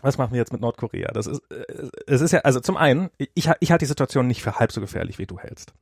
[0.03, 1.13] was machen wir jetzt mit Nordkorea?
[1.13, 1.65] Das ist, äh,
[2.07, 4.81] es ist ja, also zum einen, ich, ich halte die Situation nicht für halb so
[4.81, 5.73] gefährlich, wie du hältst.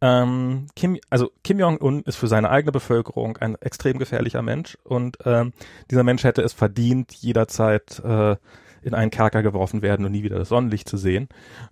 [0.00, 5.18] Ähm, Kim, also Kim Jong-un ist für seine eigene Bevölkerung ein extrem gefährlicher Mensch und
[5.24, 5.52] ähm,
[5.90, 8.36] dieser Mensch hätte es verdient, jederzeit äh,
[8.82, 11.28] in einen Kerker geworfen werden und nie wieder das Sonnenlicht zu sehen.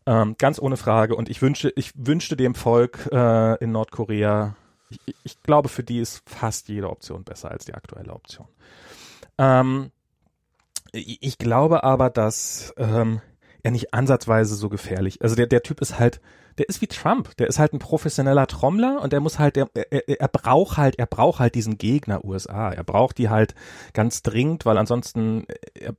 [0.07, 1.15] Ähm, ganz ohne Frage.
[1.15, 4.57] Und ich wünsche, ich wünschte dem Volk äh, in Nordkorea,
[4.89, 8.47] ich, ich glaube, für die ist fast jede Option besser als die aktuelle Option.
[9.39, 9.91] Ähm,
[10.93, 13.21] ich glaube aber, dass ähm,
[13.63, 15.23] er nicht ansatzweise so gefährlich.
[15.23, 16.21] Also der, der Typ ist halt,
[16.59, 17.37] der ist wie Trump.
[17.37, 20.99] Der ist halt ein professioneller Trommler und der muss halt, er, er, er braucht halt,
[20.99, 22.71] er braucht halt diesen Gegner USA.
[22.71, 23.55] Er braucht die halt
[23.95, 25.95] ganz dringend, weil ansonsten er,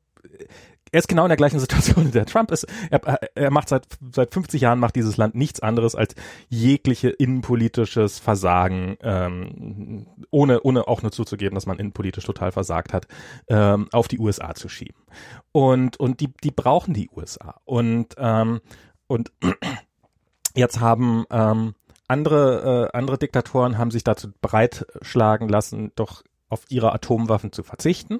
[0.93, 2.67] er ist genau in der gleichen Situation, wie der Trump ist.
[2.91, 3.01] Er,
[3.33, 6.13] er macht seit, seit 50 Jahren macht dieses Land nichts anderes als
[6.49, 13.07] jegliche innenpolitisches Versagen, ähm, ohne, ohne auch nur zuzugeben, dass man innenpolitisch total versagt hat,
[13.47, 15.01] ähm, auf die USA zu schieben.
[15.51, 17.59] Und, und die, die brauchen die USA.
[17.65, 18.61] Und, ähm,
[19.07, 19.31] und
[20.55, 21.73] jetzt haben, ähm,
[22.07, 28.19] andere, äh, andere Diktatoren haben sich dazu breitschlagen lassen, doch auf ihre Atomwaffen zu verzichten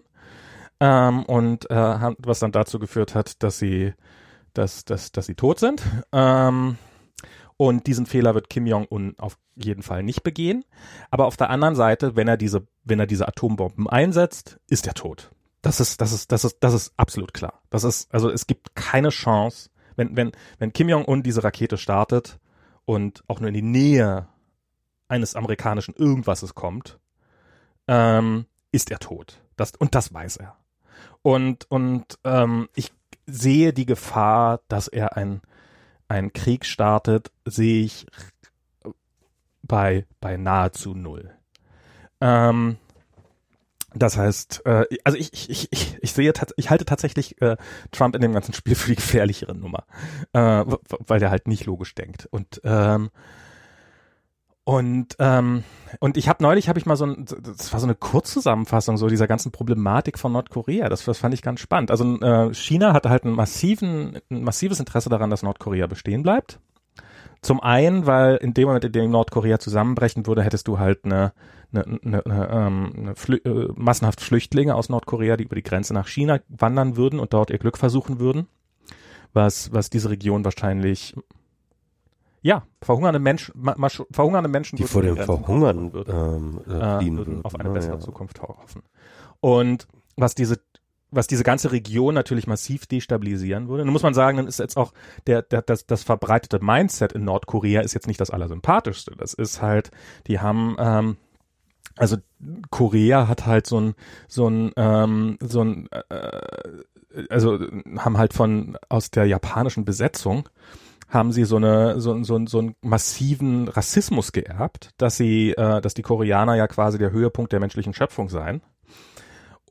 [0.80, 3.94] ähm, und äh, was dann dazu geführt hat, dass sie,
[4.54, 5.82] dass, dass, dass sie tot sind.
[6.12, 6.78] Ähm,
[7.56, 10.66] Und diesen Fehler wird Kim Jong-un auf jeden Fall nicht begehen.
[11.12, 14.96] Aber auf der anderen Seite, wenn er diese, wenn er diese Atombomben einsetzt, ist er
[14.96, 15.32] tot.
[15.62, 17.62] Das ist, das ist, das ist, das ist absolut klar.
[17.70, 22.40] Das ist, also es gibt keine Chance, wenn, wenn, wenn Kim Jong-un diese Rakete startet
[22.86, 24.28] und auch nur in die Nähe
[25.08, 27.00] eines amerikanischen Irgendwases kommt,
[27.88, 29.40] ähm, ist er tot.
[29.56, 30.58] Das, und das weiß er.
[31.22, 32.92] Und, und ähm, ich
[33.26, 35.42] sehe die Gefahr, dass er ein,
[36.08, 38.06] ein Krieg startet, sehe ich
[39.62, 41.32] bei, bei nahezu null.
[42.20, 42.78] Ähm,
[43.96, 47.58] das heißt, äh, also ich, ich, ich, ich sehe, ich halte tatsächlich äh,
[47.92, 49.86] Trump in dem ganzen Spiel für die gefährlichere Nummer,
[50.34, 50.66] äh,
[51.08, 52.28] weil der halt nicht logisch denkt.
[52.32, 53.12] Und ähm,
[54.66, 55.64] und ähm,
[56.00, 59.08] und ich habe neulich habe ich mal so ein, das war so eine Kurzzusammenfassung so
[59.08, 60.90] dieser ganzen Problematik von Nordkorea.
[60.90, 61.92] Das, das fand ich ganz spannend.
[61.92, 66.60] Also äh, China hatte halt einen massiven, ein massives Interesse daran, dass Nordkorea bestehen bleibt.
[67.42, 71.34] Zum einen, weil in dem Moment, in dem Nordkorea zusammenbrechen würde, hättest du halt eine,
[71.74, 75.94] eine, eine, eine, ähm, eine Flü äh, massenhaft Flüchtlinge aus Nordkorea, die über die Grenze
[75.94, 78.48] nach China wandern würden und dort ihr Glück versuchen würden,
[79.34, 81.16] was, was diese Region wahrscheinlich
[82.44, 83.56] ja, verhungernde Menschen,
[84.12, 88.00] verhungernde Menschen, die vor dem Verhungern würden, ähm, äh, äh würden auf eine bessere ja.
[88.00, 88.84] Zukunft hoffen.
[89.40, 89.88] Und
[90.18, 90.60] was diese
[91.16, 93.86] was diese ganze Region natürlich massiv destabilisieren würde.
[93.86, 94.94] Nun muss man sagen, dann ist jetzt auch
[95.28, 99.16] der, der das, das verbreitete Mindset in Nordkorea ist jetzt nicht das allersympathischste.
[99.16, 99.92] Das ist halt,
[100.26, 101.18] die haben ähm,
[101.96, 102.18] also
[102.72, 103.94] Korea hat halt so ein
[104.28, 107.60] so ein ähm, so ein äh, also
[107.98, 110.50] haben halt von aus der japanischen Besetzung
[111.14, 115.94] haben sie so eine so, so, so einen massiven Rassismus geerbt, dass sie äh, dass
[115.94, 118.62] die Koreaner ja quasi der Höhepunkt der menschlichen Schöpfung seien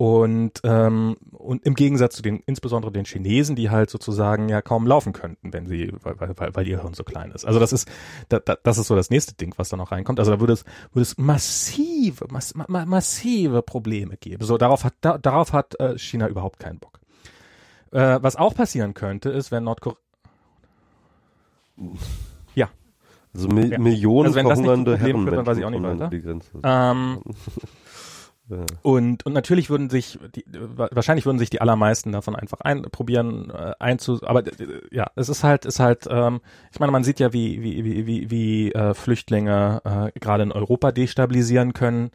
[0.02, 4.86] und, ähm, und im Gegensatz zu den, insbesondere den Chinesen, die halt sozusagen ja kaum
[4.86, 7.44] laufen könnten, wenn sie, weil, weil, weil ihr Hirn so klein ist.
[7.44, 7.89] Also das ist,
[8.28, 10.19] da, da, das ist so das nächste Ding, was da noch reinkommt.
[10.19, 14.44] Also da würde es, würde es massive, mass, ma, massive Probleme geben.
[14.44, 16.98] So, darauf hat, da, darauf hat äh, China überhaupt keinen Bock.
[17.93, 19.98] Äh, was auch passieren könnte, ist, wenn Nordkorea,
[22.54, 22.68] ja.
[23.34, 23.78] Also Mil ja.
[23.78, 26.10] Millionen also wenn verhungernde das nicht Herren wird, dann weiß ich auch nicht weiter.
[26.64, 27.22] Ähm,
[28.82, 33.50] und, und natürlich würden sich, die, wahrscheinlich würden sich die allermeisten davon einfach ein, probieren
[33.50, 36.40] äh, einzu, aber äh, ja, es ist halt, ist halt, ähm,
[36.72, 39.80] ich meine, man sieht ja, wie, wie, wie, wie, wie äh, Flüchtlinge
[40.14, 42.10] äh, gerade in Europa destabilisieren können.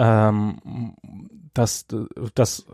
[0.00, 0.94] Ähm,
[1.54, 1.86] dass,
[2.34, 2.66] das,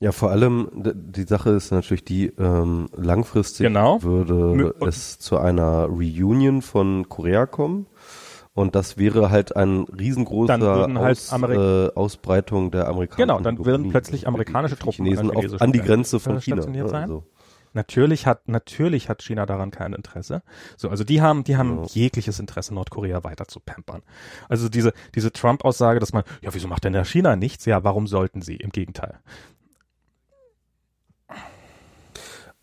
[0.00, 4.02] ja, vor allem die Sache ist natürlich die, ähm, langfristig genau.
[4.02, 7.86] würde es zu einer Reunion von Korea kommen.
[8.52, 13.90] Und das wäre halt ein riesengroßer halt Aus, äh, Ausbreitung der amerikanischen Genau, dann würden
[13.90, 16.62] plötzlich amerikanische Truppen Chinesen an, auf, an die Grenze von China.
[16.62, 17.02] Sein.
[17.02, 17.24] Also.
[17.72, 20.42] Natürlich hat natürlich hat China daran kein Interesse.
[20.76, 21.86] So, also die haben die haben ja.
[21.88, 24.02] jegliches Interesse Nordkorea weiter zu pampern.
[24.48, 27.64] Also diese diese Trump Aussage, dass man ja, wieso macht denn der China nichts?
[27.64, 28.54] Ja, warum sollten sie?
[28.54, 29.18] Im Gegenteil.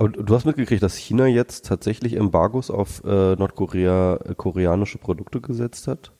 [0.01, 5.41] Aber du hast mitgekriegt, dass China jetzt tatsächlich Embargos auf äh, Nordkorea äh, koreanische Produkte
[5.41, 6.11] gesetzt hat.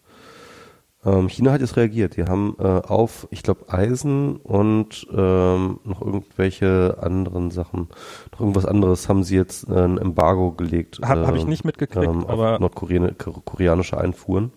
[1.03, 2.15] Ähm, China hat jetzt reagiert.
[2.15, 7.87] Die haben äh, auf, ich glaube, Eisen und ähm, noch irgendwelche anderen Sachen,
[8.31, 10.99] noch irgendwas anderes haben sie jetzt äh, ein Embargo gelegt.
[11.03, 14.51] Habe hab ich ähm, nicht mitgekriegt, ähm, aber nordkoreanische Einfuhren.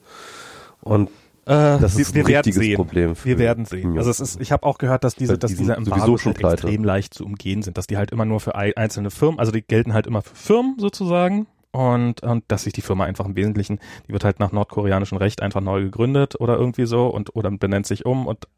[0.82, 1.08] Und
[1.46, 2.76] äh, das ist wir, ein richtiges sehen.
[2.76, 3.14] Problem.
[3.22, 3.98] wir werden sehen.
[3.98, 7.14] Also es ist, ich habe auch gehört, dass diese, dass diese Embargos halt extrem leicht
[7.14, 10.06] zu umgehen sind, dass die halt immer nur für einzelne Firmen, also die gelten halt
[10.06, 14.24] immer für Firmen sozusagen und, und dass sich die Firma einfach im Wesentlichen, die wird
[14.24, 18.26] halt nach nordkoreanischem Recht einfach neu gegründet oder irgendwie so und oder benennt sich um
[18.26, 18.48] und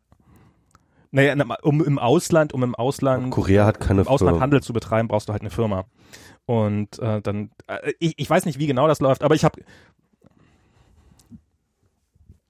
[1.13, 5.09] naja, um im Ausland, um im Ausland, Korea hat keine im Ausland Handel zu betreiben,
[5.09, 5.87] brauchst du halt eine Firma.
[6.45, 9.63] Und äh, dann, äh, ich, ich weiß nicht, wie genau das läuft, aber ich habe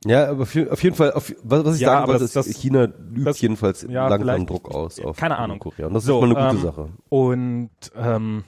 [0.07, 2.85] ja, aber auf jeden Fall, auf, was, was ich ja, sagen wollte, ist, das, China
[2.85, 5.59] übt das, jedenfalls ja, langsam Druck aus auf keine Ahnung.
[5.59, 5.87] Korea.
[5.87, 6.89] Und das so, ist mal eine gute ähm, Sache.
[7.09, 8.45] Und ähm,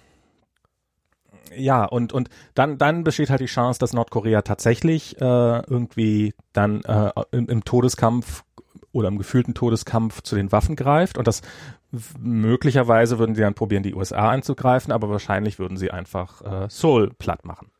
[1.56, 6.82] ja, und, und dann, dann besteht halt die Chance, dass Nordkorea tatsächlich äh, irgendwie dann
[6.82, 8.44] äh, im, im Todeskampf
[8.93, 11.43] oder im gefühlten Todeskampf zu den Waffen greift und das
[12.20, 17.12] möglicherweise würden sie dann probieren, die USA anzugreifen, aber wahrscheinlich würden sie einfach äh, Seoul
[17.18, 17.70] platt machen.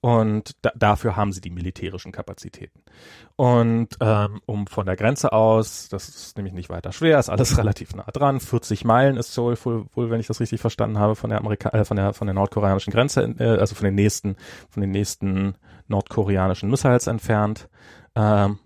[0.00, 2.80] Und da, dafür haben sie die militärischen Kapazitäten.
[3.34, 7.58] Und ähm, um von der Grenze aus, das ist nämlich nicht weiter schwer, ist alles
[7.58, 8.38] relativ nah dran.
[8.40, 11.70] 40 Meilen ist Seoul wohl, wohl wenn ich das richtig verstanden habe, von der Amerika
[11.70, 14.36] äh, von der von der nordkoreanischen Grenze, äh, also von den nächsten
[14.68, 15.54] von den nächsten
[15.88, 17.68] nordkoreanischen Missiles entfernt.
[18.14, 18.58] Ähm,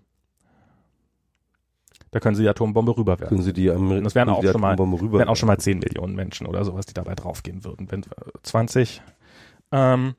[2.11, 3.29] Da können sie die Atombombe rüberwerfen.
[3.37, 6.13] Können Sie die, Amer Das wären auch schon mal- wären auch schon mal 10 Millionen
[6.13, 7.89] Menschen oder sowas, die dabei draufgehen würden.
[7.89, 8.03] Wenn
[8.43, 9.01] 20.
[9.71, 10.15] Ähm,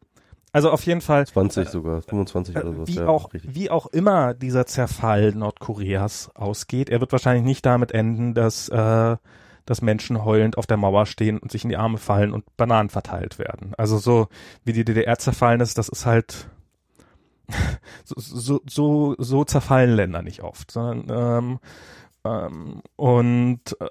[0.52, 2.88] also auf jeden Fall 20 sogar, 25 oder sowas.
[2.88, 3.54] wie ja, auch richtig.
[3.54, 9.16] wie auch immer dieser Zerfall Nordkoreas ausgeht, er wird wahrscheinlich nicht damit enden, dass äh,
[9.64, 12.90] dass Menschen heulend auf der Mauer stehen und sich in die Arme fallen und Bananen
[12.90, 13.72] verteilt werden.
[13.78, 14.28] Also so
[14.64, 16.48] wie die DDR zerfallen ist, das ist halt
[18.04, 21.06] so so so, so zerfallen Länder nicht oft, sondern
[21.44, 21.58] ähm,
[22.24, 23.88] und äh,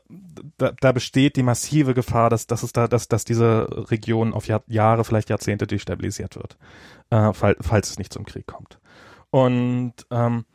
[0.57, 4.47] da, da besteht die massive Gefahr, dass, dass es da, dass, dass diese Region auf
[4.47, 6.57] Jahr, Jahre, vielleicht Jahrzehnte destabilisiert wird,
[7.09, 8.79] äh, fall, falls es nicht zum Krieg kommt.
[9.31, 10.45] Und ähm,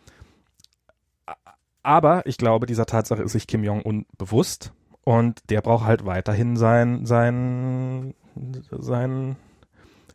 [1.82, 4.73] aber ich glaube, dieser Tatsache ist sich Kim Jong-un bewusst
[5.05, 9.36] und der braucht halt weiterhin sein, sein, sein,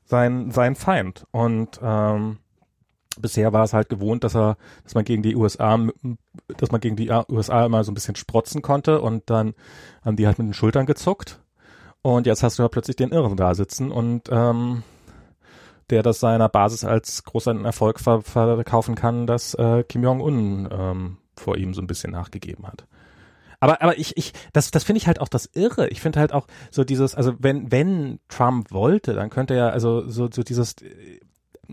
[0.03, 1.25] sein, sein Feind.
[1.31, 2.39] Und ähm,
[3.19, 5.77] bisher war es halt gewohnt, dass er, dass man gegen die USA,
[6.57, 9.53] dass man gegen die USA immer so ein bisschen sprotzen konnte und dann
[10.03, 11.39] haben die halt mit den Schultern gezuckt.
[12.01, 14.83] Und jetzt hast du ja plötzlich den Irren da sitzen und ähm,
[15.91, 21.17] der das seiner Basis als großen Erfolg ver verkaufen kann, dass äh, Kim Jong-un ähm,
[21.35, 22.87] vor ihm so ein bisschen nachgegeben hat.
[23.59, 25.87] Aber, aber ich, ich, das, das finde ich halt auch das Irre.
[25.89, 30.09] Ich finde halt auch so dieses, also wenn, wenn Trump wollte, dann könnte er, also
[30.09, 30.77] so, so dieses,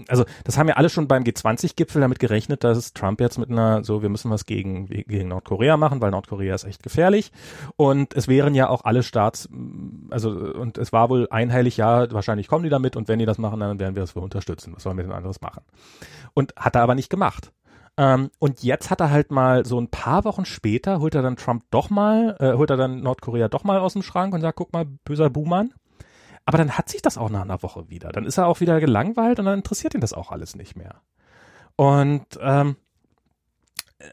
[0.08, 3.84] also das haben ja alle schon beim G20-Gipfel damit gerechnet, dass Trump jetzt mit einer,
[3.84, 7.32] so wir müssen was gegen, gegen Nordkorea machen, weil Nordkorea ist echt gefährlich.
[7.76, 9.48] Und es wären ja auch alle Staats,
[10.10, 13.38] also und es war wohl einheilig, ja, wahrscheinlich kommen die damit und wenn die das
[13.38, 14.72] machen, dann werden wir das wohl unterstützen.
[14.74, 15.62] Was sollen wir denn anderes machen?
[16.34, 17.52] Und hat er aber nicht gemacht.
[17.98, 21.36] Ähm, und jetzt hat er halt mal so ein paar Wochen später, holt er dann
[21.36, 24.56] Trump doch mal, äh, holt er dann Nordkorea doch mal aus dem Schrank und sagt,
[24.56, 25.74] guck mal, böser Buhmann.
[26.48, 28.08] Aber dann hat sich das auch nach einer Woche wieder.
[28.08, 31.02] Dann ist er auch wieder gelangweilt und dann interessiert ihn das auch alles nicht mehr.
[31.76, 32.76] Und ähm,
[33.98, 34.06] äh,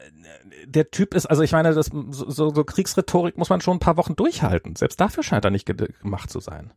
[0.66, 3.96] der Typ ist, also ich meine, das, so, so Kriegsrhetorik muss man schon ein paar
[3.96, 4.76] Wochen durchhalten.
[4.76, 6.74] Selbst dafür scheint er nicht ge- gemacht zu sein.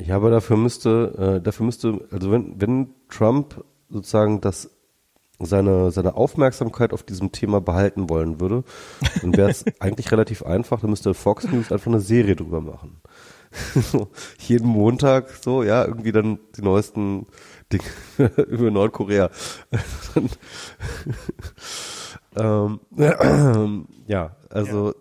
[0.00, 4.77] Ja, aber dafür müsste, äh, dafür müsste, also wenn, wenn Trump sozusagen das
[5.40, 8.64] seine, seine Aufmerksamkeit auf diesem Thema behalten wollen würde,
[9.22, 13.00] dann wäre es eigentlich relativ einfach, dann müsste Fox News einfach eine Serie drüber machen.
[13.74, 14.08] so,
[14.38, 17.26] jeden Montag so, ja, irgendwie dann die neuesten
[17.72, 17.84] Dinge
[18.48, 19.30] über Nordkorea.
[22.36, 22.80] ähm,
[24.06, 24.94] ja, also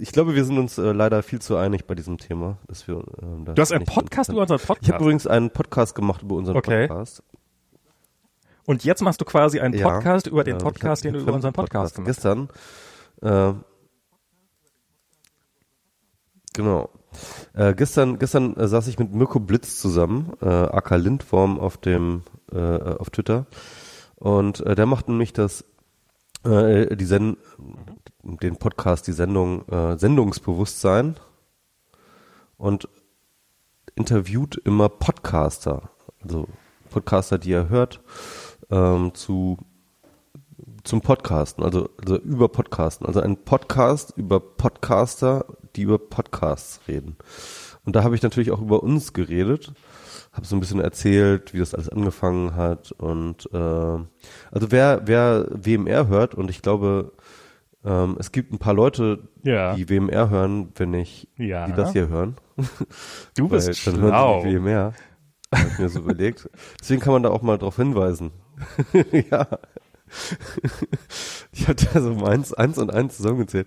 [0.00, 3.04] ich glaube, wir sind uns äh, leider viel zu einig bei diesem Thema, dass wir.
[3.22, 5.00] Ähm, da Du hast einen Podcast über unseren Ich habe Podcast.
[5.00, 6.88] übrigens einen Podcast gemacht über unseren Okay.
[6.88, 7.22] Podcast.
[8.66, 9.88] Und jetzt machst du quasi einen Ja.
[9.88, 12.04] Podcast über den Ja, Podcast, den du über unseren Podcast hast.
[12.04, 12.48] Gestern.
[13.22, 13.52] Äh,
[16.54, 16.90] genau.
[17.54, 22.22] Äh, gestern gestern äh, saß ich mit Mirko Blitz zusammen, äh, aka Lindworm auf dem
[22.52, 23.46] äh, auf Twitter
[24.16, 25.64] und äh, der macht nämlich das
[26.44, 27.38] äh, die Sen
[28.22, 31.16] den Podcast, die Sendung äh, Sendungsbewusstsein
[32.58, 32.88] und
[33.94, 35.90] interviewt immer Podcaster,
[36.22, 36.48] also
[36.90, 38.02] Podcaster, die er hört,
[38.70, 39.58] ähm, zu
[40.84, 45.44] zum Podcasten, also, also über Podcasten, also ein Podcast über Podcaster,
[45.74, 47.16] die über Podcasts reden.
[47.84, 49.72] Und da habe ich natürlich auch über uns geredet,
[50.32, 55.46] habe so ein bisschen erzählt, wie das alles angefangen hat und äh, also wer wer
[55.50, 57.12] WMR hört und ich glaube
[57.84, 59.74] ähm, es gibt ein paar Leute, Ja.
[59.74, 61.66] die WMR hören, wenn ich Ja.
[61.66, 62.36] die das hier hören.
[63.36, 64.44] Du bist Weil dann schlau.
[64.44, 64.92] WMR.
[65.54, 66.48] Hab ich mir so überlegt.
[66.80, 68.30] Deswegen kann man da auch mal drauf hinweisen.
[69.30, 69.46] Ja.
[71.58, 73.66] Ich habe da so eins, eins und eins zusammengezählt.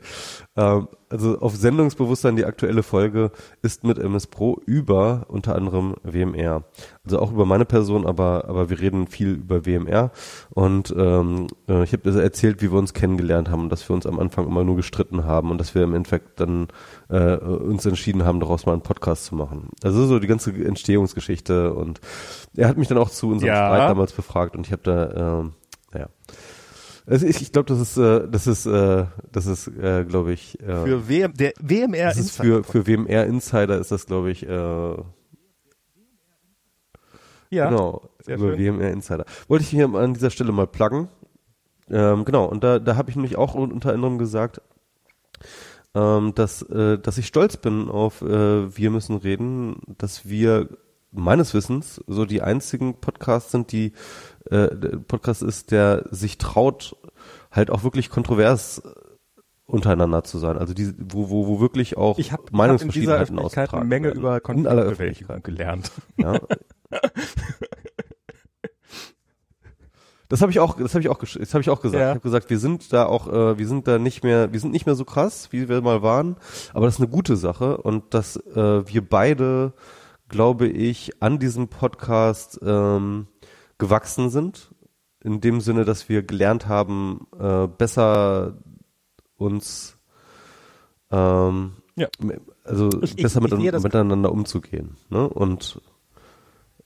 [0.55, 3.31] Ähm, also auf Sendungsbewusstsein die aktuelle Folge
[3.63, 6.65] ist mit MS Pro über unter anderem WMR.
[7.03, 10.11] Also auch über meine Person, aber aber wir reden viel über WMR
[10.51, 14.05] und ähm, äh, ich habe erzählt, wie wir uns kennengelernt haben und dass wir uns
[14.05, 16.67] am Anfang immer nur gestritten haben und dass wir im Endeffekt dann
[17.09, 19.69] äh, uns entschieden haben, daraus mal einen Podcast zu machen.
[19.83, 22.01] Also so die ganze Entstehungsgeschichte und
[22.55, 23.65] er hat mich dann auch zu unserem Ja.
[23.67, 25.53] Streit damals befragt und ich habe da ähm,
[25.93, 26.07] ja.
[27.05, 30.59] Also ich, ich glaube, das ist, äh, das ist, äh, das ist, äh, glaube ich,
[30.61, 34.95] äh, Für WM, der WMR ist für für WMR Insider ist das, glaube ich, äh,
[37.51, 37.69] ja.
[37.69, 38.59] genau sehr über schön.
[38.79, 39.25] WMR Insider.
[39.47, 41.07] Wollte ich hier an dieser Stelle mal pluggen.
[41.89, 44.61] Ähm, genau und da da habe ich nämlich auch un- unter anderem gesagt,
[45.95, 50.69] ähm, dass äh, dass ich stolz bin auf äh, wir müssen reden, dass wir
[51.11, 53.93] meines Wissens so die einzigen Podcasts sind, die
[54.49, 56.95] äh, Podcast ist, der sich traut,
[57.51, 58.89] halt auch wirklich kontrovers äh,
[59.65, 60.57] untereinander zu sein.
[60.57, 63.87] Also die, wo, wo, wo wirklich auch Ich habe in dieser Meinungsverschiedenheiten Öffentlichkeit eine ausgetragen
[63.87, 64.19] Menge werden.
[64.19, 65.91] über In Konfliktbewältigung gelernt.
[66.17, 66.39] Ja.
[70.29, 71.99] Das habe ich auch, das habe ich auch, das habe ich auch gesagt.
[71.99, 72.09] Ja.
[72.09, 74.71] Ich habe gesagt, wir sind da auch, äh, wir sind da nicht mehr, wir sind
[74.71, 76.35] nicht mehr so krass, wie wir mal waren.
[76.73, 79.73] Aber das ist eine gute Sache und dass äh, wir beide,
[80.27, 83.25] glaube ich, an diesem Podcast ähm,
[83.79, 84.71] gewachsen sind.
[85.21, 88.57] In dem Sinne, dass wir gelernt haben, äh, besser
[89.37, 89.97] uns,
[91.11, 92.07] ähm, Ja.
[92.63, 94.95] also Ich- ich- besser ich mit, sehe das- miteinander umzugehen.
[95.09, 95.27] Ne?
[95.27, 95.81] Und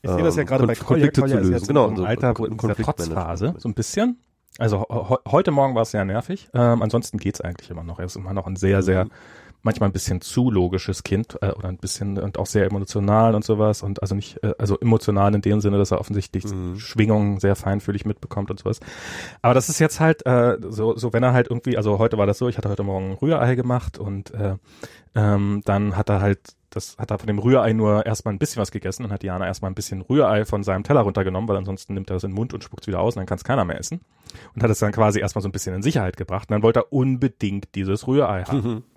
[0.01, 1.07] Ich sehe das ja ähm, gerade bei Kolja.
[1.07, 1.53] Konflikte Kolja zu ist lösen.
[1.59, 2.57] jetzt Genau, im so Alter, in.
[2.57, 4.19] Trotzphase, so ein bisschen.
[4.59, 6.49] Also he heute Morgen war es sehr nervig.
[6.53, 7.99] Ähm, ansonsten geht's eigentlich immer noch.
[7.99, 9.07] Er ist immer noch ein sehr, sehr,
[9.63, 13.43] manchmal ein bisschen zu logisches Kind äh, oder ein bisschen und auch sehr emotional und
[13.43, 13.81] sowas.
[13.81, 16.77] Und also nicht, äh, also emotional in dem Sinne, dass er offensichtlich Mhm.
[16.77, 18.79] Schwingungen sehr feinfühlig mitbekommt und sowas.
[19.41, 22.27] Aber das ist jetzt halt äh, so, so wenn er halt irgendwie, also heute war
[22.27, 24.57] das so, ich hatte heute Morgen Rührei gemacht und äh,
[25.15, 28.59] ähm, dann hat er halt das hat er von dem Rührei nur erstmal ein bisschen
[28.59, 31.93] was gegessen und hat Diana erstmal ein bisschen Rührei von seinem Teller runtergenommen, weil ansonsten
[31.93, 33.43] nimmt er das in den Mund und spuckt es wieder aus und dann kann es
[33.43, 34.01] keiner mehr essen.
[34.55, 36.49] Und hat es dann quasi erstmal so ein bisschen in Sicherheit gebracht.
[36.49, 38.57] Und dann wollte er unbedingt dieses Rührei haben.
[38.57, 38.83] Mhm.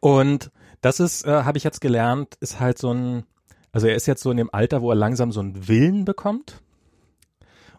[0.00, 0.50] Und
[0.80, 3.24] das ist, äh, habe ich jetzt gelernt, ist halt so ein,
[3.72, 6.62] also er ist jetzt so in dem Alter, wo er langsam so einen Willen bekommt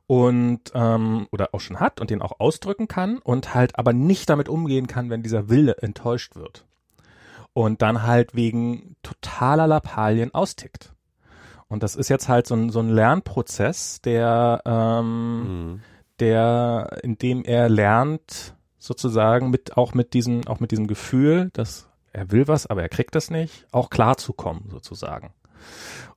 [0.07, 4.29] und ähm, oder auch schon hat und den auch ausdrücken kann und halt aber nicht
[4.29, 6.65] damit umgehen kann, wenn dieser Wille enttäuscht wird
[7.53, 10.93] und dann halt wegen totaler Lappalien austickt.
[11.69, 15.41] Und das ist jetzt halt so ein, so ein Lernprozess, der, ähm,
[15.73, 15.81] Mhm.
[16.19, 18.55] der, in dem er lernt,
[18.87, 22.89] sozusagen mit, auch mit diesem, auch mit diesem Gefühl, dass er will was, aber er
[22.89, 25.31] kriegt das nicht, auch klar zu kommen, sozusagen.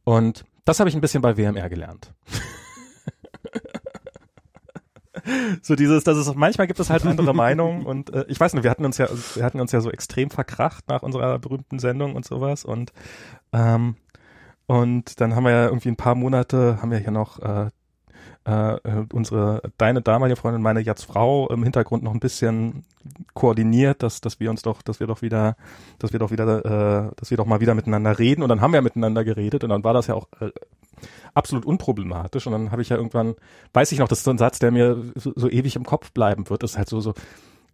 [0.04, 2.12] Und das habe ich ein bisschen bei WMR gelernt.
[5.62, 8.62] so dieses, dass es manchmal gibt es halt andere Meinungen und äh, ich weiß nicht,
[8.62, 12.14] wir hatten uns ja, wir hatten uns ja so extrem verkracht nach unserer berühmten Sendung
[12.14, 12.92] und sowas und
[13.52, 13.96] ähm,
[14.66, 17.70] und dann haben wir ja irgendwie ein paar Monate, haben wir hier noch äh,
[18.50, 22.84] äh, unsere, deine damalige Freundin, meine jetzt Frau im Hintergrund noch ein bisschen
[23.34, 25.56] koordiniert, dass, dass wir uns doch, dass wir doch wieder,
[25.98, 28.42] dass wir doch wieder, äh, dass wir doch mal wieder miteinander reden.
[28.42, 30.50] Und dann haben wir miteinander geredet und dann war das ja auch äh,
[31.34, 32.46] absolut unproblematisch.
[32.46, 33.34] Und dann habe ich ja irgendwann,
[33.72, 36.12] weiß ich noch, das ist so ein Satz, der mir so, so ewig im Kopf
[36.12, 37.10] bleiben wird, das ist halt so, so,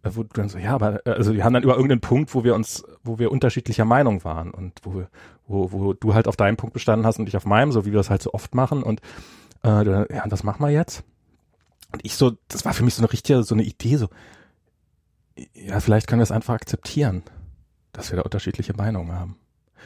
[0.03, 2.33] äh, wo du dann so, ja, aber, äh, also wir haben dann über irgendeinen Punkt,
[2.35, 5.03] wo wir uns, wo wir unterschiedlicher Meinung waren und wo
[5.47, 7.91] wo, wo du halt auf deinem Punkt bestanden hast und ich auf meinem, so wie
[7.91, 8.83] wir das halt so oft machen.
[8.83, 9.01] Und
[9.67, 11.03] äh, ja, und was machen wir jetzt?
[11.91, 14.09] Und ich so, das war für mich so eine richtige, so eine Idee, so,
[15.53, 17.23] ja, vielleicht können wir es einfach akzeptieren,
[17.93, 19.37] dass wir da unterschiedliche Meinungen haben.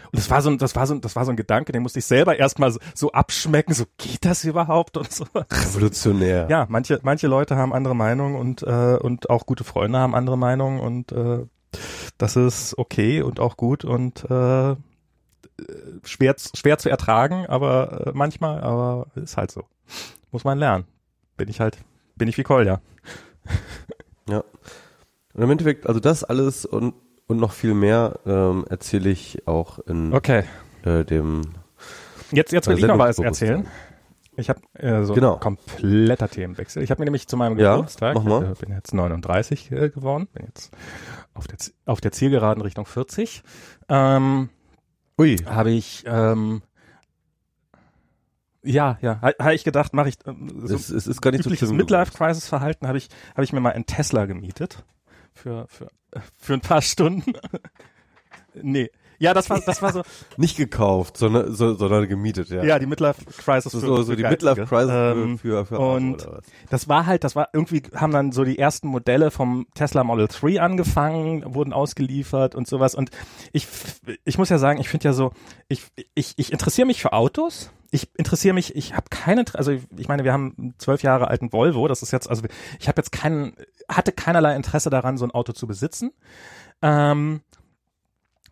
[0.05, 1.83] Und das war so ein, das war so ein, das war so ein Gedanke, den
[1.83, 5.25] musste ich selber erstmal so, so abschmecken, so geht das überhaupt und so.
[5.35, 6.47] Revolutionär.
[6.49, 10.37] Ja, manche, manche Leute haben andere Meinungen und, äh, und auch gute Freunde haben andere
[10.37, 11.45] Meinungen und äh,
[12.17, 14.75] das ist okay und auch gut und äh,
[16.03, 19.63] schwer, schwer zu ertragen, aber äh, manchmal, aber ist halt so.
[20.31, 20.85] Muss man lernen.
[21.37, 21.77] Bin ich halt,
[22.15, 22.81] bin ich wie Kolja.
[24.29, 24.43] Ja.
[25.33, 26.93] Und im Endeffekt, also das alles und,
[27.27, 30.43] und noch viel mehr ähm, erzähle ich auch in Okay.
[30.83, 31.41] äh, dem
[32.31, 33.65] Jetzt, jetzt will Äh, ich noch was erzählen.
[34.37, 35.33] Ich habe äh, so Genau.
[35.35, 36.81] ein kompletter Themenwechsel.
[36.83, 38.51] Ich habe mir nämlich zu meinem Ja, Geburtstag, mal.
[38.51, 40.71] äh, bin jetzt 39 äh, geworden, bin jetzt
[41.33, 43.43] auf der, auf der Zielgeraden Richtung 40,
[43.89, 44.49] ähm,
[45.19, 45.37] Ui.
[45.45, 46.61] habe ich ähm,
[48.63, 51.43] ja, ja, ha- habe ich gedacht, mache ich ähm, so es, es ist gar nicht
[51.43, 51.77] so übliches schlimm.
[51.77, 54.83] Midlife-Crisis-Verhalten habe ich, habe ich mir mal einen Tesla gemietet
[55.33, 55.87] für, für,
[56.37, 57.33] für ein paar Stunden.
[58.53, 58.89] nee.
[59.21, 60.01] Ja, das war, das war so,
[60.37, 62.63] Nicht gekauft, sondern, so, sondern gemietet, ja.
[62.63, 64.23] ja, die Midlife-Crisis so, für- so, für so die.
[64.23, 66.27] Midlife Crisis Ähm, für, für, und-.
[66.71, 70.27] Das war halt, das war irgendwie, haben dann so die ersten Modelle vom Tesla Model
[70.27, 72.95] 3 angefangen, wurden ausgeliefert und sowas.
[72.95, 73.11] Und
[73.53, 73.67] ich,
[74.25, 75.31] ich muss ja sagen, ich finde ja so,
[75.67, 75.83] ich,
[76.15, 77.69] ich, ich interessiere mich für Autos.
[77.91, 81.51] Ich interessiere mich, ich habe keine, also ich meine, wir haben einen zwölf Jahre alten
[81.53, 82.41] Volvo, das ist jetzt, also
[82.79, 83.53] ich habe jetzt keinen,
[83.87, 86.11] hatte keinerlei Interesse daran, so ein Auto zu besitzen.
[86.81, 87.41] Ähm,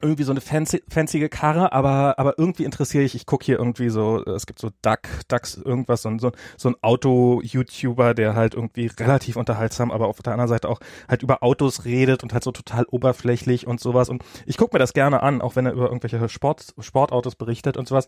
[0.01, 3.89] irgendwie so eine fancy, fancy Karre, aber, aber irgendwie interessiere ich, ich gucke hier irgendwie
[3.89, 8.87] so, es gibt so Duck, Ducks, irgendwas, so, so, so ein Auto-YouTuber, der halt irgendwie
[8.87, 12.51] relativ unterhaltsam, aber auf der anderen Seite auch halt über Autos redet und halt so
[12.51, 14.09] total oberflächlich und sowas.
[14.09, 17.77] Und ich gucke mir das gerne an, auch wenn er über irgendwelche Sport, Sportautos berichtet
[17.77, 18.07] und sowas.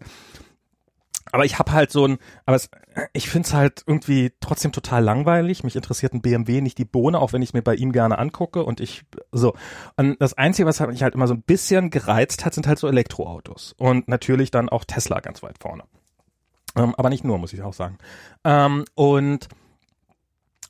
[1.32, 2.70] Aber ich habe halt so ein, aber es,
[3.14, 5.64] ich find's halt irgendwie trotzdem total langweilig.
[5.64, 8.64] Mich interessiert ein BMW nicht die Bohne, auch wenn ich mir bei ihm gerne angucke
[8.64, 9.54] und ich so.
[9.98, 12.88] Und das Einzige, was mich halt immer so ein bisschen gereizt hat, sind halt so
[12.88, 13.74] Elektroautos.
[13.78, 15.84] Und natürlich dann auch Tesla ganz weit vorne.
[16.76, 17.98] Ähm, aber nicht nur, muss ich auch sagen.
[18.44, 19.48] Ähm, und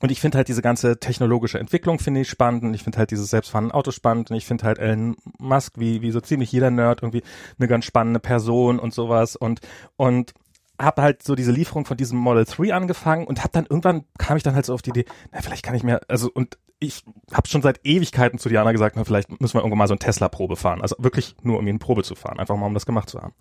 [0.02, 3.12] und ich finde halt diese ganze technologische Entwicklung finde ich spannend und ich finde halt
[3.12, 6.72] dieses selbstfahrende Auto spannend und ich finde halt Elon Musk wie, wie so ziemlich jeder
[6.72, 7.22] Nerd irgendwie
[7.56, 9.60] eine ganz spannende Person und sowas und,
[9.96, 10.34] und
[10.82, 14.36] habe halt so diese Lieferung von diesem Model 3 angefangen und habe dann irgendwann kam
[14.36, 17.04] ich dann halt so auf die Idee, na vielleicht kann ich mir also und ich
[17.32, 20.00] habe schon seit Ewigkeiten zu Diana gesagt, na, vielleicht müssen wir irgendwann mal so ein
[20.00, 22.86] Tesla Probe fahren, also wirklich nur um ihn Probe zu fahren, einfach mal um das
[22.86, 23.34] gemacht zu haben.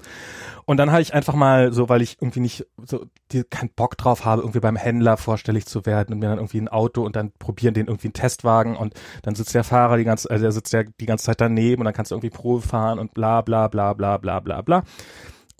[0.66, 3.98] Und dann habe ich einfach mal so, weil ich irgendwie nicht so die, keinen Bock
[3.98, 7.16] drauf habe, irgendwie beim Händler vorstellig zu werden und mir dann irgendwie ein Auto und
[7.16, 8.94] dann probieren den irgendwie einen Testwagen und
[9.24, 11.86] dann sitzt der Fahrer die ganze, also der sitzt ja die ganze Zeit daneben und
[11.86, 14.84] dann kannst du irgendwie Probe fahren und bla bla bla bla bla bla bla.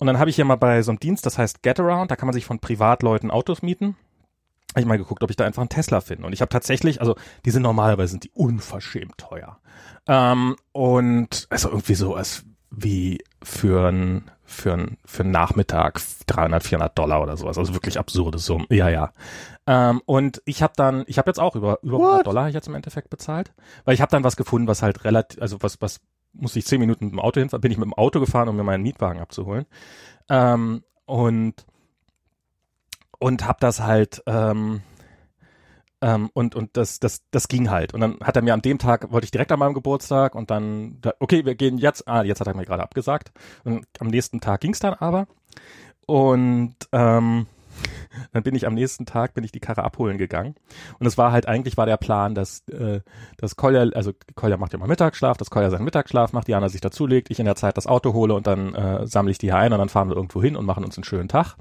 [0.02, 2.26] Und dann habe ich ja mal bei so einem Dienst, das heißt Getaround, da kann
[2.26, 3.94] man sich von Privatleuten Autos mieten.
[4.72, 6.26] Habe ich mal geguckt, ob ich da einfach einen Tesla finde.
[6.26, 7.14] Und ich habe tatsächlich, also
[7.44, 9.60] die sind normalerweise sind die unverschämt teuer.
[10.08, 16.64] Ähm, und also irgendwie so als wie für ein für ein für einen Nachmittag 300
[16.64, 19.12] 400 Dollar oder sowas also wirklich absurde Summen ja ja
[19.66, 22.68] ähm, und ich habe dann ich habe jetzt auch über über 100 Dollar ich jetzt
[22.68, 23.52] im Endeffekt bezahlt
[23.84, 26.00] weil ich habe dann was gefunden was halt relativ also was was
[26.32, 28.56] musste ich zehn Minuten mit dem Auto hinfahren, bin ich mit dem Auto gefahren, um
[28.56, 29.66] mir meinen Mietwagen abzuholen.
[30.28, 31.66] Ähm, und
[33.18, 34.82] und hab das halt ähm,
[36.00, 37.94] ähm, und und das das das ging halt.
[37.94, 40.50] Und dann hat er mir an dem Tag wollte ich direkt an meinem Geburtstag und
[40.50, 43.32] dann okay wir gehen jetzt ah jetzt hat er mir gerade abgesagt.
[43.64, 45.26] Und am nächsten Tag ging's dann aber.
[46.06, 47.46] Und ähm,
[48.32, 50.54] dann bin ich am nächsten Tag, bin ich die Karre abholen gegangen.
[50.98, 53.00] Und es war halt, eigentlich war der Plan, dass, äh,
[53.36, 56.80] dass Kolja, also Kolja macht ja mal Mittagsschlaf, dass Kolja seinen Mittagsschlaf macht, Diana sich
[56.80, 59.56] dazulegt, ich in der Zeit das Auto hole und dann äh, sammle ich die hier
[59.56, 61.56] ein und dann fahren wir irgendwo hin und machen uns einen schönen Tag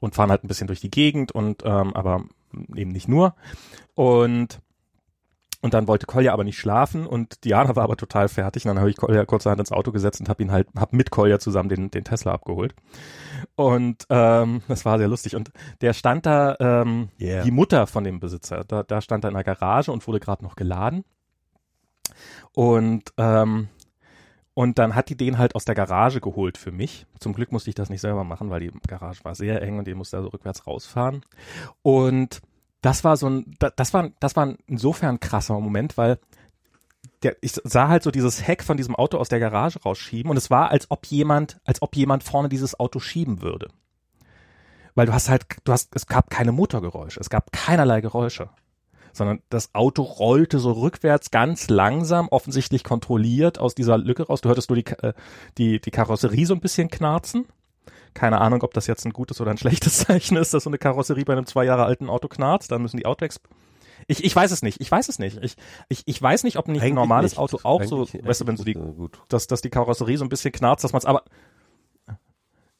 [0.00, 2.24] und fahren halt ein bisschen durch die Gegend und ähm, aber
[2.74, 3.34] eben nicht nur.
[3.94, 4.60] Und
[5.60, 8.64] und dann wollte Kolja aber nicht schlafen und Diana war aber total fertig.
[8.64, 11.10] Und dann habe ich Kolja kurzerhand ins Auto gesetzt und habe ihn halt, hab mit
[11.10, 12.74] Kolja zusammen den, den Tesla abgeholt.
[13.56, 15.34] Und ähm, das war sehr lustig.
[15.34, 17.42] Und der stand da, ähm, yeah.
[17.42, 20.44] die Mutter von dem Besitzer, da, da stand er in der Garage und wurde gerade
[20.44, 21.04] noch geladen.
[22.52, 23.68] Und ähm,
[24.54, 27.06] und dann hat die den halt aus der Garage geholt für mich.
[27.20, 29.86] Zum Glück musste ich das nicht selber machen, weil die Garage war sehr eng und
[29.86, 31.22] die musste also rückwärts rausfahren.
[31.82, 32.42] Und
[32.80, 36.18] das war so ein, das war, das war insofern ein krasser Moment, weil
[37.22, 40.36] der, ich sah halt so dieses Heck von diesem Auto aus der Garage rausschieben und
[40.36, 43.68] es war, als ob jemand, als ob jemand vorne dieses Auto schieben würde.
[44.94, 48.50] Weil du hast halt, du hast, es gab keine Motorgeräusche, es gab keinerlei Geräusche,
[49.12, 54.40] sondern das Auto rollte so rückwärts ganz langsam, offensichtlich kontrolliert aus dieser Lücke raus.
[54.40, 55.12] Du hörtest nur die, äh,
[55.56, 57.46] die, die Karosserie so ein bisschen knarzen
[58.18, 60.78] keine Ahnung, ob das jetzt ein gutes oder ein schlechtes Zeichen ist, dass so eine
[60.78, 62.70] Karosserie bei einem zwei Jahre alten Auto knarzt.
[62.72, 63.40] Dann müssen die Autoex
[64.06, 64.80] ich, ich weiß es nicht.
[64.80, 65.38] Ich weiß es nicht.
[65.42, 65.56] Ich,
[65.88, 67.38] ich, ich weiß nicht, ob nicht ein normales nicht.
[67.38, 69.18] Auto auch eigentlich, so, weißt du, wenn so die, gut.
[69.28, 71.24] dass, dass die Karosserie so ein bisschen knarzt, dass man es aber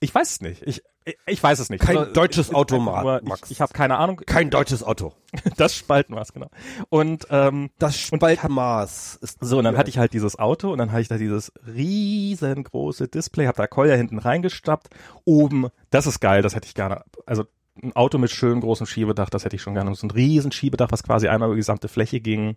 [0.01, 0.63] ich weiß es nicht.
[0.63, 0.83] Ich,
[1.27, 1.81] ich, weiß es nicht.
[1.83, 3.43] Kein also, deutsches Auto, Max.
[3.47, 4.21] Ich, ich habe keine Ahnung.
[4.27, 5.13] Kein deutsches Auto.
[5.57, 6.51] das Spaltenmaß, genau.
[6.89, 9.59] Und ähm, das Spaltenmaß ist so.
[9.59, 13.47] Und dann hatte ich halt dieses Auto und dann hatte ich da dieses riesengroße Display,
[13.47, 14.89] habe da Kolja hinten reingestappt.
[15.25, 16.43] Oben, das ist geil.
[16.43, 17.05] Das hätte ich gerne.
[17.27, 17.45] Also
[17.83, 19.95] ein Auto mit schön großem Schiebedach, das hätte ich schon gerne.
[19.95, 22.57] So ein riesen Schiebedach, was quasi einmal über die gesamte Fläche ging,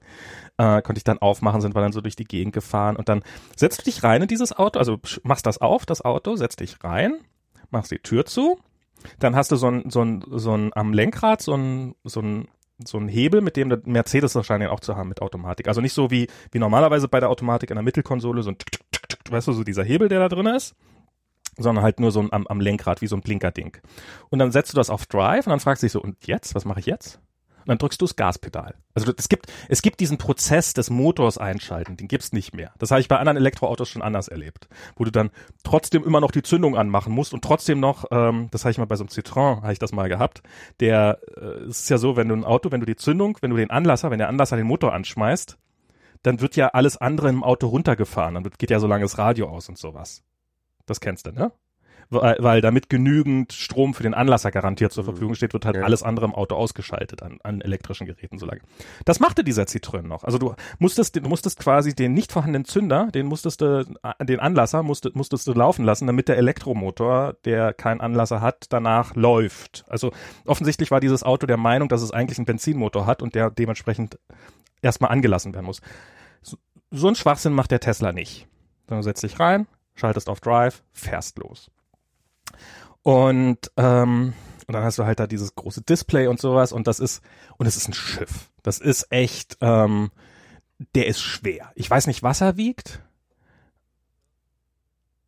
[0.57, 3.23] äh, konnte ich dann aufmachen, sind wir dann so durch die Gegend gefahren und dann
[3.55, 6.83] setzt du dich rein in dieses Auto, also machst das auf, das Auto, setzt dich
[6.83, 7.19] rein,
[7.69, 8.59] machst die Tür zu,
[9.19, 12.47] dann hast du so ein, so ein, so ein am Lenkrad so ein, so ein
[12.87, 15.67] so ein Hebel, mit dem der Mercedes wahrscheinlich auch zu haben mit Automatik.
[15.67, 18.57] Also nicht so wie, wie normalerweise bei der Automatik in der Mittelkonsole, so ein,
[19.29, 20.75] weißt du, so dieser Hebel, der da drin ist,
[21.57, 23.77] sondern halt nur so am, am Lenkrad, wie so ein Blinkerding.
[24.29, 26.55] Und dann setzt du das auf Drive und dann fragst du dich so, und jetzt?
[26.55, 27.19] Was mache ich jetzt?
[27.61, 28.73] Und dann drückst du das Gaspedal.
[28.95, 32.73] Also es gibt, es gibt diesen Prozess des Motors einschalten, den gibt's nicht mehr.
[32.79, 34.67] Das habe ich bei anderen Elektroautos schon anders erlebt.
[34.95, 35.29] Wo du dann
[35.63, 38.85] trotzdem immer noch die Zündung anmachen musst und trotzdem noch, ähm, das habe ich mal
[38.85, 40.41] bei so einem Citroën, habe ich das mal gehabt,
[40.79, 43.57] der, äh, ist ja so, wenn du ein Auto, wenn du die Zündung, wenn du
[43.57, 45.57] den Anlasser, wenn der Anlasser den Motor anschmeißt,
[46.23, 48.35] dann wird ja alles andere im Auto runtergefahren.
[48.35, 50.23] Dann geht ja so lange das Radio aus und sowas.
[50.85, 51.51] Das kennst du, ne?
[52.11, 55.09] Weil, weil damit genügend Strom für den Anlasser garantiert zur mhm.
[55.09, 55.83] Verfügung steht, wird halt ja.
[55.83, 58.59] alles andere im Auto ausgeschaltet an, an elektrischen Geräten so lange.
[59.05, 60.25] Das machte dieser Citroën noch.
[60.25, 63.85] Also du musstest, du musstest quasi den nicht vorhandenen Zünder, den musstest du,
[64.21, 69.15] den Anlasser musstest, musstest du laufen lassen, damit der Elektromotor, der keinen Anlasser hat, danach
[69.15, 69.85] läuft.
[69.87, 70.11] Also
[70.45, 74.19] offensichtlich war dieses Auto der Meinung, dass es eigentlich einen Benzinmotor hat und der dementsprechend
[74.81, 75.79] erstmal angelassen werden muss.
[76.41, 76.57] So,
[76.89, 78.47] so ein Schwachsinn macht der Tesla nicht.
[78.87, 81.71] Dann setzt dich rein, schaltest auf Drive, fährst los.
[83.03, 84.33] Und, ähm,
[84.67, 87.23] und dann hast du halt da dieses große Display und sowas und das ist,
[87.57, 88.49] und es ist ein Schiff.
[88.63, 90.11] Das ist echt, ähm,
[90.95, 91.71] der ist schwer.
[91.75, 93.01] Ich weiß nicht, was er wiegt.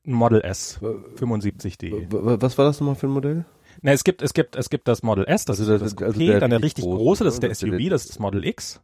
[0.03, 2.07] Model S 75D.
[2.09, 3.45] Was war das nochmal für ein Modell?
[3.81, 6.05] Na, es gibt, es gibt, es gibt das Model S, das also ist das Coupé,
[6.05, 8.81] also der dann der richtig große, das ist der SUV, das ist das Model X.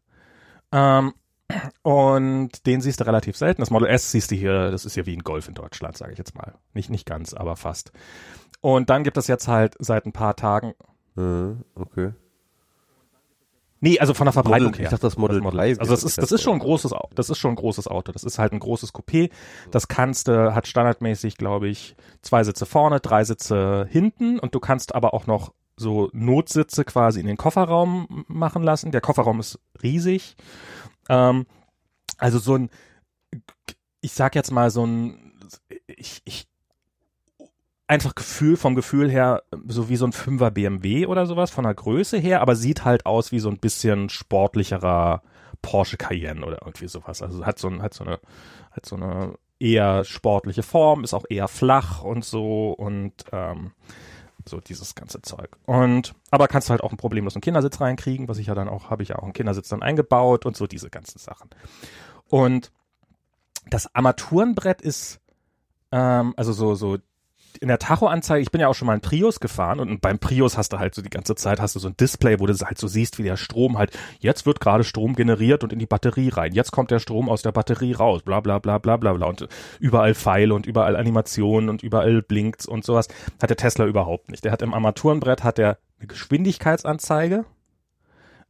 [0.71, 1.13] Ähm,
[1.81, 3.61] Und den siehst du relativ selten.
[3.61, 6.11] Das Model S siehst du hier, das ist ja wie ein Golf in Deutschland, sage
[6.11, 6.53] ich jetzt mal.
[6.73, 7.91] Nicht, nicht ganz, aber fast.
[8.61, 10.73] Und dann gibt es jetzt halt seit ein paar Tagen.
[11.17, 12.13] Äh, okay.
[13.81, 14.85] Nee, also von der Verbreitung Model, her.
[14.85, 15.79] ich dachte, das Model, Das Model 3 S.
[15.79, 18.11] Also das ist, das ist schon ein großes, das ist schon ein großes Auto.
[18.11, 19.31] Das ist halt ein großes Coupé.
[19.71, 24.59] Das kannst du, hat standardmäßig, glaube ich, zwei Sitze vorne, drei Sitze hinten und du
[24.59, 28.91] kannst aber auch noch so Notsitze quasi in den Kofferraum machen lassen.
[28.91, 30.35] Der Kofferraum ist riesig.
[31.09, 31.45] Ähm,
[32.17, 32.69] also so ein,
[34.01, 35.33] ich sag jetzt mal so ein,
[35.87, 36.47] ich, ich,
[37.87, 41.73] einfach Gefühl, vom Gefühl her, so wie so ein Fünfer BMW oder sowas, von der
[41.73, 45.23] Größe her, aber sieht halt aus wie so ein bisschen sportlicherer
[45.61, 47.21] Porsche Cayenne oder irgendwie sowas.
[47.21, 48.19] Also hat so, ein, hat so eine,
[48.71, 53.71] hat so eine eher sportliche Form, ist auch eher flach und so und ähm,
[54.49, 55.49] so dieses ganze Zeug.
[55.65, 58.69] Und aber kannst du halt auch ein problemlos einen Kindersitz reinkriegen, was ich ja dann
[58.69, 61.49] auch, habe ich ja auch einen Kindersitz dann eingebaut und so diese ganzen Sachen.
[62.27, 62.71] Und
[63.69, 65.19] das Armaturenbrett ist,
[65.91, 66.97] ähm, also so, so
[67.59, 70.57] in der Tacho-Anzeige, ich bin ja auch schon mal einen Prius gefahren und beim Prius
[70.57, 72.77] hast du halt so die ganze Zeit hast du so ein Display, wo du halt
[72.77, 76.29] so siehst, wie der Strom halt, jetzt wird gerade Strom generiert und in die Batterie
[76.29, 79.27] rein, jetzt kommt der Strom aus der Batterie raus, bla bla bla bla bla bla
[79.27, 79.47] und
[79.79, 83.07] überall Pfeile und überall Animationen und überall blinkt's und sowas.
[83.41, 84.43] Hat der Tesla überhaupt nicht.
[84.45, 87.45] Der hat im Armaturenbrett hat er eine Geschwindigkeitsanzeige,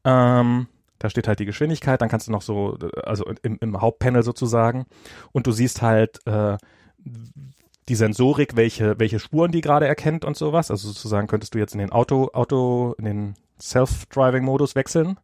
[0.03, 0.67] ähm,
[0.99, 4.85] da steht halt die Geschwindigkeit, dann kannst du noch so, also im, im Hauptpanel sozusagen,
[5.31, 6.57] und du siehst halt äh,
[7.89, 10.71] die Sensorik, welche, welche Spuren die gerade erkennt und sowas.
[10.71, 15.19] Also sozusagen könntest du jetzt in den Auto, Auto, in den Self-Driving-Modus wechseln,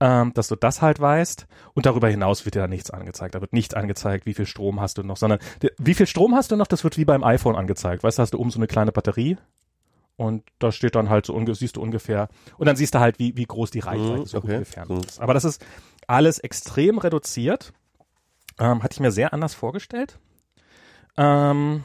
[0.00, 1.46] ähm, dass du das halt weißt.
[1.74, 3.34] Und darüber hinaus wird dir da nichts angezeigt.
[3.34, 5.38] Da wird nicht angezeigt, wie viel Strom hast du noch, sondern
[5.78, 8.02] wie viel Strom hast du noch, das wird wie beim iPhone angezeigt.
[8.02, 9.36] Weißt du, hast du oben so eine kleine Batterie
[10.16, 13.36] und da steht dann halt so, siehst du ungefähr, und dann siehst du halt, wie,
[13.36, 14.54] wie groß die Reichweite Mhm, so okay.
[14.54, 14.98] ungefähr So.
[14.98, 15.20] ist.
[15.20, 15.64] Aber das ist
[16.06, 17.72] alles extrem reduziert.
[18.58, 20.18] Ähm, hatte ich mir sehr anders vorgestellt.
[21.16, 21.84] Ähm,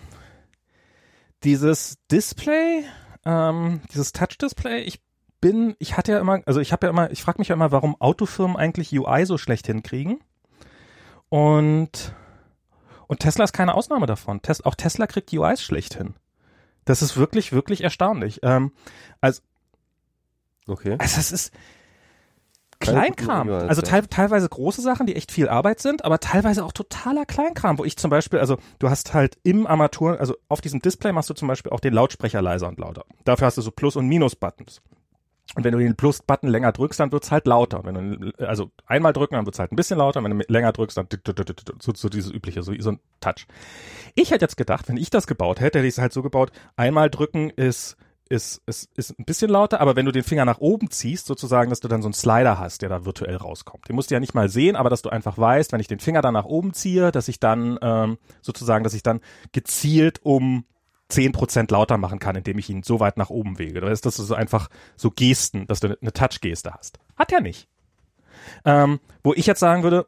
[1.43, 2.83] dieses Display,
[3.25, 5.01] ähm, dieses Touch-Display, ich
[5.41, 7.71] bin, ich hatte ja immer, also ich habe ja immer, ich frage mich ja immer,
[7.71, 10.19] warum Autofirmen eigentlich UI so schlecht hinkriegen.
[11.29, 12.13] Und
[13.07, 14.43] und Tesla ist keine Ausnahme davon.
[14.43, 16.13] Tes auch Tesla kriegt UIs schlecht hin.
[16.85, 18.41] Das ist wirklich, wirklich erstaunlich.
[18.43, 18.71] Ähm,
[19.19, 19.41] also,
[20.67, 20.95] Okay.
[20.99, 21.53] also es ist
[22.79, 23.49] Kleinkram.
[23.49, 27.77] Also teil, teilweise große Sachen, die echt viel Arbeit sind, aber teilweise auch totaler Kleinkram,
[27.77, 31.29] wo ich zum Beispiel, also du hast halt im Armaturen, also auf diesem Display machst
[31.29, 33.03] du zum Beispiel auch den Lautsprecher leiser und lauter.
[33.25, 34.81] Dafür hast du so Plus- und Minus-Buttons.
[35.55, 37.81] Und wenn du den Plus-Button länger drückst, dann wird's halt lauter.
[37.83, 40.23] Wenn du, also einmal drücken, dann wird's halt ein bisschen lauter.
[40.23, 41.07] Wenn du länger drückst, dann
[41.79, 43.47] so, so dieses übliche, so, so ein Touch.
[44.13, 46.51] Ich hätte jetzt gedacht, wenn ich das gebaut hätte, hätte ich es halt so gebaut,
[46.75, 47.97] einmal drücken ist,
[48.29, 51.71] ist, ist, ist ein bisschen lauter, aber wenn du den Finger nach oben ziehst, sozusagen,
[51.71, 53.89] dass du dann so einen Slider hast, der da virtuell rauskommt.
[53.89, 55.99] Den musst du ja nicht mal sehen, aber dass du einfach weißt, wenn ich den
[55.99, 59.19] Finger dann nach oben ziehe, dass ich dann ähm, sozusagen, dass ich dann
[59.51, 60.65] gezielt um
[61.11, 63.81] 10% lauter machen kann, indem ich ihn so weit nach oben wege.
[63.81, 66.99] Das ist das so einfach so Gesten, dass du eine Touch-Geste hast.
[67.17, 67.67] Hat er nicht.
[68.63, 70.05] Ähm, wo ich jetzt sagen würde,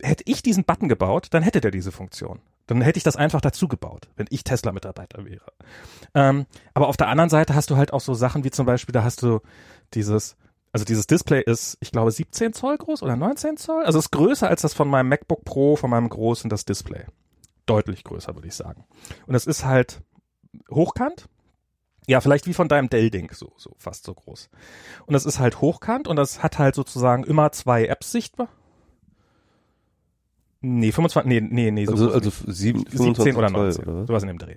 [0.00, 2.40] hätte ich diesen Button gebaut, dann hätte der diese Funktion.
[2.70, 5.52] Dann hätte ich das einfach dazu gebaut, wenn ich Tesla-Mitarbeiter wäre.
[6.14, 8.92] Ähm, aber auf der anderen Seite hast du halt auch so Sachen wie zum Beispiel,
[8.92, 9.40] da hast du
[9.92, 10.36] dieses,
[10.70, 13.84] also dieses Display ist, ich glaube, 17 Zoll groß oder 19 Zoll.
[13.84, 17.06] Also ist größer als das von meinem MacBook Pro, von meinem großen, das Display.
[17.66, 18.84] Deutlich größer, würde ich sagen.
[19.26, 20.00] Und es ist halt
[20.70, 21.28] hochkant.
[22.06, 24.48] Ja, vielleicht wie von deinem Dell-Ding, so, so fast so groß.
[25.06, 28.48] Und das ist halt hochkant und das hat halt sozusagen immer zwei Apps sichtbar.
[30.62, 32.56] Nee, 25, nee, nee, nee, so Also, also nicht.
[32.56, 34.06] sieben, 17 oder Zoll, 19, oder was?
[34.06, 34.56] sowas in dem Dreh.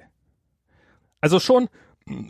[1.22, 1.70] Also schon,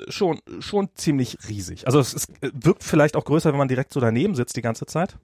[0.10, 1.88] schon, schon ziemlich riesig.
[1.88, 4.86] Also es ist, wirkt vielleicht auch größer, wenn man direkt so daneben sitzt die ganze
[4.86, 5.18] Zeit.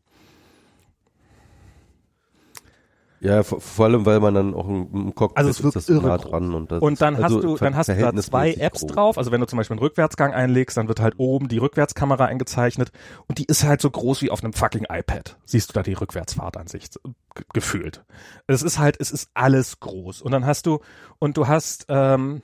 [3.22, 5.86] Ja, vor, vor allem, weil man dann auch im, Cockpit Also es ist wirkt das
[5.88, 7.96] so irre nah dran und das Und dann ist hast also du, dann hast du
[7.96, 8.92] da zwei Apps groß.
[8.92, 9.18] drauf.
[9.18, 12.92] Also wenn du zum Beispiel einen Rückwärtsgang einlegst, dann wird halt oben die Rückwärtskamera eingezeichnet
[13.28, 15.38] und die ist halt so groß wie auf einem fucking iPad.
[15.46, 17.00] Siehst du da die Rückwärtsfahrtansicht
[17.36, 18.06] ge- gefühlt.
[18.48, 20.22] Es ist halt, es ist alles groß.
[20.22, 20.80] Und dann hast du,
[21.20, 22.42] und du hast ähm,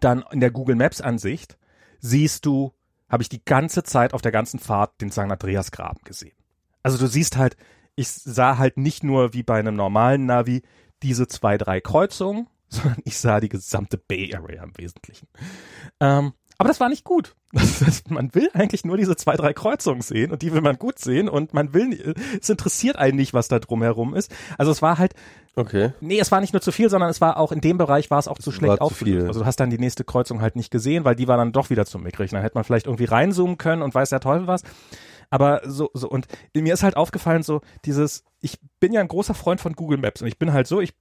[0.00, 1.56] dann in der Google Maps Ansicht
[2.00, 2.72] siehst du,
[3.08, 5.20] habe ich die ganze Zeit auf der ganzen Fahrt den St.
[5.20, 6.36] Andreas Graben gesehen.
[6.82, 7.56] Also du siehst halt,
[7.96, 10.62] ich sah halt nicht nur wie bei einem normalen Navi
[11.02, 15.28] diese zwei, drei Kreuzungen, sondern ich sah die gesamte Bay Area im Wesentlichen.
[16.00, 17.34] Ähm, aber das war nicht gut.
[17.54, 20.76] Das, das, man will eigentlich nur diese zwei, drei Kreuzungen sehen und die will man
[20.76, 22.02] gut sehen und man will, nicht-
[22.42, 24.34] es interessiert einen nicht, was da drumherum ist.
[24.58, 25.14] Also es war halt,
[25.54, 25.92] Okay.
[26.00, 28.18] Nee, es war nicht nur zu viel, sondern es war auch in dem Bereich war
[28.18, 29.28] es auch zu schlecht aufgelöst.
[29.28, 31.70] Also du hast dann die nächste Kreuzung halt nicht gesehen, weil die war dann doch
[31.70, 32.32] wieder zu mickrig.
[32.32, 34.64] Dann hätte man vielleicht irgendwie reinzoomen können und weiß der Teufel was.
[35.30, 39.34] Aber so, so, und mir ist halt aufgefallen, so dieses, ich bin ja ein großer
[39.34, 40.94] Freund von Google Maps und ich bin halt so, ich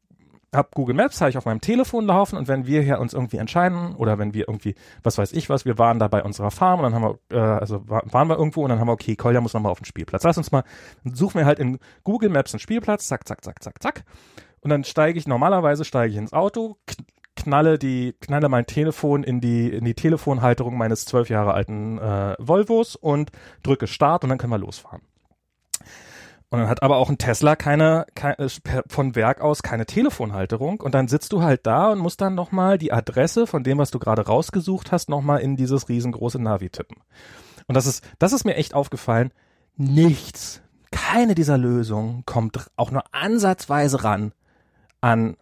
[0.54, 3.38] habe Google Maps, habe ich auf meinem Telefon laufen und wenn wir hier uns irgendwie
[3.38, 6.80] entscheiden oder wenn wir irgendwie, was weiß ich was, wir waren da bei unserer Farm
[6.80, 9.41] und dann haben wir, äh, also waren wir irgendwo und dann haben wir, okay, Kolja
[9.41, 10.24] muss nochmal auf den Spielplatz.
[10.24, 10.64] Lass uns mal,
[11.04, 14.04] suchen wir halt in Google Maps einen Spielplatz, zack, zack, zack, zack, zack.
[14.62, 16.78] Und dann steige ich, normalerweise steige ich ins Auto,
[17.35, 22.35] knalle die, knalle mein Telefon in die, in die Telefonhalterung meines zwölf Jahre alten äh,
[22.39, 23.31] Volvos und
[23.64, 25.01] drücke Start und dann können wir losfahren.
[26.49, 28.49] Und dann hat aber auch ein Tesla keine, keine äh,
[28.88, 32.77] von Werk aus keine Telefonhalterung und dann sitzt du halt da und musst dann nochmal
[32.77, 36.97] die Adresse von dem, was du gerade rausgesucht hast, nochmal in dieses riesengroße Navi tippen.
[37.68, 39.31] Und das ist, das ist mir echt aufgefallen.
[39.76, 40.61] Nichts,
[40.91, 44.34] keine dieser Lösungen kommt auch nur ansatzweise ran
[45.01, 45.35] an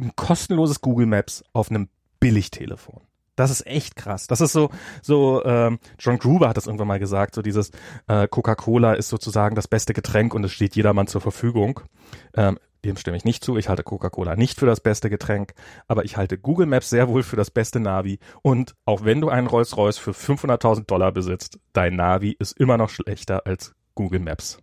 [0.00, 3.00] ein kostenloses Google Maps auf einem Billigtelefon.
[3.36, 4.26] Das ist echt krass.
[4.26, 4.70] Das ist so,
[5.00, 7.70] so ähm, John Gruber hat das irgendwann mal gesagt, so dieses
[8.06, 11.80] äh, Coca-Cola ist sozusagen das beste Getränk und es steht jedermann zur Verfügung.
[12.34, 13.56] Ähm, dem stimme ich nicht zu.
[13.56, 15.54] Ich halte Coca-Cola nicht für das beste Getränk,
[15.86, 18.18] aber ich halte Google Maps sehr wohl für das beste Navi.
[18.42, 22.90] Und auch wenn du einen Rolls-Royce für 500.000 Dollar besitzt, dein Navi ist immer noch
[22.90, 24.58] schlechter als Google Maps.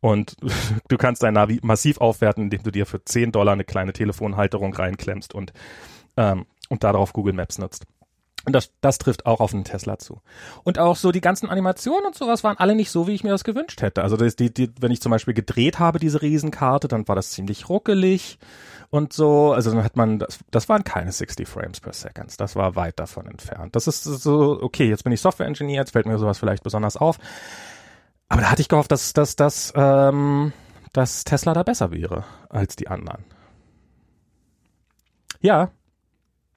[0.00, 0.36] Und
[0.88, 4.74] du kannst dein Navi massiv aufwerten, indem du dir für 10 Dollar eine kleine Telefonhalterung
[4.74, 5.52] reinklemmst und,
[6.16, 7.84] ähm, und darauf Google Maps nutzt.
[8.46, 10.22] Und das, das trifft auch auf einen Tesla zu.
[10.64, 13.30] Und auch so die ganzen Animationen und sowas waren alle nicht so, wie ich mir
[13.30, 14.02] das gewünscht hätte.
[14.02, 17.32] Also das, die, die, wenn ich zum Beispiel gedreht habe, diese Riesenkarte, dann war das
[17.32, 18.38] ziemlich ruckelig
[18.88, 19.52] und so.
[19.52, 22.40] Also dann hat man, das, das waren keine 60 Frames per Second.
[22.40, 23.76] Das war weit davon entfernt.
[23.76, 27.18] Das ist so, okay, jetzt bin ich Software-Engineer, jetzt fällt mir sowas vielleicht besonders auf.
[28.30, 30.52] Aber da hatte ich gehofft, dass, dass, dass, ähm,
[30.94, 33.24] dass Tesla da besser wäre als die anderen.
[35.42, 35.70] Ja,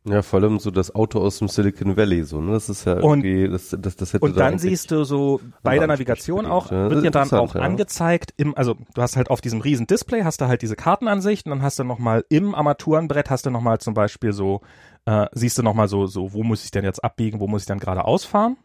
[0.06, 2.52] ja, vor allem so das Auto aus dem Silicon Valley, so, ne?
[2.52, 5.40] Das ist ja irgendwie, und, das, das, das hätte Und da dann siehst du so
[5.62, 7.62] bei der Navigation auch, ja, wird dir dann auch ja.
[7.62, 11.46] angezeigt, im, also du hast halt auf diesem riesen Display hast du halt diese Kartenansicht
[11.46, 14.60] und dann hast du nochmal im Armaturenbrett hast du nochmal zum Beispiel so,
[15.06, 17.68] äh, siehst du nochmal so, so, wo muss ich denn jetzt abbiegen, wo muss ich
[17.68, 18.58] dann gerade ausfahren?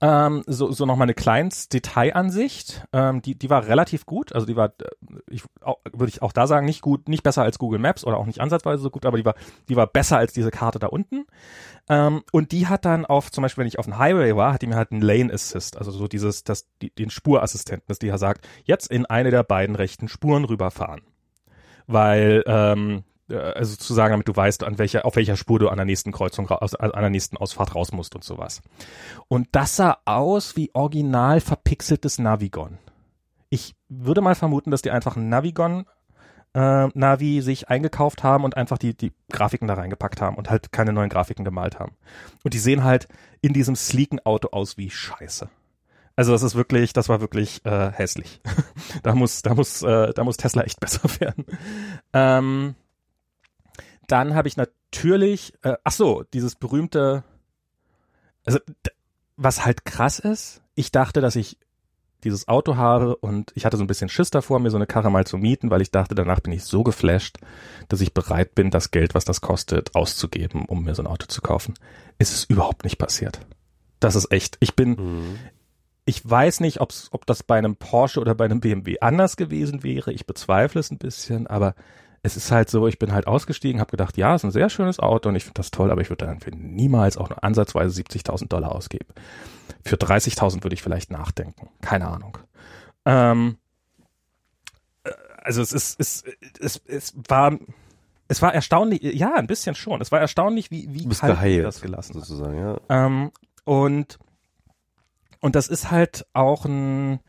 [0.00, 4.34] Ähm, so, so nochmal eine kleines Detailansicht, ähm, die, die war relativ gut.
[4.34, 4.84] Also die war, äh,
[5.30, 5.44] ich,
[5.92, 8.40] würde ich auch da sagen, nicht gut, nicht besser als Google Maps oder auch nicht
[8.40, 9.34] ansatzweise so gut, aber die war,
[9.68, 11.26] die war besser als diese Karte da unten.
[11.88, 14.62] Ähm, und die hat dann auf, zum Beispiel, wenn ich auf dem Highway war, hat
[14.62, 18.06] die mir halt einen Lane Assist, also so dieses, das, die, den Spurassistenten, dass die
[18.06, 21.02] ja sagt, jetzt in eine der beiden rechten Spuren rüberfahren.
[21.86, 25.68] Weil, ähm, äh, also zu sagen, damit du weißt, an welcher, auf welcher Spur du
[25.68, 28.62] an der nächsten Kreuzung, an der nächsten Ausfahrt raus musst und sowas.
[29.28, 32.78] Und das sah aus wie original verpixeltes Navigon.
[33.48, 35.86] Ich würde mal vermuten, dass die einfach ein Navigon
[36.54, 40.72] äh, Navi sich eingekauft haben und einfach die, die Grafiken da reingepackt haben und halt
[40.72, 41.96] keine neuen Grafiken gemalt haben.
[42.42, 43.08] Und die sehen halt
[43.40, 45.48] in diesem sleeken Auto aus wie Scheiße.
[46.16, 48.40] Also das ist wirklich, das war wirklich äh, hässlich.
[49.02, 51.44] da muss, da muss, äh, da muss Tesla echt besser werden.
[52.12, 52.74] Ähm,
[54.14, 57.24] dann habe ich natürlich, äh, ach so, dieses berühmte,
[58.44, 58.60] also
[59.36, 61.58] was halt krass ist, ich dachte, dass ich
[62.22, 65.10] dieses Auto habe und ich hatte so ein bisschen Schiss davor, mir so eine Karre
[65.10, 67.38] mal zu mieten, weil ich dachte, danach bin ich so geflasht,
[67.88, 71.26] dass ich bereit bin, das Geld, was das kostet, auszugeben, um mir so ein Auto
[71.26, 71.74] zu kaufen.
[72.16, 73.40] Es ist überhaupt nicht passiert.
[73.98, 74.58] Das ist echt.
[74.60, 75.38] Ich bin, mhm.
[76.04, 79.82] ich weiß nicht, ob's, ob das bei einem Porsche oder bei einem BMW anders gewesen
[79.82, 80.12] wäre.
[80.12, 81.74] Ich bezweifle es ein bisschen, aber
[82.24, 84.98] es ist halt so, ich bin halt ausgestiegen, habe gedacht, ja, ist ein sehr schönes
[84.98, 88.48] Auto und ich finde das toll, aber ich würde dann niemals auch nur ansatzweise 70.000
[88.48, 89.12] Dollar ausgeben.
[89.84, 91.68] Für 30.000 würde ich vielleicht nachdenken.
[91.82, 92.38] Keine Ahnung.
[93.04, 93.58] Ähm,
[95.04, 95.10] äh,
[95.42, 96.24] also es ist, es,
[96.58, 97.58] es, es war,
[98.28, 100.00] es war erstaunlich, ja, ein bisschen schon.
[100.00, 102.80] Es war erstaunlich, wie, wie kalt geheilt, das gelassen sozusagen, ja.
[102.88, 103.32] Ähm,
[103.64, 104.18] und,
[105.40, 107.20] und das ist halt auch ein,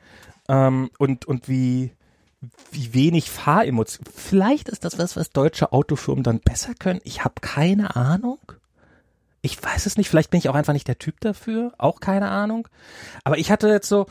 [0.48, 1.92] ähm, und, und wie,
[2.72, 4.06] wie wenig Fahremotion.
[4.14, 7.02] Vielleicht ist das was, was deutsche Autofirmen dann besser können.
[7.04, 8.40] Ich habe keine Ahnung.
[9.42, 10.10] Ich weiß es nicht.
[10.10, 11.74] Vielleicht bin ich auch einfach nicht der Typ dafür.
[11.78, 12.68] Auch keine Ahnung.
[13.24, 14.08] Aber ich hatte jetzt so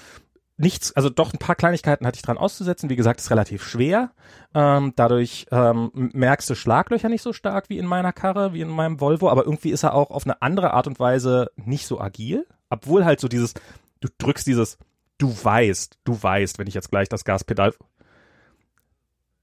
[0.57, 2.89] nichts, also doch ein paar Kleinigkeiten hatte ich dran auszusetzen.
[2.89, 4.13] Wie gesagt, ist relativ schwer.
[4.55, 8.69] Ähm, dadurch ähm, merkst du Schlaglöcher nicht so stark wie in meiner Karre, wie in
[8.69, 9.29] meinem Volvo.
[9.29, 12.47] Aber irgendwie ist er auch auf eine andere Art und Weise nicht so agil.
[12.71, 13.55] Obwohl halt so dieses,
[14.01, 14.79] du drückst dieses,
[15.19, 17.75] du weißt, du weißt, wenn ich jetzt gleich das Gaspedal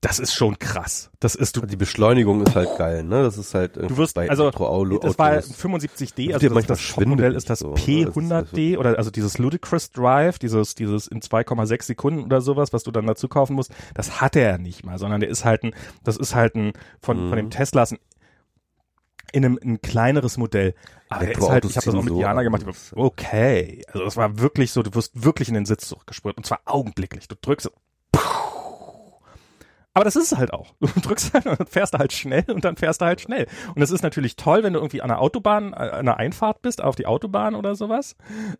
[0.01, 1.11] das ist schon krass.
[1.19, 1.61] Das ist du.
[1.61, 3.21] Die Beschleunigung ist halt geil, ne?
[3.21, 7.51] Das ist halt du wirst, bei also das war 75D, also das, das Topmodell ist
[7.51, 12.73] das so, P100D oder also dieses Ludicrous Drive, dieses dieses in 2,6 Sekunden oder sowas,
[12.73, 13.71] was du dann dazu kaufen musst.
[13.93, 17.25] Das hat er nicht mal, sondern der ist halt ein, das ist halt ein von
[17.25, 17.29] mhm.
[17.29, 17.99] von dem Teslas ein
[19.33, 20.73] in einem ein kleineres Modell.
[21.09, 22.65] Aber der ist halt, ich habe das auch mit Jana gemacht.
[22.95, 26.61] Okay, also das war wirklich so, du wirst wirklich in den Sitz zurückgespurt und zwar
[26.65, 27.27] augenblicklich.
[27.27, 27.69] Du drückst,
[29.93, 30.73] aber das ist es halt auch.
[30.79, 33.47] Du drückst halt und dann fährst du halt schnell und dann fährst du halt schnell.
[33.75, 36.81] Und das ist natürlich toll, wenn du irgendwie an der Autobahn, an einer Einfahrt bist,
[36.83, 38.15] auf die Autobahn oder sowas,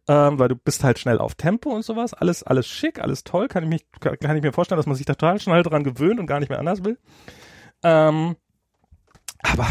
[0.07, 2.13] ähm, weil du bist halt schnell auf Tempo und sowas.
[2.13, 3.47] Alles, alles schick, alles toll.
[3.47, 6.27] Kann ich, mich, kann ich mir vorstellen, dass man sich total schnell dran gewöhnt und
[6.27, 6.97] gar nicht mehr anders will.
[7.83, 8.35] Ähm,
[9.43, 9.67] aber,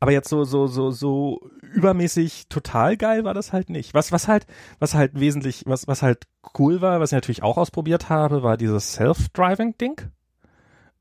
[0.00, 3.94] aber jetzt so, so, so, so übermäßig total geil war das halt nicht.
[3.94, 4.46] Was, was halt,
[4.78, 6.24] was halt wesentlich, was, was halt
[6.58, 10.00] cool war, was ich natürlich auch ausprobiert habe, war dieses Self-Driving-Ding.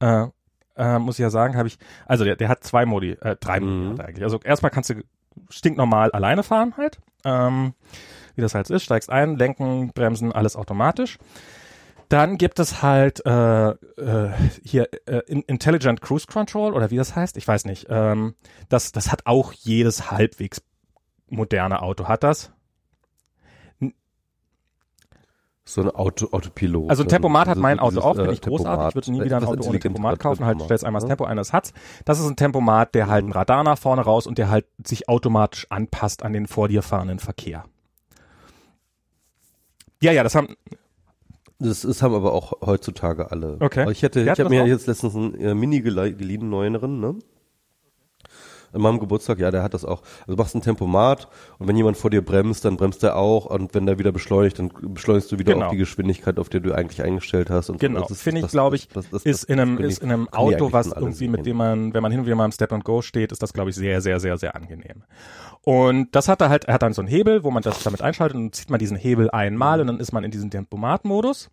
[0.02, 0.28] Äh,
[0.78, 3.60] äh, muss ich ja sagen, habe ich, also der, der hat zwei Modi, äh, drei
[3.60, 4.00] Modi Mhm.
[4.00, 4.24] er eigentlich.
[4.24, 4.96] Also erstmal kannst du
[5.50, 7.74] stinknormal alleine fahren halt, ähm,
[8.36, 11.18] wie das halt ist, steigst ein, lenken, bremsen, alles automatisch.
[12.10, 14.32] Dann gibt es halt äh, äh,
[14.64, 17.88] hier äh, In- Intelligent Cruise Control oder wie das heißt, ich weiß nicht.
[17.90, 18.36] Ähm,
[18.68, 20.62] das, das hat auch jedes halbwegs
[21.30, 22.52] moderne Auto, hat das.
[25.64, 26.90] So ein Auto, Autopilot.
[26.90, 28.88] Also ein Tempomat hat Also mein Auto dieses, auch, finde äh, ich großartig.
[28.90, 29.26] Ich würde nie Tempomat.
[29.26, 30.46] wieder ein Auto ohne Tempomat kaufen.
[30.46, 31.10] Halt, Tempomat, stellst einmal das ne?
[31.10, 31.74] Tempo ein, das hat's.
[32.04, 35.08] Das ist ein Tempomat, der halt ein Radar nach vorne raus und der halt sich
[35.08, 37.66] automatisch anpasst an den vor dir fahrenden Verkehr.
[40.02, 40.56] Ja, ja, das haben,
[41.60, 43.58] Das ist, haben aber auch heutzutage alle.
[43.60, 43.90] Okay.
[43.92, 47.16] Ich hätte, ich hat habe mir das jetzt letztens einen äh, Mini geliehen, neueren, ne?
[48.74, 50.02] An meinem Geburtstag, ja, der hat das auch.
[50.22, 51.28] Also du machst ein Tempomat
[51.60, 54.60] und wenn jemand vor dir bremst, dann bremst er auch und wenn der wieder beschleunigt,
[54.60, 55.66] dann beschleunigst du wieder Genau.
[55.66, 57.70] auf die Geschwindigkeit, auf der du eigentlich eingestellt hast.
[57.70, 57.80] Und.
[57.80, 60.72] Genau, Das finde ich, glaube ich, das- das- ist in einem, ist in einem Auto,
[60.72, 63.02] was irgendwie mit dem man, wenn man hin und wieder mal im Step and Go
[63.02, 65.04] steht, ist das, glaube ich, sehr, sehr, sehr, sehr angenehm.
[65.64, 68.02] Und das hat er halt, er hat dann so einen Hebel, wo man das damit
[68.02, 71.50] einschaltet und zieht man diesen Hebel einmal und dann ist man in diesem Tempomat-Modus.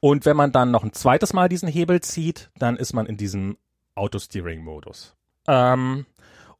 [0.00, 3.16] Und wenn man dann noch ein zweites Mal diesen Hebel zieht, dann ist man in
[3.16, 3.56] diesem
[3.94, 5.14] Auto-Steering-Modus.
[5.46, 6.06] Ähm,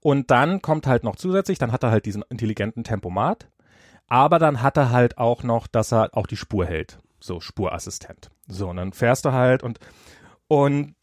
[0.01, 3.49] und dann kommt halt noch zusätzlich, dann hat er halt diesen intelligenten Tempomat,
[4.09, 6.99] aber dann hat er halt auch noch, dass er auch die Spur hält.
[7.21, 8.31] So, Spurassistent.
[8.49, 9.79] So, und dann fährst du halt und,
[10.49, 10.95] und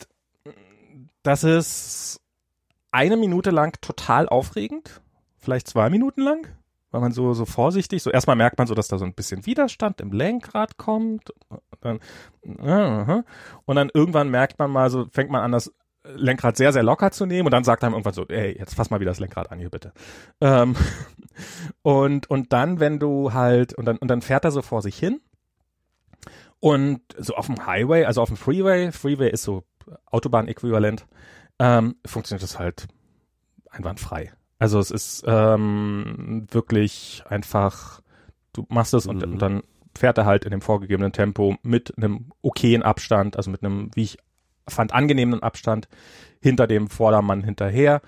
[1.24, 2.22] das ist
[2.92, 5.02] eine Minute lang total aufregend,
[5.38, 6.48] vielleicht zwei Minuten lang,
[6.92, 9.46] weil man so, so vorsichtig, so erstmal merkt man so, dass da so ein bisschen
[9.46, 12.00] Widerstand im Lenkrad kommt, und dann,
[12.42, 15.74] und dann irgendwann merkt man mal so, fängt man an, das
[16.04, 18.90] Lenkrad sehr, sehr locker zu nehmen und dann sagt einem irgendwann so, ey, jetzt fass
[18.90, 19.92] mal wieder das Lenkrad an hier bitte.
[20.42, 20.76] Ähm,
[21.82, 24.98] und, und dann, wenn du halt, und dann, und dann fährt er so vor sich
[24.98, 25.22] hin
[26.60, 29.64] und so auf dem Highway, also auf dem Freeway, Freeway ist so
[30.06, 31.06] Autobahn-Äquivalent,
[31.60, 32.88] ähm, funktioniert das halt
[33.70, 34.32] einwandfrei.
[34.58, 38.02] Also es ist ähm, wirklich einfach,
[38.54, 39.34] du machst es und, Mhm.
[39.34, 39.64] und dann
[39.98, 44.04] fährt er halt in dem vorgegebenen Tempo mit einem okayen Abstand, also mit einem, wie
[44.04, 44.18] ich
[44.70, 45.88] fand, angenehmen Abstand
[46.42, 48.02] hinter dem Vordermann hinterher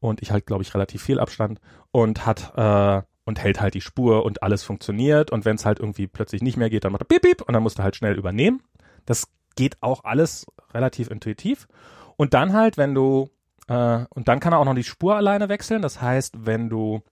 [0.00, 1.60] und ich halt, glaube ich, relativ viel Abstand
[1.90, 5.80] und hat äh, und hält halt die Spur und alles funktioniert und wenn es halt
[5.80, 7.96] irgendwie plötzlich nicht mehr geht, dann macht er piep, piep und dann musst du halt
[7.96, 8.62] schnell übernehmen.
[9.06, 11.68] Das geht auch alles relativ intuitiv
[12.16, 13.30] und dann halt, wenn du
[13.68, 15.82] äh, und dann kann er auch noch die Spur alleine wechseln.
[15.82, 17.02] Das heißt, wenn du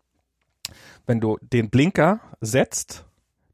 [1.06, 3.06] wenn du den Blinker setzt,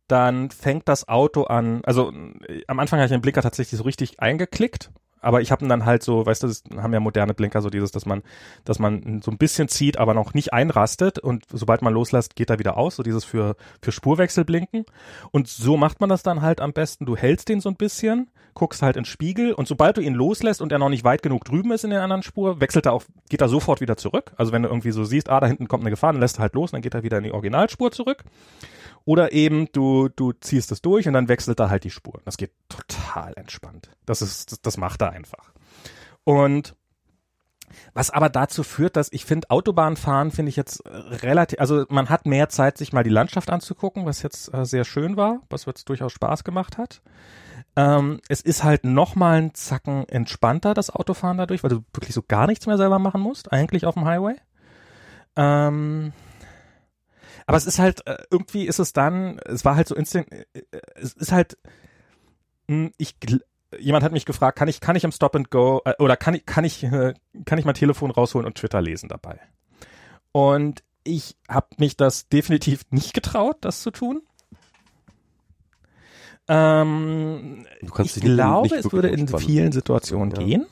[0.08, 2.12] dann fängt das Auto an, also
[2.48, 5.84] äh, am Anfang habe ich den Blinker tatsächlich so richtig eingeklickt, aber ich habe dann
[5.84, 8.22] halt so, weißt du, das haben ja moderne Blinker so dieses, dass man,
[8.64, 12.50] dass man so ein bisschen zieht, aber noch nicht einrastet und sobald man loslässt, geht
[12.50, 14.84] er wieder aus, so dieses für, für Spurwechsel blinken.
[15.30, 17.06] Und so macht man das dann halt am besten.
[17.06, 20.60] Du hältst den so ein bisschen, guckst halt in Spiegel und sobald du ihn loslässt
[20.60, 23.04] und er noch nicht weit genug drüben ist in der anderen Spur, wechselt er auch,
[23.28, 24.32] geht er sofort wieder zurück.
[24.36, 26.42] Also wenn du irgendwie so siehst, ah, da hinten kommt eine Gefahr, dann lässt er
[26.42, 28.24] halt los, dann geht er wieder in die Originalspur zurück.
[29.08, 32.20] Oder eben du, du ziehst es durch und dann wechselt er halt die Spur.
[32.26, 33.88] Das geht total entspannt.
[34.04, 35.54] Das ist, das, das macht er einfach.
[36.24, 36.74] Und
[37.94, 42.10] was aber dazu führt, dass ich finde, Autobahnfahren finde ich jetzt äh, relativ, also man
[42.10, 45.64] hat mehr Zeit, sich mal die Landschaft anzugucken, was jetzt äh, sehr schön war, was
[45.64, 47.00] jetzt durchaus Spaß gemacht hat.
[47.76, 52.12] Ähm, es ist halt noch mal ein Zacken entspannter, das Autofahren dadurch, weil du wirklich
[52.12, 54.34] so gar nichts mehr selber machen musst, eigentlich auf dem Highway.
[55.34, 56.12] Ähm,
[57.48, 60.44] aber es ist halt, äh, irgendwie ist es dann, es war halt so instinkt, äh,
[60.52, 61.56] äh, es ist halt,
[62.66, 63.16] mh, ich,
[63.78, 66.44] jemand hat mich gefragt, kann ich, kann ich im Stop and Go, oder kann ich,
[66.44, 69.40] kann ich, kann ich mein Telefon rausholen und Twitter lesen dabei?
[70.30, 74.20] Und ich habe mich das definitiv nicht getraut, das zu tun.
[76.48, 80.38] Ähm, Du kannst ich glaube, es würde in vielen Situationen Ja.
[80.38, 80.66] gehen,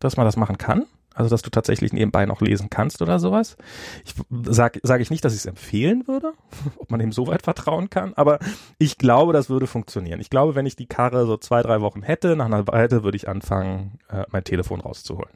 [0.00, 0.86] dass man das machen kann.
[1.18, 3.56] Also, dass du tatsächlich nebenbei noch lesen kannst oder sowas.
[4.04, 4.14] Ich
[4.44, 6.32] sage sag ich nicht, dass ich es empfehlen würde,
[6.76, 8.38] ob man dem so weit vertrauen kann, aber
[8.78, 10.20] ich glaube, das würde funktionieren.
[10.20, 13.16] Ich glaube, wenn ich die Karre so zwei, drei Wochen hätte, nach einer Weile würde
[13.16, 15.32] ich anfangen, äh, mein Telefon rauszuholen.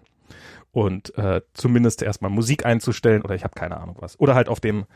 [0.71, 4.19] und äh, zumindest erstmal Musik einzustellen oder ich habe keine Ahnung was.
[4.21, 4.87] Oder halt auf dem,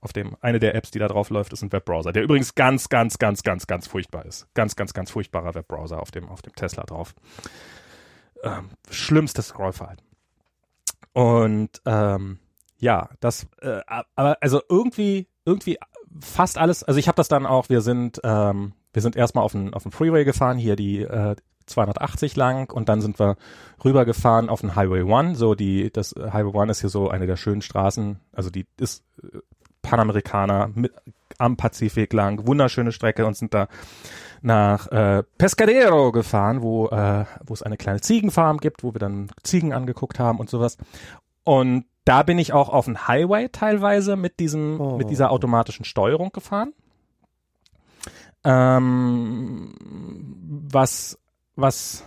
[0.00, 2.88] auf dem, eine der Apps, die da drauf läuft, ist ein Webbrowser, der übrigens ganz,
[2.88, 4.46] ganz, ganz, ganz, ganz furchtbar ist.
[4.54, 7.16] Ganz, ganz, ganz furchtbarer Webbrowser auf dem, auf dem Tesla drauf.
[8.44, 10.06] Ähm, schlimmstes Scrollverhalten.
[11.16, 12.40] Und ähm,
[12.78, 15.78] ja, das, äh, aber also irgendwie, irgendwie
[16.20, 19.52] fast alles, also ich habe das dann auch, wir sind, ähm, wir sind erstmal auf
[19.52, 21.34] den, auf den Freeway gefahren, hier die äh,
[21.64, 23.38] 280 lang und dann sind wir
[23.82, 25.36] rübergefahren auf den Highway One.
[25.36, 29.02] So die, das Highway One ist hier so eine der schönen Straßen, also die ist
[29.22, 29.38] äh,
[29.80, 30.92] Panamerikaner mit,
[31.38, 33.68] am Pazifik lang, wunderschöne Strecke und sind da
[34.42, 39.30] nach äh, Pescadero gefahren, wo äh, wo es eine kleine Ziegenfarm gibt, wo wir dann
[39.42, 40.76] Ziegen angeguckt haben und sowas.
[41.44, 44.96] Und da bin ich auch auf den Highway teilweise mit diesem oh.
[44.96, 46.72] mit dieser automatischen Steuerung gefahren.
[48.44, 49.74] Ähm,
[50.70, 51.18] was
[51.56, 52.04] was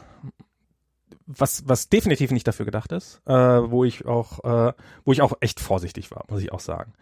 [1.32, 4.74] was was definitiv nicht dafür gedacht ist, äh, wo ich auch äh,
[5.06, 6.94] wo ich auch echt vorsichtig war, muss ich auch sagen.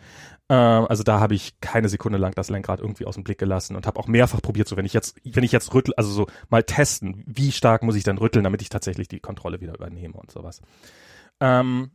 [0.49, 3.77] Äh, also da habe ich keine Sekunde lang das Lenkrad irgendwie aus dem Blick gelassen
[3.77, 6.27] und habe auch mehrfach probiert, so wenn ich jetzt wenn ich jetzt rüttel, also so
[6.49, 10.15] mal testen, wie stark muss ich dann rütteln, damit ich tatsächlich die Kontrolle wieder übernehme
[10.15, 10.61] und sowas.
[11.39, 11.91] Ähm,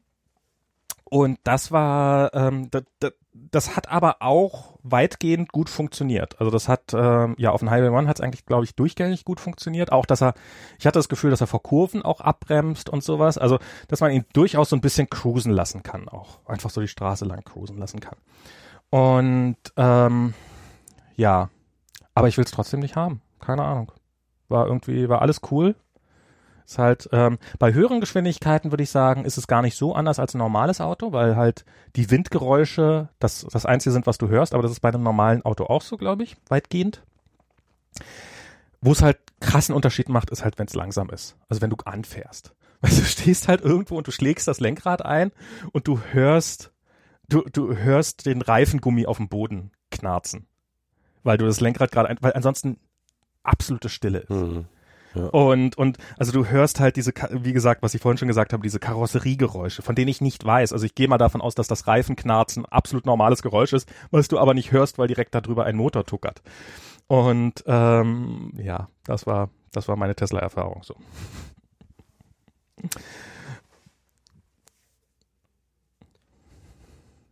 [1.12, 6.40] und das war, ähm, das, das, das hat aber auch weitgehend gut funktioniert.
[6.40, 9.26] Also das hat, ähm, ja, auf dem Highway One hat es eigentlich, glaube ich, durchgängig
[9.26, 9.93] gut funktioniert.
[9.93, 10.32] Auch, dass er,
[10.78, 13.36] ich hatte das Gefühl, dass er vor Kurven auch abbremst und sowas.
[13.36, 13.59] Also,
[13.89, 16.39] dass man ihn durchaus so ein bisschen cruisen lassen kann auch.
[16.47, 18.16] Einfach so die Straße lang cruisen lassen kann.
[18.89, 20.32] Und, ähm,
[21.16, 21.51] ja.
[22.14, 23.20] Aber ich will es trotzdem nicht haben.
[23.39, 23.93] Keine Ahnung.
[24.48, 25.74] War irgendwie, war alles cool.
[26.66, 30.18] Ist halt, ähm, bei höheren Geschwindigkeiten würde ich sagen, ist es gar nicht so anders
[30.18, 31.64] als ein normales Auto, weil halt
[31.97, 35.44] die Windgeräusche das, das Einzige sind, was du hörst, aber das ist bei einem normalen
[35.44, 37.02] Auto auch so, glaube ich, weitgehend.
[38.80, 41.36] Wo es halt krassen Unterschied macht, ist halt, wenn es langsam ist.
[41.48, 42.55] Also wenn du anfährst.
[42.80, 45.30] Weil du stehst halt irgendwo und du schlägst das Lenkrad ein
[45.72, 46.72] und du hörst,
[47.28, 50.47] du, du hörst den Reifengummi auf dem Boden knarzen.
[51.22, 52.78] Weil du das Lenkrad gerade, weil ansonsten
[53.44, 54.30] absolute Stille ist.
[54.30, 54.64] Mhm.
[55.14, 58.62] Und, und, also du hörst halt diese, wie gesagt, was ich vorhin schon gesagt habe,
[58.62, 60.72] diese Karosseriegeräusche, von denen ich nicht weiß.
[60.72, 64.39] Also ich gehe mal davon aus, dass das Reifenknarzen absolut normales Geräusch ist, was du
[64.39, 66.43] aber nicht hörst, weil direkt darüber ein Motor tuckert.
[67.09, 70.97] Und ähm, ja, das war, das war meine Tesla-Erfahrung so.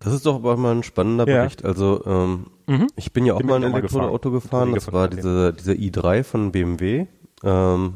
[0.01, 1.43] Das ist doch aber mal ein spannender ja.
[1.43, 1.65] Bericht.
[1.65, 2.89] Also ähm, mhm.
[2.97, 4.75] ich bin ja auch bin mal ein Elektroauto gefahren.
[4.75, 7.07] Das war diese, dieser i3 von BMW.
[7.45, 7.95] Ähm,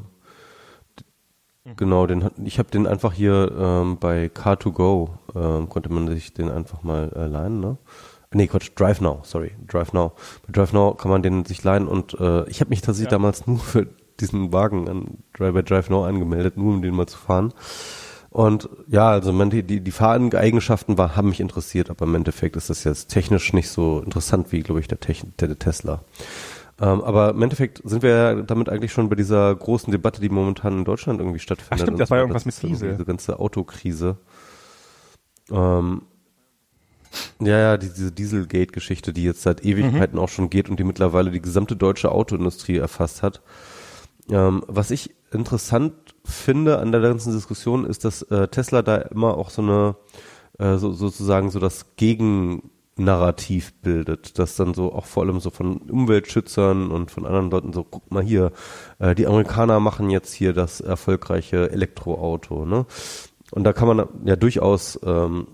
[1.65, 1.77] mhm.
[1.77, 6.51] Genau, den ich habe den einfach hier ähm, bei Car2Go, ähm, konnte man sich den
[6.51, 7.79] einfach mal äh, leihen, ne?
[8.33, 10.13] Nee, Quatsch, Drive Now, sorry, Drive Now.
[10.45, 13.19] Bei Drive Now kann man den sich leihen und äh, ich habe mich tatsächlich ja.
[13.19, 13.87] damals nur für
[14.21, 17.53] diesen Wagen an, bei Drive Now angemeldet, nur um den mal zu fahren.
[18.31, 22.69] Und ja, also die, die, die Fahreigenschaften war, haben mich interessiert, aber im Endeffekt ist
[22.69, 26.03] das jetzt technisch nicht so interessant wie, glaube ich, der, Techn der Tesla.
[26.81, 30.29] Ähm, aber im Endeffekt sind wir ja damit eigentlich schon bei dieser großen Debatte, die
[30.29, 31.73] momentan in Deutschland irgendwie stattfindet.
[31.73, 32.93] Ach stimmt, das war irgendwas mit Diesel.
[32.93, 34.19] Diese ganze Autokrise.
[35.51, 36.03] Ähm,
[37.41, 40.23] ja, ja, diese Dieselgate-Geschichte, die jetzt seit Ewigkeiten mhm.
[40.23, 43.41] auch schon geht und die mittlerweile die gesamte deutsche Autoindustrie erfasst hat.
[44.31, 45.93] Ähm, was ich interessant
[46.25, 49.97] finde an der ganzen Diskussion ist, dass äh, Tesla da immer auch so eine,
[50.59, 55.51] äh, so, sozusagen so das Gegen, Narrativ bildet, das dann so auch vor allem so
[55.51, 58.53] von Umweltschützern und von anderen Leuten so, guck mal hier,
[59.01, 62.87] äh, die Amerikaner machen jetzt hier das erfolgreiche Elektroauto, ne?
[63.51, 65.49] Und da kann man ja durchaus, ähm,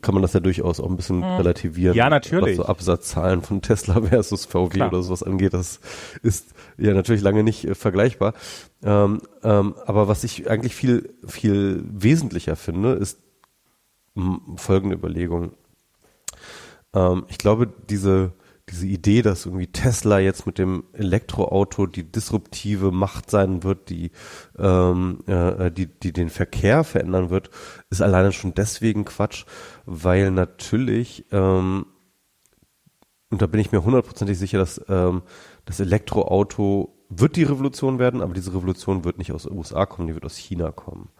[0.00, 1.36] kann man das ja durchaus auch ein bisschen hm.
[1.36, 1.96] relativieren.
[1.96, 2.58] Ja, natürlich.
[2.58, 4.88] Was so Absatzzahlen von Tesla versus VW Klar.
[4.88, 5.80] oder sowas angeht, das
[6.22, 8.34] ist ja natürlich lange nicht äh, vergleichbar.
[8.82, 13.20] Ähm, ähm, aber was ich eigentlich viel, viel wesentlicher finde, ist
[14.56, 15.52] folgende Überlegung
[16.94, 18.32] ähm, ich glaube, diese,
[18.68, 24.10] diese Idee, dass irgendwie Tesla jetzt mit dem Elektroauto die disruptive Macht sein wird, die,
[24.58, 27.50] ähm, äh, die, die den Verkehr verändern wird,
[27.90, 29.44] ist alleine schon deswegen Quatsch,
[29.84, 31.86] weil natürlich, ähm,
[33.30, 35.22] und da bin ich mir hundertprozentig sicher, dass ähm,
[35.64, 40.08] das Elektroauto wird die Revolution werden, aber diese Revolution wird nicht aus den USA kommen,
[40.08, 41.10] die wird aus China kommen.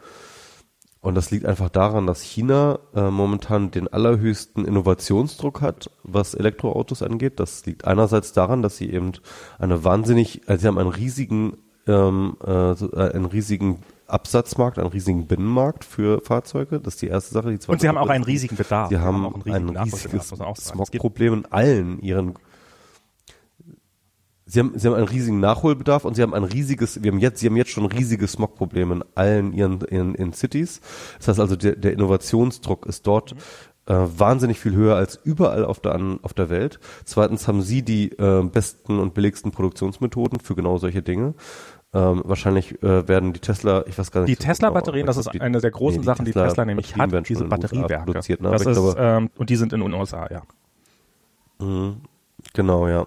[1.03, 7.03] Und das liegt einfach daran, dass China äh, momentan den allerhöchsten Innovationsdruck hat, was Elektroautos
[7.03, 7.41] angeht.
[7.41, 9.11] Das liegt einerseits daran, dass sie eben
[9.59, 11.59] eine wahnsinnig, also sie haben einen riesigen,
[11.89, 16.79] ähm, äh, einen riesigen Absatzmarkt, einen riesigen Binnenmarkt für Fahrzeuge.
[16.79, 17.51] Das ist die erste Sache.
[17.51, 18.89] Die Und sie haben auch einen riesigen Bedarf.
[18.89, 22.35] Sie haben, haben ein, riesiges Smogproblem in allen ihren
[24.53, 27.41] sie haben, sie haben einen riesigen Nachholbedarf und sie haben ein riesiges, wir haben jetzt,
[27.41, 30.81] sie haben jetzt schon riesige Smogprobleme in allen ihren, in, in Cities.
[31.19, 33.35] Das heißt also, der, der Innovationsdruck ist dort
[33.87, 36.81] äh, wahnsinnig viel höher als überall auf der, auf der Welt.
[37.05, 41.35] Zweitens haben sie die äh, besten und billigsten Produktionsmethoden für genau solche Dinge.
[41.95, 44.39] Ähm, wahrscheinlich äh, werden die Tesla, ich weiß gar nicht.
[44.39, 47.29] Die Tesla-Batterien, das ist die, eine der großen nee, Sachen, die Tesla, Tesla nämlich hat,
[47.29, 48.13] diese Batteriewerke.
[48.43, 48.51] Ne?
[48.51, 50.43] Das ist, glaube, ähm, und die sind in den USA, ja.
[51.59, 51.97] Mhm.
[52.55, 53.07] Genau, ja.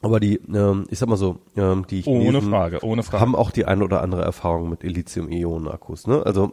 [0.00, 3.20] Aber die, ähm, ich sag mal so, ähm, die Chinesen ohne Frage, ohne Frage.
[3.20, 6.06] haben auch die eine oder andere Erfahrung mit Lithium-Ionen-Akkus.
[6.06, 6.22] Ne?
[6.24, 6.52] Also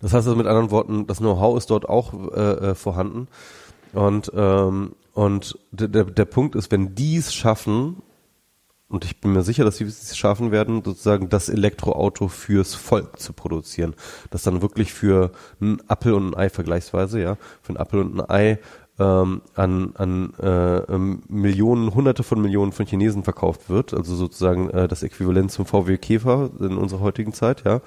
[0.00, 3.28] das heißt also mit anderen Worten, das Know-how ist dort auch äh, äh, vorhanden.
[3.92, 8.02] Und, ähm, und der, der Punkt ist, wenn die es schaffen,
[8.88, 13.18] und ich bin mir sicher, dass sie es schaffen werden, sozusagen das Elektroauto fürs Volk
[13.18, 13.94] zu produzieren.
[14.30, 18.20] Das dann wirklich für einen Apfel und ein Ei vergleichsweise, ja, für ein Apfel und
[18.20, 18.58] ein Ei
[19.02, 24.70] ähm, an, an äh, ähm, Millionen, hunderte von Millionen von Chinesen verkauft wird, also sozusagen
[24.70, 27.80] äh, das Äquivalent zum VW Käfer in unserer heutigen Zeit, ja,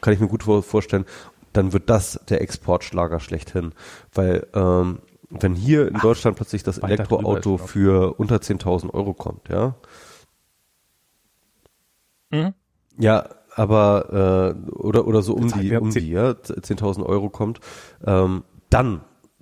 [0.00, 1.06] kann ich mir gut vorstellen,
[1.52, 3.72] dann wird das der Exportschlager schlechthin,
[4.12, 4.98] weil ähm,
[5.30, 9.74] wenn hier in Ach, Deutschland plötzlich das Elektroauto für unter 10.000 Euro kommt, ja,
[12.30, 12.52] mhm.
[12.98, 17.60] ja, aber äh, oder oder so um die um die ja 10.000 Euro kommt,
[18.04, 19.00] ähm, dann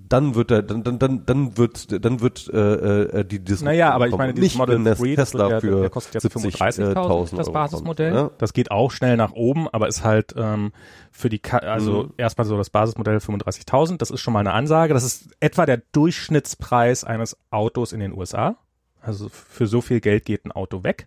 [0.09, 3.91] dann wird er, dann, dann, dann, dann wird, dann wird äh, äh, die Diskussion Naja,
[3.91, 7.53] aber ich meine, dieses nicht, Model 3, Tesla der, für der kostet jetzt 35.000 das
[7.53, 8.13] Basismodell.
[8.13, 8.37] Kommt, ja?
[8.39, 10.73] Das geht auch schnell nach oben, aber ist halt ähm,
[11.11, 12.13] für die, Ka also mhm.
[12.17, 13.99] erstmal so das Basismodell 35.000.
[13.99, 14.95] Das ist schon mal eine Ansage.
[14.95, 18.57] Das ist etwa der Durchschnittspreis eines Autos in den USA.
[19.01, 21.07] Also für so viel Geld geht ein Auto weg.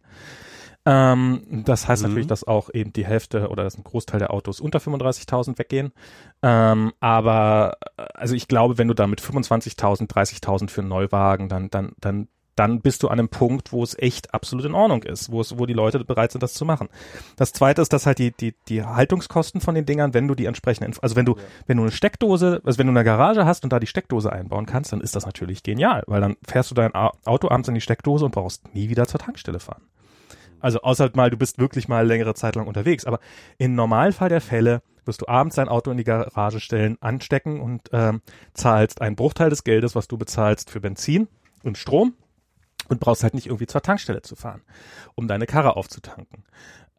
[0.86, 2.10] Ähm, das heißt mhm.
[2.10, 5.92] natürlich, dass auch eben die Hälfte oder dass ein Großteil der Autos unter 35.000 weggehen.
[6.42, 7.78] Ähm, aber
[8.14, 12.28] also ich glaube, wenn du da mit 25.000, 30.000 für einen Neuwagen, dann, dann, dann,
[12.56, 15.58] dann bist du an einem Punkt, wo es echt absolut in Ordnung ist, wo es,
[15.60, 16.88] wo die Leute bereit sind, das zu machen.
[17.36, 20.46] Das zweite ist, dass halt die, die, die Haltungskosten von den Dingern, wenn du die
[20.46, 21.44] entsprechenden, also wenn du, ja.
[21.68, 24.66] wenn du eine Steckdose, also wenn du eine Garage hast und da die Steckdose einbauen
[24.66, 27.82] kannst, dann ist das natürlich genial, weil dann fährst du dein Auto abends in die
[27.82, 29.84] Steckdose und brauchst nie wieder zur Tankstelle fahren.
[30.60, 33.06] Also außer mal, du bist wirklich mal längere Zeit lang unterwegs.
[33.06, 33.20] Aber
[33.58, 37.90] im Normalfall der Fälle wirst du abends dein Auto in die Garage stellen, anstecken und
[37.92, 38.22] ähm,
[38.54, 41.28] zahlst einen Bruchteil des Geldes, was du bezahlst für Benzin
[41.64, 42.14] und Strom
[42.90, 44.62] und brauchst halt nicht irgendwie zur Tankstelle zu fahren,
[45.16, 46.44] um deine Karre aufzutanken.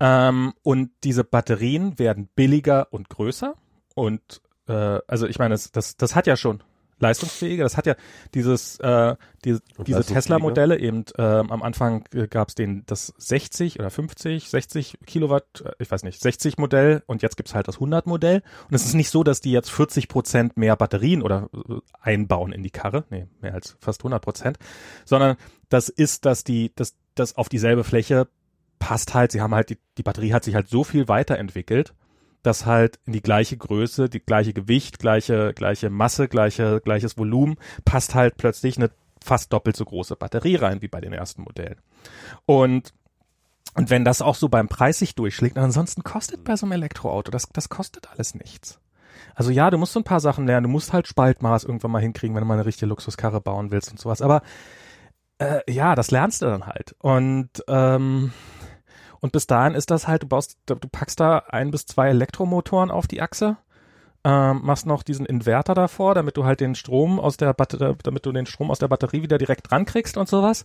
[0.00, 3.54] Ähm, und diese Batterien werden billiger und größer
[3.94, 6.62] und äh, also ich meine, das, das, das hat ja schon
[7.00, 7.64] leistungsfähiger.
[7.64, 7.94] Das hat ja
[8.34, 13.78] dieses, äh, die, diese Tesla-Modelle eben, äh, am Anfang äh, gab es den das 60
[13.78, 17.76] oder 50, 60 Kilowatt, äh, ich weiß nicht, 60 Modell und jetzt gibt's halt das
[17.76, 18.42] 100 Modell.
[18.68, 22.52] Und es ist nicht so, dass die jetzt 40 Prozent mehr Batterien oder äh, einbauen
[22.52, 24.58] in die Karre, nee, mehr als fast 100 Prozent,
[25.04, 25.36] sondern
[25.68, 28.28] das ist, dass die, dass das auf dieselbe Fläche
[28.78, 31.94] passt halt, sie haben halt, die, die Batterie hat sich halt so viel weiterentwickelt,
[32.42, 37.56] dass halt in die gleiche Größe, die gleiche Gewicht, gleiche, gleiche Masse, gleiche, gleiches Volumen,
[37.84, 38.90] passt halt plötzlich eine
[39.22, 41.80] fast doppelt so große Batterie rein wie bei den ersten Modellen.
[42.46, 42.92] Und
[43.76, 47.30] und wenn das auch so beim Preis sich durchschlägt, ansonsten kostet bei so einem Elektroauto,
[47.30, 48.80] das, das kostet alles nichts.
[49.34, 52.02] Also ja, du musst so ein paar Sachen lernen, du musst halt Spaltmaß irgendwann mal
[52.02, 54.22] hinkriegen, wenn du mal eine richtige Luxuskarre bauen willst und sowas.
[54.22, 54.42] Aber
[55.38, 56.96] äh, ja, das lernst du dann halt.
[56.98, 58.32] Und ähm,
[59.20, 62.90] und bis dahin ist das halt, du baust, du packst da ein bis zwei Elektromotoren
[62.90, 63.56] auf die Achse,
[64.24, 68.26] ähm, machst noch diesen Inverter davor, damit du halt den Strom aus der Batterie, damit
[68.26, 70.64] du den Strom aus der Batterie wieder direkt dran kriegst und sowas.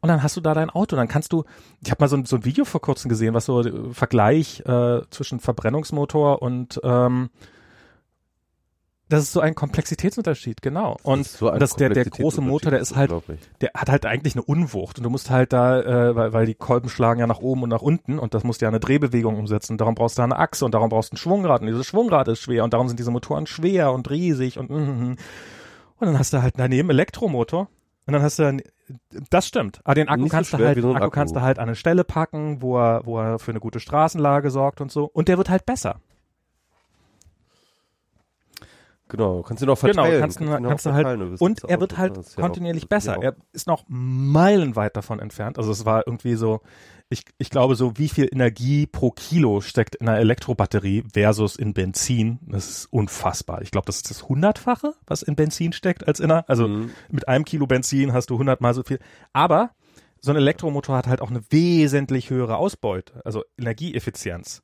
[0.00, 0.96] Und dann hast du da dein Auto.
[0.96, 1.44] Dann kannst du,
[1.80, 5.02] ich habe mal so, so ein Video vor kurzem gesehen, was so äh, Vergleich äh,
[5.10, 7.30] zwischen Verbrennungsmotor und ähm,
[9.12, 10.96] das ist so ein Komplexitätsunterschied, genau.
[11.02, 13.12] Und das, so das der, der große Motor, der ist halt,
[13.60, 16.54] der hat halt eigentlich eine Unwucht und du musst halt da, äh, weil, weil die
[16.54, 19.76] Kolben schlagen ja nach oben und nach unten und das musst ja eine Drehbewegung umsetzen.
[19.76, 22.40] Darum brauchst du eine Achse und darum brauchst du ein Schwungrad und dieses Schwungrad ist
[22.40, 25.16] schwer und darum sind diese Motoren schwer und riesig und mm, mm, mm.
[25.98, 27.68] und dann hast du halt daneben Elektromotor
[28.06, 28.58] und dann hast du
[29.30, 29.80] das stimmt.
[29.84, 32.04] Aber den Akku kannst so du halt, Akku, Akku kannst du halt an eine Stelle
[32.04, 35.04] packen, wo er, wo er für eine gute Straßenlage sorgt und so.
[35.04, 36.00] Und der wird halt besser.
[39.12, 40.10] Genau, kannst du noch verteilen.
[40.10, 43.22] Genau, kannst, kannst, kannst du halt, und er wird halt kontinuierlich besser.
[43.22, 45.58] Er ist noch meilenweit davon entfernt.
[45.58, 46.62] Also es war irgendwie so,
[47.10, 51.74] ich, ich glaube so, wie viel Energie pro Kilo steckt in einer Elektrobatterie versus in
[51.74, 52.38] Benzin.
[52.46, 53.60] Das ist unfassbar.
[53.60, 56.90] Ich glaube, das ist das hundertfache, was in Benzin steckt als in einer, also mhm.
[57.10, 58.98] mit einem Kilo Benzin hast du hundertmal so viel.
[59.34, 59.72] Aber
[60.20, 64.62] so ein Elektromotor hat halt auch eine wesentlich höhere Ausbeute, also Energieeffizienz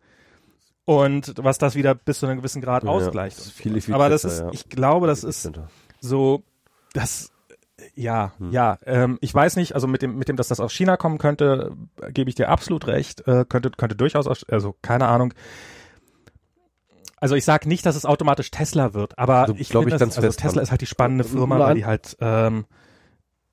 [0.89, 3.39] und was das wieder bis zu einem gewissen Grad ja, ausgleicht.
[3.39, 4.48] Viel Aber das ist, ja.
[4.52, 5.51] ich glaube, das ist
[6.01, 6.43] so,
[6.94, 7.31] das,
[7.94, 8.52] Ja, hm.
[8.52, 8.78] ja.
[8.86, 11.77] Ähm, ich weiß nicht, also mit dem, mit dem, dass das aus China kommen könnte,
[12.01, 13.20] äh, gebe ich dir absolut recht.
[13.28, 15.35] Äh, könnte, könnte durchaus, aus, also keine Ahnung.
[17.19, 20.62] Also ich sage nicht, dass es automatisch Tesla wird, aber also, ich glaube, also Tesla
[20.62, 21.69] ist halt die spannende Firma, Nein.
[21.69, 22.65] weil die halt ähm,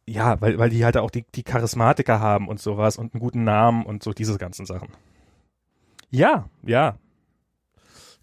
[0.07, 3.43] ja, weil, weil die halt auch die, die Charismatiker haben und sowas und einen guten
[3.43, 4.87] Namen und so diese ganzen Sachen.
[6.11, 6.97] Ja, ja.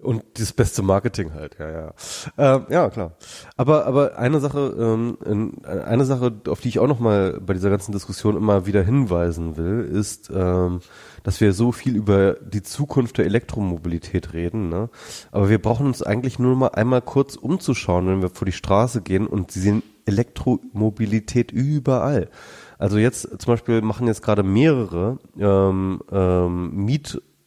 [0.03, 1.95] Und das beste Marketing halt, ja, ja.
[2.37, 3.13] Ähm, ja, klar.
[3.57, 7.93] Aber, aber eine Sache, ähm, eine Sache, auf die ich auch nochmal bei dieser ganzen
[7.93, 10.81] Diskussion immer wieder hinweisen will, ist, ähm,
[11.23, 14.91] dass wir so viel über die Zukunft der Elektromobilität reden, ne?
[15.31, 19.03] Aber wir brauchen uns eigentlich nur mal einmal kurz umzuschauen, wenn wir vor die Straße
[19.03, 22.29] gehen und sie sehen Elektromobilität überall.
[22.79, 26.75] Also jetzt zum Beispiel machen jetzt gerade mehrere ähm, ähm,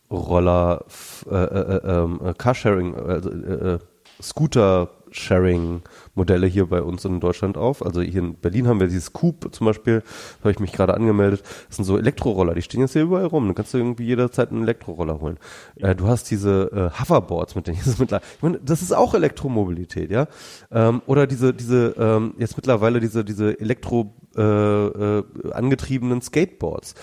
[0.10, 0.86] Mietroller,
[1.30, 3.80] äh, äh, äh, ähm, Carsharing, also, äh, äh,
[4.22, 7.86] Scooter Sharing-Modelle hier bei uns in Deutschland auf.
[7.86, 10.94] Also hier in Berlin haben wir dieses Coop zum Beispiel, da habe ich mich gerade
[10.94, 11.44] angemeldet.
[11.68, 13.48] Das sind so Elektroroller, die stehen jetzt hier überall rum.
[13.48, 15.38] Da kannst du irgendwie jederzeit einen Elektroroller holen.
[15.78, 19.14] Äh, du hast diese äh, Hoverboards, mit denen das mittlerweile, ich meine, das ist auch
[19.14, 20.28] Elektromobilität, ja.
[20.72, 26.96] Ähm, oder diese, diese, ähm, jetzt mittlerweile diese, diese Elektro äh, äh, angetriebenen Skateboards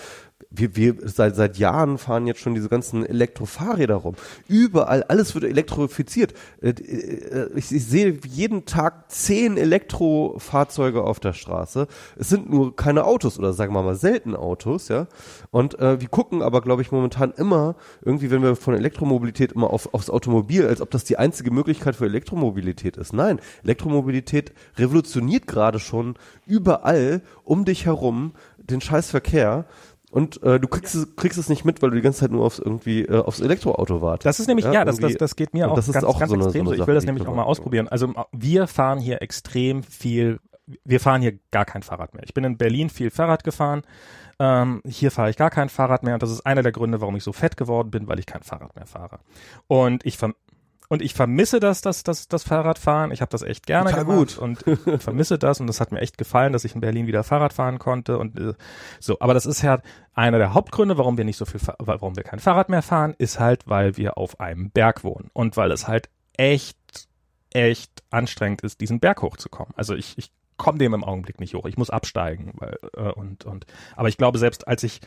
[0.49, 4.15] wir, wir seit, seit Jahren fahren jetzt schon diese ganzen Elektrofahrräder rum.
[4.47, 6.33] Überall, alles wird elektrifiziert.
[6.61, 11.87] Äh, äh, ich, ich sehe jeden Tag zehn Elektrofahrzeuge auf der Straße.
[12.17, 15.07] Es sind nur keine Autos oder sagen wir mal selten Autos, ja.
[15.51, 19.71] Und äh, wir gucken aber, glaube ich, momentan immer irgendwie, wenn wir von Elektromobilität immer
[19.71, 23.13] auf, aufs Automobil, als ob das die einzige Möglichkeit für Elektromobilität ist.
[23.13, 26.15] Nein, Elektromobilität revolutioniert gerade schon
[26.45, 29.65] überall um dich herum den Scheißverkehr
[30.13, 32.45] und äh, du kriegst, es, kriegst es nicht mit, weil du die ganze Zeit nur
[32.45, 34.27] aufs irgendwie äh, aufs Elektroauto wartest.
[34.27, 36.19] Das ist nämlich, ja, ja das, das, das geht mir auch, das ist ganz, auch
[36.19, 36.71] ganz so eine, extrem so.
[36.71, 37.87] Eine ich will das nämlich auch mal ausprobieren.
[37.87, 40.39] Also wir fahren hier extrem viel,
[40.85, 42.21] wir fahren hier gar kein Fahrrad mehr.
[42.25, 43.81] Ich bin in Berlin viel Fahrrad gefahren.
[44.37, 47.15] Ähm, hier fahre ich gar kein Fahrrad mehr und das ist einer der Gründe, warum
[47.15, 49.17] ich so fett geworden bin, weil ich kein Fahrrad mehr fahre.
[49.65, 50.19] Und ich
[50.93, 53.11] und ich vermisse das, das, das, das Fahrradfahren.
[53.11, 54.37] Ich habe das echt gerne Total gemacht gut.
[54.37, 54.63] und
[55.01, 57.79] vermisse das und das hat mir echt gefallen, dass ich in Berlin wieder Fahrrad fahren
[57.79, 58.53] konnte und äh,
[58.99, 59.17] so.
[59.19, 59.79] Aber das ist ja
[60.13, 63.39] einer der Hauptgründe, warum wir nicht so viel, warum wir kein Fahrrad mehr fahren, ist
[63.39, 66.77] halt, weil wir auf einem Berg wohnen und weil es halt echt,
[67.49, 69.73] echt anstrengend ist, diesen Berg hochzukommen.
[69.75, 71.65] Also ich, ich komme dem im Augenblick nicht hoch.
[71.65, 73.65] Ich muss absteigen, weil, äh, und und.
[73.95, 75.01] Aber ich glaube, selbst als ich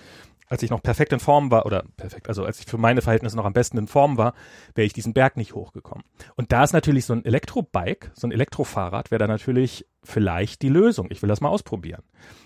[0.49, 3.37] als ich noch perfekt in Form war, oder perfekt, also als ich für meine Verhältnisse
[3.37, 4.35] noch am besten in Form war,
[4.75, 6.05] wäre ich diesen Berg nicht hochgekommen.
[6.37, 10.69] Und da ist natürlich so ein Elektrobike, so ein Elektrofahrrad, wäre da natürlich vielleicht die
[10.69, 11.09] Lösung.
[11.11, 12.03] Ich will das mal ausprobieren.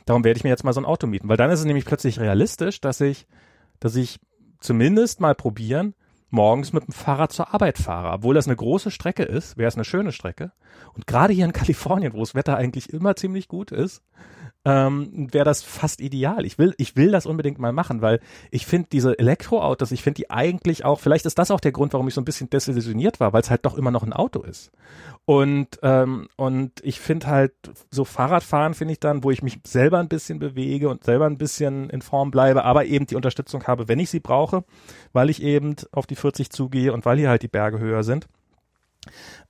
[0.07, 1.85] Darum werde ich mir jetzt mal so ein Auto mieten, weil dann ist es nämlich
[1.85, 3.27] plötzlich realistisch, dass ich,
[3.81, 4.19] dass ich
[4.61, 5.95] zumindest mal probieren,
[6.31, 8.13] morgens mit dem Fahrrad zur Arbeit fahre.
[8.13, 10.53] Obwohl das eine große Strecke ist, wäre es eine schöne Strecke.
[10.95, 14.03] Und gerade hier in Kalifornien, wo das Wetter eigentlich immer ziemlich gut ist,
[14.65, 16.45] ähm, wäre das fast ideal.
[16.45, 18.21] Ich will, ich will das unbedingt mal machen, weil
[18.51, 21.95] ich finde diese Elektroautos, ich finde die eigentlich auch, vielleicht ist das auch der Grund,
[21.95, 24.43] warum ich so ein bisschen desillusioniert war, weil es halt doch immer noch ein Auto
[24.43, 24.71] ist.
[25.25, 27.53] Und, ähm, und ich finde halt,
[27.91, 31.39] so Fahrradfahren finde ich dann, wo ich mich selber ein bisschen bewege und selber ein
[31.39, 34.65] bisschen in Form bleibe, aber eben die Unterstützung habe, wenn ich sie brauche,
[35.13, 38.29] weil ich eben auf die 40 zugehe und weil hier halt die Berge höher sind,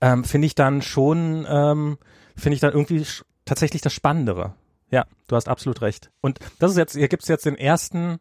[0.01, 1.99] ähm, finde ich dann schon, ähm,
[2.37, 3.05] finde ich dann irgendwie
[3.45, 4.55] tatsächlich das Spannendere.
[4.91, 6.11] Ja, du hast absolut recht.
[6.21, 8.19] Und das ist jetzt, hier gibt's jetzt den ersten,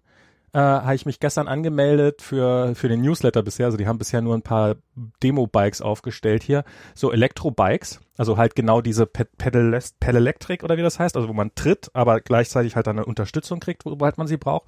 [0.54, 3.68] äh, habe ich mich gestern angemeldet für, für den Newsletter bisher.
[3.68, 4.76] Also die haben bisher nur ein paar
[5.24, 6.64] Demo-Bikes aufgestellt hier.
[6.96, 11.90] So Elektro-Bikes, also halt genau diese Pedalelectric oder wie das heißt, also wo man tritt,
[11.94, 14.68] aber gleichzeitig halt eine Unterstützung kriegt, wobei man sie braucht.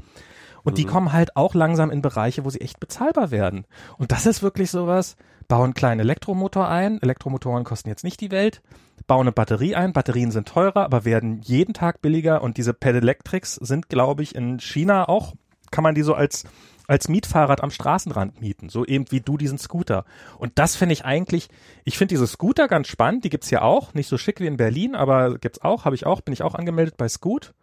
[0.63, 0.75] Und mhm.
[0.75, 3.65] die kommen halt auch langsam in Bereiche, wo sie echt bezahlbar werden.
[3.97, 5.15] Und das ist wirklich sowas,
[5.47, 7.01] bauen einen kleinen Elektromotor ein.
[7.01, 8.61] Elektromotoren kosten jetzt nicht die Welt.
[9.07, 9.93] Bauen eine Batterie ein.
[9.93, 12.41] Batterien sind teurer, aber werden jeden Tag billiger.
[12.41, 15.33] Und diese Pedeletrics sind, glaube ich, in China auch,
[15.71, 16.45] kann man die so als
[16.91, 20.03] als Mietfahrrad am Straßenrand mieten, so eben wie du diesen Scooter.
[20.37, 21.47] Und das finde ich eigentlich,
[21.85, 24.57] ich finde diese Scooter ganz spannend, die gibt's ja auch, nicht so schick wie in
[24.57, 27.53] Berlin, aber gibt's auch, habe ich auch, bin ich auch angemeldet bei Scoot.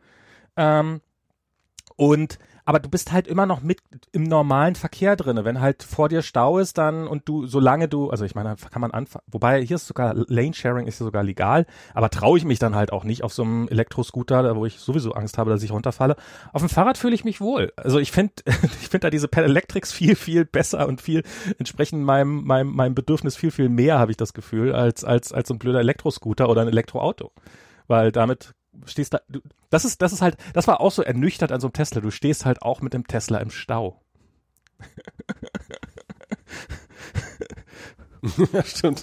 [0.57, 1.03] Ähm,
[1.97, 2.39] und
[2.69, 3.79] aber du bist halt immer noch mit
[4.13, 5.47] im normalen Verkehr drinne.
[5.47, 8.83] Wenn halt vor dir Stau ist, dann und du, solange du, also ich meine, kann
[8.83, 11.65] man anfangen, wobei hier ist sogar Lane Sharing ist ja sogar legal,
[11.95, 15.13] aber traue ich mich dann halt auch nicht auf so einem Elektroscooter, wo ich sowieso
[15.13, 16.17] Angst habe, dass ich runterfalle.
[16.53, 17.73] Auf dem Fahrrad fühle ich mich wohl.
[17.77, 21.23] Also ich finde, ich finde da diese Pedelectrics viel, viel besser und viel
[21.59, 25.49] entsprechend meinem, meinem, meinem Bedürfnis viel, viel mehr, habe ich das Gefühl, als, als, als
[25.49, 27.33] so ein blöder Elektroscooter oder ein Elektroauto.
[27.87, 28.53] Weil damit
[28.87, 29.41] stehst da, du,
[29.71, 32.01] das ist, das ist halt, das war auch so ernüchtert an so einem Tesla.
[32.01, 34.01] Du stehst halt auch mit dem Tesla im Stau.
[38.53, 39.03] ja, stimmt.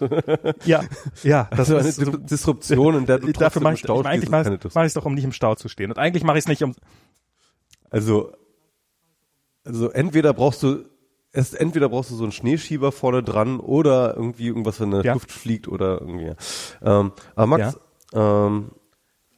[0.65, 0.83] Ja,
[1.23, 4.07] ja, das Also eine ist so, Disruption, in der du dafür im ich, Stau ich
[4.07, 5.91] eigentlich mache ich es doch, um nicht im Stau zu stehen.
[5.91, 6.75] Und eigentlich mache ich es nicht um,
[7.89, 8.33] Also,
[9.63, 10.85] also entweder brauchst du
[11.31, 15.05] es entweder brauchst du so einen Schneeschieber vorne dran oder irgendwie irgendwas, wenn in der
[15.05, 15.13] Ja.
[15.13, 16.33] Luft fliegt oder irgendwie.
[16.81, 17.77] Ähm, aber Max,
[18.13, 18.71] ähm,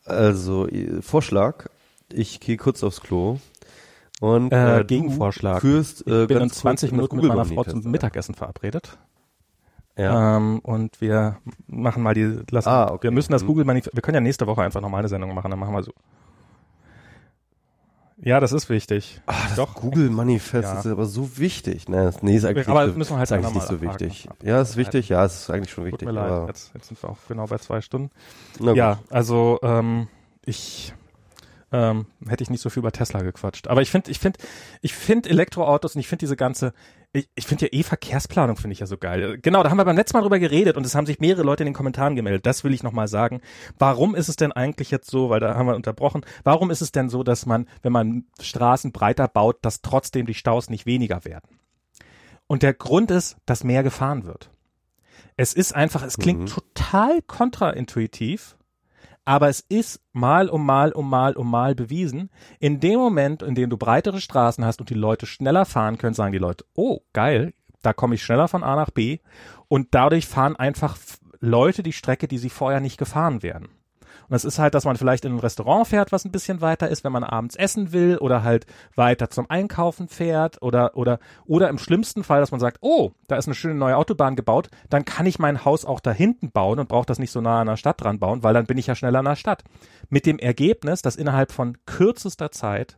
[0.07, 1.67] also äh, Vorschlag,
[2.11, 3.37] ich gehe kurz aufs Klo
[4.19, 5.61] und Äh, du Gegenvorschlag.
[5.61, 7.63] führst äh, ich bin in ganz kurz 20 in das Minuten mit meiner Google Frau
[7.81, 7.91] zum.
[7.91, 8.97] Mittagessen verabredet.
[9.97, 10.37] Ja.
[10.37, 13.03] Ähm, und wir machen mal die, lassen, Ah, okay.
[13.05, 13.47] wir müssen das Mhm.
[13.47, 15.83] Google Manifest, wir können ja nächste Woche einfach nochmal eine Sendung machen, dann machen wir
[15.83, 15.91] so.
[18.19, 19.21] Ja, das ist wichtig.
[19.27, 19.75] Das Doch.
[19.75, 20.79] Google Manifest Ja.
[20.79, 21.87] ist aber so wichtig.
[21.87, 23.81] Ne, das- nee, ist eigentlich, Aber nicht, so- müssen wir halt ist eigentlich nicht so
[23.81, 24.27] wichtig.
[24.41, 25.09] Ja, ist wichtig.
[25.09, 26.07] Ja, es ist eigentlich schon Tut wichtig.
[26.07, 28.09] mir leid, jetzt, jetzt sind wir auch genau bei zwei Stunden.
[28.59, 28.77] na gut.
[28.77, 30.07] Ja, also ähm,
[30.45, 30.93] ich
[31.71, 33.67] ähm, hätte ich nicht so viel über Tesla gequatscht.
[33.67, 34.39] Aber ich finde, ich finde,
[34.81, 36.73] ich finde Elektroautos und ich finde diese ganze,
[37.13, 39.37] ich, ich finde ja eh Verkehrsplanung finde ich ja so geil.
[39.41, 41.63] Genau, da haben wir beim letzten Mal drüber geredet und es haben sich mehrere Leute
[41.63, 42.45] in den Kommentaren gemeldet.
[42.45, 43.41] Das will ich nochmal sagen.
[43.77, 46.91] Warum ist es denn eigentlich jetzt so, weil da haben wir unterbrochen, warum ist es
[46.91, 51.25] denn so, dass man, wenn man Straßen breiter baut, dass trotzdem die Staus nicht weniger
[51.25, 51.59] werden?
[52.47, 54.49] Und der Grund ist, dass mehr gefahren wird.
[55.35, 56.45] Es ist einfach, es klingt Mhm.
[56.47, 58.56] total kontraintuitiv,
[59.27, 62.29] aber es ist mal um mal um mal um mal bewiesen,
[62.61, 66.13] in dem Moment, in dem du breitere Straßen hast und die Leute schneller fahren können,
[66.13, 69.19] sagen die Leute, oh, geil, da komme ich schneller von A nach B
[69.67, 70.97] und dadurch fahren einfach
[71.41, 73.67] Leute die Strecke, die sie vorher nicht gefahren wären.
[74.29, 76.89] Und das ist halt, dass man vielleicht in ein Restaurant fährt, was ein bisschen weiter
[76.89, 81.69] ist, wenn man abends essen will oder halt weiter zum Einkaufen fährt oder, oder, oder
[81.69, 85.05] im schlimmsten Fall, dass man sagt, oh, da ist eine schöne neue Autobahn gebaut, dann
[85.05, 87.67] kann ich mein Haus auch da hinten bauen und brauche das nicht so nah an
[87.67, 89.63] der Stadt dran bauen, weil dann bin ich ja schneller an der Stadt.
[90.09, 92.97] Mit dem Ergebnis, dass innerhalb von kürzester Zeit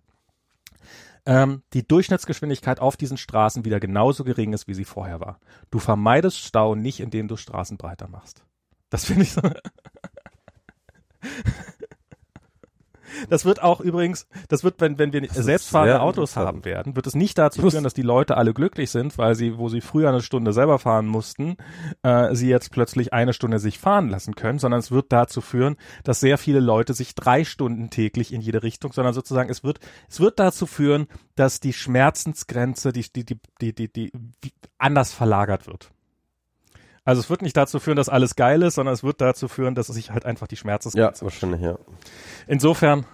[1.26, 5.40] ähm, die Durchschnittsgeschwindigkeit auf diesen Straßen wieder genauso gering ist, wie sie vorher war.
[5.70, 8.44] Du vermeidest Stau nicht, indem du Straßen breiter machst.
[8.90, 9.42] Das finde ich so.
[13.30, 17.16] Das wird auch übrigens, das wird, wenn, wenn wir selbstfahrende Autos haben werden, wird es
[17.16, 20.22] nicht dazu führen, dass die Leute alle glücklich sind, weil sie, wo sie früher eine
[20.22, 21.58] Stunde selber fahren mussten,
[22.04, 25.76] äh, sie jetzt plötzlich eine Stunde sich fahren lassen können, sondern es wird dazu führen,
[26.04, 29.80] dass sehr viele Leute sich drei Stunden täglich in jede Richtung, sondern sozusagen es wird,
[30.08, 35.68] es wird dazu führen, dass die Schmerzensgrenze, die, die, die, die, die, die anders verlagert
[35.68, 35.92] wird.
[37.10, 39.76] Also es wird nicht dazu führen, dass alles geil ist, sondern es wird dazu führen,
[39.76, 41.78] dass es sich halt einfach die Ja, Schmerzensgrenze wahrscheinlich, ja.
[42.48, 43.06] Insofern,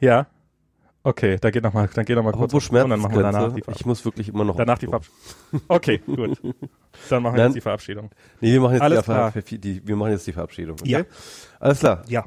[0.00, 0.26] ja.
[1.02, 3.22] Okay, da geht noch mal, dann geht noch mal kurz auf und dann machen wir
[3.22, 3.88] danach die, ich Verabschiedung.
[3.90, 4.86] muss wirklich immer noch danach die.
[4.86, 5.60] Verabschiedung.
[5.68, 6.40] Okay, gut.
[7.10, 8.10] Dann machen wir jetzt die Verabschiedung.
[8.40, 9.32] Nee, wir machen jetzt Alles die, klar.
[9.32, 10.76] Die, wir machen jetzt die Verabschiedung.
[10.80, 10.90] Okay?
[10.90, 11.00] Ja.
[11.60, 12.02] Alles klar.
[12.08, 12.24] Ja.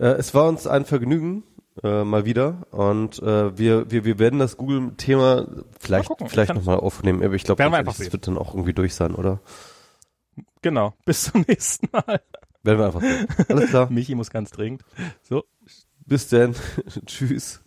[0.00, 1.42] Äh, es war uns ein Vergnügen,
[1.82, 2.66] äh, mal wieder.
[2.70, 5.46] Und äh, wir, wir, wir werden das Google-Thema
[5.78, 7.22] vielleicht, Mal gucken, vielleicht ich kann's- nochmal aufnehmen.
[7.22, 8.12] Aber ich glaube, das sehen.
[8.12, 9.40] wird dann auch irgendwie durch sein, oder?
[10.62, 10.94] Genau.
[11.04, 12.20] Bis zum nächsten Mal.
[12.62, 13.26] Werden wir einfach sehen.
[13.48, 13.90] Alles klar.
[13.90, 14.82] Michi muss ganz dringend.
[15.22, 15.44] So.
[16.06, 16.54] Bis dann.
[17.06, 17.62] Tschüss.